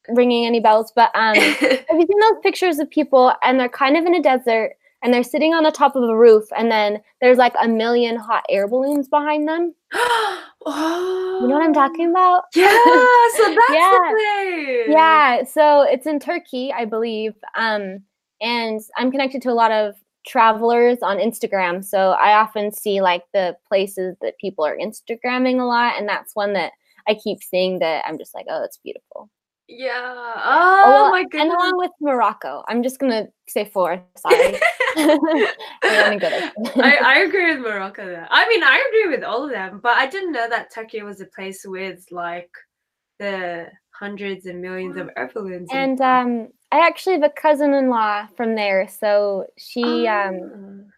ringing 0.09 0.47
any 0.47 0.61
bells, 0.61 0.93
but 0.95 1.11
um, 1.15 1.35
have 1.37 1.61
you 1.63 2.07
seen 2.07 2.21
those 2.21 2.41
pictures 2.43 2.79
of 2.79 2.91
people 2.91 3.33
and 3.43 3.61
they're 3.61 3.69
kind 3.69 3.97
of 3.97 4.07
in 4.07 4.15
a 4.15 4.23
desert 4.23 4.75
and 5.03 5.13
they're 5.13 5.23
sitting 5.23 5.53
on 5.53 5.65
the 5.65 5.71
top 5.71 5.97
of 5.97 6.03
a 6.03 6.17
roof 6.17 6.45
and 6.57 6.71
then 6.71 7.01
there's 7.21 7.39
like 7.39 7.55
a 7.63 7.69
million 7.69 8.17
hot 8.17 8.45
air 8.49 8.67
balloons 8.67 9.09
behind 9.09 9.47
them? 9.47 9.75
Oh. 9.95 11.39
You 11.43 11.49
know 11.49 11.55
what 11.55 11.65
I'm 11.65 11.73
talking 11.75 12.11
about? 12.11 12.45
Yeah, 12.55 12.69
so 12.69 13.45
that's 13.55 13.71
Yeah. 13.71 13.91
the 13.91 14.15
place. 14.15 14.87
Yeah, 14.89 15.45
so 15.45 15.83
it's 15.83 16.07
in 16.07 16.21
Turkey, 16.21 16.73
I 16.73 16.85
believe. 16.85 17.35
Um, 17.57 18.03
and 18.41 18.81
I'm 18.97 19.11
connected 19.11 19.43
to 19.43 19.51
a 19.51 19.55
lot 19.55 19.71
of 19.73 19.95
travelers 20.27 20.99
on 21.03 21.19
Instagram. 21.19 21.85
So 21.85 22.13
I 22.13 22.35
often 22.35 22.73
see 22.73 23.01
like 23.01 23.25
the 23.35 23.57
places 23.69 24.17
that 24.23 24.39
people 24.39 24.65
are 24.65 24.77
Instagramming 24.77 25.61
a 25.61 25.65
lot. 25.65 25.95
And 25.99 26.09
that's 26.09 26.35
one 26.35 26.53
that 26.55 26.73
I 27.09 27.15
keep 27.15 27.43
seeing 27.43 27.81
that 27.81 28.05
I'm 28.07 28.19
just 28.19 28.35
like, 28.35 28.47
oh, 28.49 28.63
it's 28.65 28.79
beautiful. 28.79 29.29
Yeah. 29.77 30.33
Oh, 30.37 30.83
Oh 30.85 30.91
well, 30.93 31.11
my 31.11 31.23
goodness. 31.25 31.43
And 31.43 31.51
along 31.53 31.77
with 31.79 31.91
Morocco. 32.01 32.63
I'm 32.69 32.83
just 32.83 32.99
to 33.13 33.29
say 33.49 33.65
four. 33.65 34.03
Sorry. 34.17 34.59
I'm 34.97 36.05
only 36.05 36.19
good 36.19 36.33
at- 36.33 36.53
I, 36.77 36.97
I 36.97 37.19
agree 37.21 37.51
with 37.55 37.61
Morocco 37.61 38.07
there. 38.07 38.27
I 38.31 38.49
mean, 38.49 38.63
I 38.63 38.83
agree 38.89 39.15
with 39.17 39.25
all 39.25 39.45
of 39.45 39.51
them, 39.51 39.81
but 39.83 39.97
I 39.97 40.07
didn't 40.07 40.33
know 40.33 40.49
that 40.49 40.73
Turkey 40.75 41.03
was 41.03 41.21
a 41.21 41.27
place 41.27 41.65
with 41.65 42.05
like 42.11 42.51
the 43.19 43.67
hundreds 43.99 44.47
and 44.47 44.61
millions 44.61 44.97
of 44.97 45.11
air 45.17 45.31
balloons. 45.33 45.69
and 45.73 46.01
um, 46.01 46.49
I 46.73 46.87
actually 46.87 47.15
have 47.15 47.23
a 47.23 47.31
cousin-in-law 47.31 48.29
from 48.37 48.55
there. 48.57 48.89
So 48.89 49.47
she, 49.59 50.07
um, 50.09 50.41
Ah. 50.55 50.92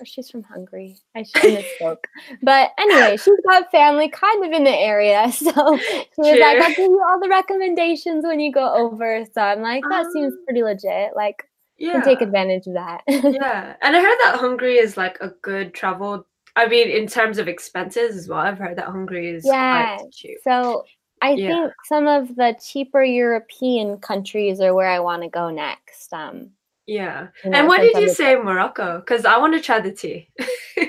Or 0.00 0.06
she's 0.06 0.30
from 0.30 0.42
Hungary. 0.42 0.96
I 1.14 1.22
should 1.22 1.42
have 1.52 1.64
misspoke. 1.80 2.04
But 2.42 2.70
anyway, 2.78 3.16
she's 3.16 3.38
got 3.46 3.70
family 3.70 4.08
kind 4.08 4.44
of 4.44 4.52
in 4.52 4.64
the 4.64 4.70
area. 4.76 5.30
So 5.32 5.76
she 5.76 6.04
was 6.16 6.38
like, 6.40 6.58
I'll 6.60 6.68
give 6.70 6.78
you 6.78 7.04
all 7.08 7.20
the 7.20 7.28
recommendations 7.28 8.24
when 8.24 8.40
you 8.40 8.52
go 8.52 8.72
over. 8.74 9.24
So 9.32 9.40
I'm 9.42 9.60
like, 9.62 9.82
that 9.90 10.06
seems 10.12 10.34
Ah. 10.34 10.42
pretty 10.46 10.62
legit. 10.62 11.14
Like, 11.14 11.44
yeah. 11.78 11.92
can 11.92 12.02
take 12.02 12.20
advantage 12.20 12.66
of 12.66 12.74
that. 12.74 13.02
yeah. 13.08 13.74
And 13.82 13.96
I 13.96 14.00
heard 14.00 14.18
that 14.24 14.36
Hungary 14.40 14.78
is 14.78 14.96
like 14.96 15.18
a 15.20 15.28
good 15.42 15.74
travel. 15.74 16.26
I 16.56 16.66
mean, 16.66 16.88
in 16.88 17.06
terms 17.06 17.38
of 17.38 17.48
expenses 17.48 18.16
as 18.16 18.28
well, 18.28 18.40
I've 18.40 18.58
heard 18.58 18.76
that 18.78 18.86
Hungary 18.86 19.30
is 19.30 19.44
Yeah, 19.46 19.96
quite 19.98 20.12
cheap. 20.12 20.38
so 20.42 20.84
I 21.22 21.32
Yeah. 21.32 21.48
think 21.48 21.72
some 21.86 22.06
of 22.06 22.34
the 22.36 22.56
cheaper 22.62 23.02
European 23.04 23.98
countries 23.98 24.60
are 24.60 24.74
where 24.74 24.88
I 24.88 25.00
want 25.00 25.22
to 25.22 25.28
go 25.28 25.50
next. 25.50 26.12
Um, 26.12 26.50
Yeah. 26.90 27.28
you 27.44 27.50
know, 27.50 27.58
And 27.58 27.68
what 27.68 27.80
did 27.82 27.94
you 28.02 28.08
say 28.08 28.34
Morocco? 28.34 28.98
Because 28.98 29.24
I 29.24 29.38
want 29.38 29.54
to 29.54 29.60
try 29.60 29.78
the 29.80 29.92
tea. 29.92 30.28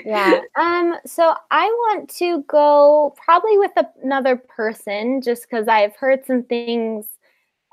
yeah. 0.04 0.40
Um, 0.56 0.96
so 1.06 1.34
I 1.52 1.66
want 1.66 2.10
to 2.16 2.42
go 2.48 3.14
probably 3.24 3.56
with 3.56 3.70
another 4.02 4.36
person 4.36 5.20
just 5.22 5.42
because 5.48 5.68
I've 5.68 5.94
heard 5.94 6.26
some 6.26 6.42
things 6.42 7.06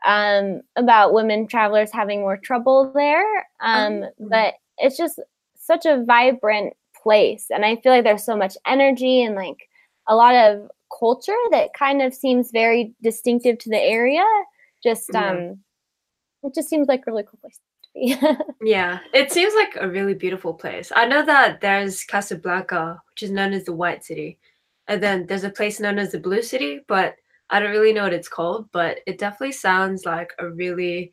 um, 0.05 0.61
about 0.75 1.13
women 1.13 1.47
travelers 1.47 1.91
having 1.91 2.19
more 2.21 2.37
trouble 2.37 2.91
there. 2.93 3.25
Um, 3.61 4.03
Oh. 4.03 4.09
But 4.19 4.53
it's 4.77 4.95
just 4.95 5.19
such 5.57 5.85
a 5.87 6.03
vibrant 6.05 6.73
place. 7.01 7.47
And 7.49 7.65
I 7.65 7.77
feel 7.77 7.91
like 7.93 8.03
there's 8.03 8.23
so 8.23 8.37
much 8.37 8.55
energy 8.67 9.23
and 9.23 9.33
like 9.35 9.67
a 10.07 10.15
lot 10.15 10.35
of 10.35 10.69
culture 10.99 11.35
that 11.51 11.73
kind 11.73 12.01
of 12.03 12.13
seems 12.13 12.51
very 12.51 12.93
distinctive 13.01 13.57
to 13.59 13.69
the 13.69 13.79
area. 13.81 14.25
Just, 14.83 15.09
Yeah. 15.13 15.31
um, 15.31 15.59
it 16.43 16.53
just 16.53 16.69
seems 16.69 16.87
like 16.87 17.01
a 17.07 17.11
really 17.11 17.23
cool 17.23 17.39
place 17.41 17.59
be. 17.93 18.15
Yeah, 18.61 18.99
it 19.13 19.31
seems 19.31 19.53
like 19.55 19.77
a 19.79 19.87
really 19.89 20.13
beautiful 20.13 20.53
place. 20.53 20.91
I 20.95 21.05
know 21.05 21.25
that 21.25 21.61
there's 21.61 22.03
Casablanca, 22.03 23.01
which 23.09 23.23
is 23.23 23.31
known 23.31 23.53
as 23.53 23.63
the 23.65 23.73
White 23.73 24.03
City, 24.03 24.37
and 24.87 25.01
then 25.01 25.25
there's 25.27 25.43
a 25.45 25.49
place 25.49 25.79
known 25.79 25.97
as 25.99 26.11
the 26.11 26.19
Blue 26.19 26.41
City, 26.41 26.81
but 26.87 27.15
I 27.49 27.59
don't 27.59 27.71
really 27.71 27.93
know 27.93 28.03
what 28.03 28.13
it's 28.13 28.27
called, 28.27 28.69
but 28.71 28.99
it 29.07 29.17
definitely 29.17 29.53
sounds 29.53 30.05
like 30.05 30.33
a 30.39 30.49
really 30.49 31.11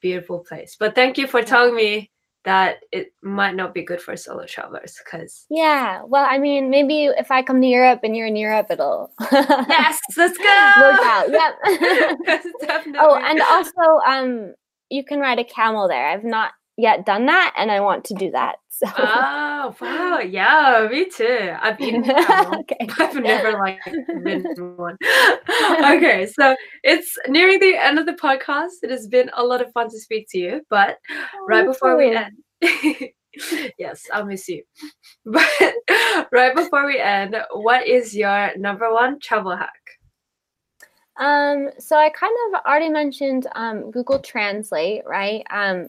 beautiful 0.00 0.38
place. 0.40 0.76
But 0.78 0.94
thank 0.94 1.18
you 1.18 1.26
for 1.26 1.42
telling 1.42 1.74
me 1.74 2.10
that 2.44 2.76
it 2.92 3.12
might 3.22 3.54
not 3.56 3.72
be 3.74 3.82
good 3.82 4.00
for 4.02 4.16
solo 4.16 4.44
travelers 4.46 5.00
because 5.02 5.46
Yeah, 5.50 6.02
well, 6.06 6.26
I 6.28 6.38
mean, 6.38 6.68
maybe 6.70 7.06
if 7.06 7.30
I 7.30 7.42
come 7.42 7.60
to 7.62 7.66
Europe 7.66 8.00
and 8.04 8.14
you're 8.16 8.26
in 8.26 8.36
Europe, 8.36 8.66
it'll 8.70 9.10
yes, 9.32 9.98
let's 10.16 10.36
go. 10.38 10.44
work 10.44 11.00
out. 11.02 11.30
Yep. 11.30 11.54
Yes, 12.26 12.46
definitely. 12.60 13.00
oh, 13.02 13.16
and 13.16 13.40
also, 13.40 14.00
um, 14.06 14.54
you 14.94 15.04
can 15.04 15.18
ride 15.18 15.40
a 15.40 15.44
camel 15.44 15.88
there. 15.88 16.06
I've 16.06 16.24
not 16.24 16.52
yet 16.76 17.04
done 17.04 17.26
that, 17.26 17.52
and 17.56 17.70
I 17.70 17.80
want 17.80 18.04
to 18.06 18.14
do 18.14 18.30
that. 18.30 18.56
So. 18.74 18.88
oh 18.98 19.72
wow, 19.80 20.18
yeah, 20.18 20.88
me 20.90 21.08
too. 21.08 21.54
I've 21.60 21.78
been 21.78 22.10
okay. 22.10 22.88
I've 22.98 23.14
never 23.14 23.52
like 23.52 23.78
been 24.24 24.42
one. 24.76 24.96
okay, 25.84 26.26
so 26.26 26.56
it's 26.82 27.16
nearing 27.28 27.60
the 27.60 27.76
end 27.76 28.00
of 28.00 28.06
the 28.06 28.14
podcast. 28.14 28.82
It 28.82 28.90
has 28.90 29.06
been 29.06 29.30
a 29.36 29.44
lot 29.44 29.62
of 29.62 29.70
fun 29.70 29.90
to 29.90 30.00
speak 30.00 30.26
to 30.30 30.38
you, 30.38 30.60
but 30.70 30.98
oh, 31.08 31.46
right 31.48 31.64
me 31.64 31.70
before 31.70 31.96
we 31.96 32.16
end, 32.16 32.32
yes, 33.78 34.02
I'll 34.12 34.26
miss 34.26 34.48
you. 34.48 34.64
But 35.24 35.48
right 36.32 36.56
before 36.56 36.84
we 36.84 36.98
end, 36.98 37.36
what 37.52 37.86
is 37.86 38.12
your 38.12 38.56
number 38.56 38.92
one 38.92 39.20
travel 39.20 39.54
hack? 39.54 39.83
Um, 41.16 41.70
so 41.78 41.96
I 41.96 42.10
kind 42.10 42.34
of 42.54 42.60
already 42.66 42.88
mentioned 42.88 43.46
um, 43.54 43.90
Google 43.90 44.18
Translate, 44.18 45.02
right? 45.06 45.44
Um, 45.50 45.88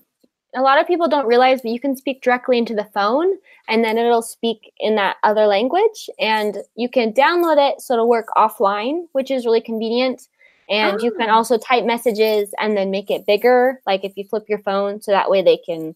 a 0.56 0.62
lot 0.62 0.80
of 0.80 0.88
people 0.88 1.08
don't 1.08 1.26
realize 1.28 1.62
that 1.62 1.70
you 1.70 1.80
can 1.80 1.96
speak 1.98 2.22
directly 2.22 2.58
into 2.58 2.74
the 2.76 2.86
phone 2.94 3.36
and 3.68 3.84
then 3.84 3.98
it'll 3.98 4.22
speak 4.22 4.72
in 4.80 4.96
that 4.96 5.18
other 5.24 5.48
language 5.48 6.10
and 6.20 6.60
you 6.76 6.88
can 6.90 7.12
download 7.14 7.58
it 7.58 7.82
so 7.82 7.94
it'll 7.96 8.08
work 8.10 8.28
offline, 8.38 9.06
which 9.12 9.32
is 9.32 9.46
really 9.46 9.62
convenient. 9.62 10.30
And 10.70 11.02
you 11.02 11.12
can 11.12 11.30
Oh. 11.30 11.34
also 11.36 11.58
type 11.58 11.86
messages 11.86 12.54
and 12.60 12.78
then 12.78 12.90
make 12.92 13.12
it 13.12 13.26
bigger, 13.26 13.82
like 13.86 14.04
if 14.06 14.16
you 14.18 14.24
flip 14.26 14.46
your 14.50 14.60
phone, 14.60 15.02
so 15.02 15.12
that 15.12 15.30
way 15.30 15.42
they 15.42 15.58
can 15.58 15.96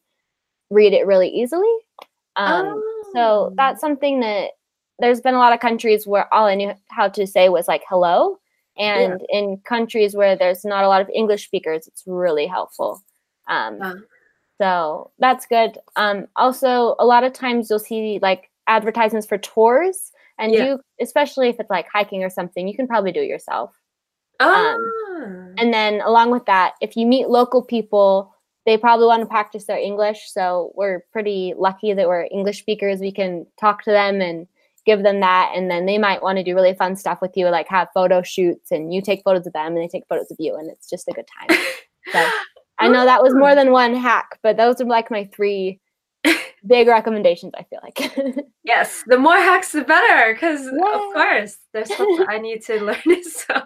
read 0.72 0.94
it 0.94 1.08
really 1.08 1.30
easily. 1.30 1.74
Um, 2.38 2.84
So 3.14 3.52
Oh. 3.52 3.54
that's 3.58 3.82
something 3.82 4.20
that 4.22 4.52
there's 5.00 5.22
been 5.22 5.36
a 5.36 5.40
lot 5.40 5.54
of 5.54 5.60
countries 5.62 6.08
where 6.08 6.34
all 6.34 6.46
I 6.48 6.56
knew 6.56 6.74
how 6.90 7.10
to 7.10 7.28
say 7.28 7.50
was 7.50 7.68
like 7.68 7.84
hello. 7.90 8.39
And 8.80 9.22
in 9.30 9.58
countries 9.66 10.16
where 10.16 10.36
there's 10.36 10.64
not 10.64 10.84
a 10.84 10.88
lot 10.88 11.02
of 11.02 11.10
English 11.14 11.46
speakers, 11.46 11.88
it's 11.88 12.04
really 12.08 12.48
helpful. 12.48 13.02
Um, 13.48 13.80
Ah. 13.82 13.96
so 14.62 15.12
that's 15.20 15.46
good. 15.46 15.78
Um, 15.96 16.28
also, 16.36 16.96
a 17.00 17.06
lot 17.06 17.24
of 17.24 17.34
times 17.34 17.70
you'll 17.70 17.80
see 17.80 18.20
like 18.22 18.50
advertisements 18.68 19.28
for 19.28 19.38
tours, 19.38 20.12
and 20.38 20.54
Yeah. 20.54 20.64
you, 20.66 20.82
especially 21.02 21.50
if 21.50 21.60
it's 21.60 21.70
like 21.70 21.88
hiking 21.92 22.24
or 22.24 22.30
something, 22.30 22.68
you 22.68 22.76
can 22.76 22.88
probably 22.88 23.12
do 23.12 23.22
it 23.22 23.28
yourself. 23.28 23.76
Ah. 24.40 24.76
And 25.58 25.74
then 25.74 26.00
along 26.02 26.32
with 26.32 26.46
that, 26.46 26.76
if 26.80 26.96
you 26.96 27.06
meet 27.06 27.28
local 27.30 27.62
people, 27.62 28.34
they 28.66 28.78
probably 28.78 29.08
want 29.08 29.22
to 29.22 29.26
practice 29.26 29.66
their 29.66 29.78
English. 29.78 30.32
So 30.32 30.72
we're 30.76 31.02
pretty 31.12 31.54
lucky 31.58 31.92
that 31.94 32.08
we're 32.08 32.28
English 32.32 32.60
speakers. 32.60 33.00
We 33.02 33.12
can 33.12 33.46
talk 33.60 33.84
to 33.84 33.92
them 33.92 34.22
and 34.22 34.48
give 34.86 35.04
them 35.04 35.20
that. 35.20 35.52
And 35.56 35.70
then 35.70 35.86
they 35.86 35.98
might 35.98 36.22
want 36.22 36.38
to 36.38 36.44
do 36.44 36.56
really 36.56 36.74
fun 36.74 36.96
stuff 36.96 37.20
with 37.22 37.32
you, 37.36 37.48
like 37.50 37.68
have 37.70 37.90
photo 37.94 38.22
shoots 38.22 38.72
and 38.72 38.94
you 38.94 39.02
take 39.02 39.22
photos 39.24 39.48
of 39.48 39.54
them 39.54 39.74
and 39.74 39.78
they 39.78 39.88
take 39.88 40.08
photos 40.10 40.32
of 40.32 40.38
you. 40.40 40.56
And 40.56 40.70
it's 40.70 40.90
just 40.90 41.08
a 41.08 41.14
good 41.14 41.28
time. 41.40 41.58
So 42.14 42.28
I 42.80 42.88
know 42.88 43.06
that 43.06 43.22
was 43.22 43.34
oh. 43.36 43.38
more 43.38 43.54
than 43.54 43.72
one 43.72 43.94
hack, 43.94 44.40
but 44.42 44.58
those 44.58 44.82
are 44.82 44.86
like 44.86 45.12
my 45.12 45.30
three 45.36 45.80
big 46.66 46.88
recommendations, 46.88 47.54
I 47.58 47.64
feel 47.64 47.80
like. 47.84 48.46
Yes, 48.64 49.04
the 49.08 49.18
more 49.18 49.34
hacks, 49.38 49.72
the 49.72 49.82
better. 49.84 50.34
Because 50.34 50.68
of 50.68 50.74
course, 51.14 51.58
there's 51.74 51.92
stuff 51.92 52.08
I 52.28 52.38
need 52.42 52.62
to 52.66 52.80
learn. 52.84 53.02
So, 53.24 53.62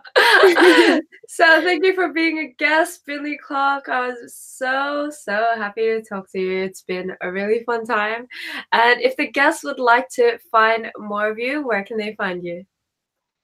so 1.28 1.62
thank 1.62 1.84
you 1.84 1.94
for 1.94 2.14
being 2.14 2.40
a 2.40 2.48
guest, 2.58 3.06
Billy 3.06 3.38
Clark. 3.38 3.90
I 3.90 4.08
was 4.08 4.34
so 4.38 5.10
so 5.12 5.54
happy 5.58 5.82
to 5.88 6.02
talk 6.02 6.32
to 6.32 6.40
you. 6.40 6.64
It's 6.64 6.84
been 6.84 7.16
a 7.22 7.32
really 7.32 7.64
fun 7.66 7.86
time. 7.86 8.28
And 8.72 9.02
if 9.02 9.18
the 9.18 9.28
guests 9.30 9.64
would 9.64 9.80
like 9.80 10.08
to 10.16 10.38
find 10.52 10.90
more 10.98 11.30
of 11.30 11.38
you, 11.40 11.68
where 11.68 11.84
can 11.84 11.98
they 11.98 12.16
find 12.16 12.44
you? 12.44 12.64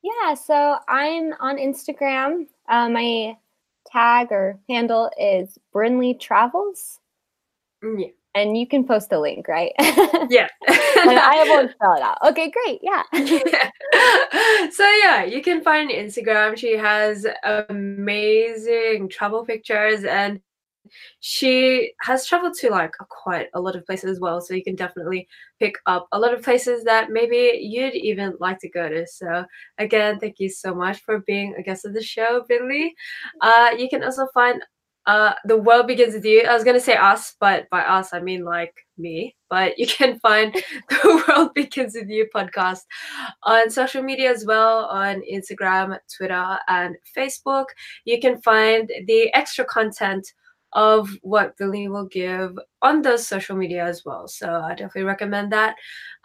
Yeah, 0.01 0.33
so 0.35 0.77
I'm 0.87 1.33
on 1.41 1.57
Instagram. 1.57 2.47
Uh, 2.69 2.87
my 2.89 3.35
tag 3.91 4.27
or 4.31 4.59
handle 4.69 5.09
is 5.19 5.57
Brinley 5.75 6.17
Travels, 6.19 6.99
Mm, 7.83 7.99
Yeah, 7.99 8.07
and 8.35 8.57
you 8.57 8.67
can 8.67 8.85
post 8.85 9.11
a 9.11 9.19
link, 9.19 9.47
right? 9.47 9.71
yeah. 10.29 10.47
I 10.67 11.45
won't 11.47 11.71
spell 11.75 11.95
it 11.95 12.01
out. 12.01 12.17
Okay, 12.29 12.51
great. 12.51 12.79
Yeah. 12.81 13.03
so 14.71 14.89
yeah, 15.03 15.23
you 15.23 15.41
can 15.41 15.63
find 15.63 15.89
Instagram. 15.89 16.57
She 16.57 16.77
has 16.77 17.25
amazing 17.43 19.09
travel 19.09 19.45
pictures 19.45 20.03
and 20.03 20.41
she 21.19 21.93
has 22.01 22.25
traveled 22.25 22.55
to 22.55 22.69
like 22.69 22.93
quite 23.09 23.47
a 23.53 23.61
lot 23.61 23.75
of 23.75 23.85
places 23.85 24.11
as 24.11 24.19
well. 24.19 24.41
So 24.41 24.53
you 24.53 24.63
can 24.63 24.75
definitely 24.75 25.27
pick 25.59 25.75
up 25.85 26.07
a 26.11 26.19
lot 26.19 26.33
of 26.33 26.43
places 26.43 26.83
that 26.83 27.11
maybe 27.11 27.59
you'd 27.61 27.95
even 27.95 28.35
like 28.39 28.59
to 28.59 28.69
go 28.69 28.89
to. 28.89 29.05
So 29.07 29.45
again, 29.77 30.19
thank 30.19 30.39
you 30.39 30.49
so 30.49 30.73
much 30.73 31.01
for 31.01 31.19
being 31.19 31.55
a 31.57 31.63
guest 31.63 31.85
of 31.85 31.93
the 31.93 32.03
show, 32.03 32.43
Billy. 32.47 32.93
Uh, 33.41 33.71
you 33.77 33.89
can 33.89 34.03
also 34.03 34.27
find 34.33 34.61
uh, 35.05 35.33
the 35.45 35.57
world 35.57 35.87
begins 35.87 36.13
with 36.13 36.25
you. 36.25 36.43
I 36.43 36.53
was 36.53 36.63
gonna 36.63 36.79
say 36.79 36.95
us, 36.95 37.35
but 37.39 37.69
by 37.69 37.81
us 37.81 38.13
I 38.13 38.19
mean 38.19 38.43
like 38.43 38.73
me. 38.97 39.35
But 39.49 39.79
you 39.79 39.87
can 39.87 40.19
find 40.19 40.53
the 40.89 41.23
world 41.27 41.53
begins 41.53 41.95
with 41.95 42.09
you 42.09 42.27
podcast 42.33 42.81
on 43.43 43.69
social 43.69 44.03
media 44.03 44.31
as 44.31 44.45
well 44.45 44.85
on 44.85 45.21
Instagram, 45.31 45.97
Twitter, 46.15 46.59
and 46.67 46.95
Facebook. 47.17 47.65
You 48.05 48.19
can 48.19 48.41
find 48.41 48.91
the 49.07 49.33
extra 49.33 49.65
content 49.65 50.31
of 50.73 51.09
what 51.21 51.57
Billy 51.57 51.87
will 51.87 52.05
give 52.05 52.57
on 52.81 53.01
those 53.01 53.27
social 53.27 53.55
media 53.55 53.83
as 53.83 54.03
well. 54.05 54.27
So 54.27 54.61
I 54.61 54.69
definitely 54.69 55.03
recommend 55.03 55.51
that. 55.51 55.75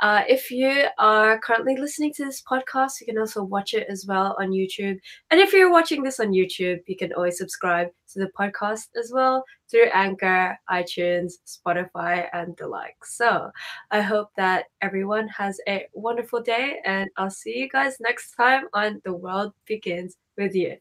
Uh, 0.01 0.22
if 0.28 0.51
you 0.51 0.86
are 0.99 1.38
currently 1.40 1.76
listening 1.76 2.12
to 2.14 2.24
this 2.24 2.42
podcast, 2.42 3.01
you 3.01 3.07
can 3.07 3.18
also 3.18 3.42
watch 3.42 3.74
it 3.74 3.86
as 3.88 4.05
well 4.07 4.36
on 4.38 4.51
YouTube. 4.51 4.99
And 5.30 5.40
if 5.40 5.53
you're 5.53 5.72
watching 5.72 6.03
this 6.03 6.20
on 6.20 6.32
YouTube, 6.32 6.80
you 6.86 6.97
can 6.97 7.12
always 7.14 7.38
subscribe 7.38 7.88
to 8.12 8.18
the 8.18 8.30
podcast 8.38 8.88
as 9.01 9.11
well 9.12 9.45
through 9.70 9.88
Anchor, 9.92 10.59
iTunes, 10.70 11.34
Spotify, 11.47 12.28
and 12.32 12.57
the 12.57 12.68
like. 12.68 12.97
So 13.05 13.51
I 13.90 14.01
hope 14.03 14.28
that 14.36 14.66
everyone 14.82 15.28
has 15.28 15.59
a 15.68 15.86
wonderful 15.95 16.42
day, 16.42 16.80
and 16.84 17.09
I'll 17.16 17.30
see 17.30 17.59
you 17.59 17.68
guys 17.68 17.97
next 18.01 18.32
time 18.32 18.64
on 18.74 19.01
The 19.05 19.14
World 19.14 19.53
Begins 19.66 20.16
with 20.36 20.55
You. 20.55 20.76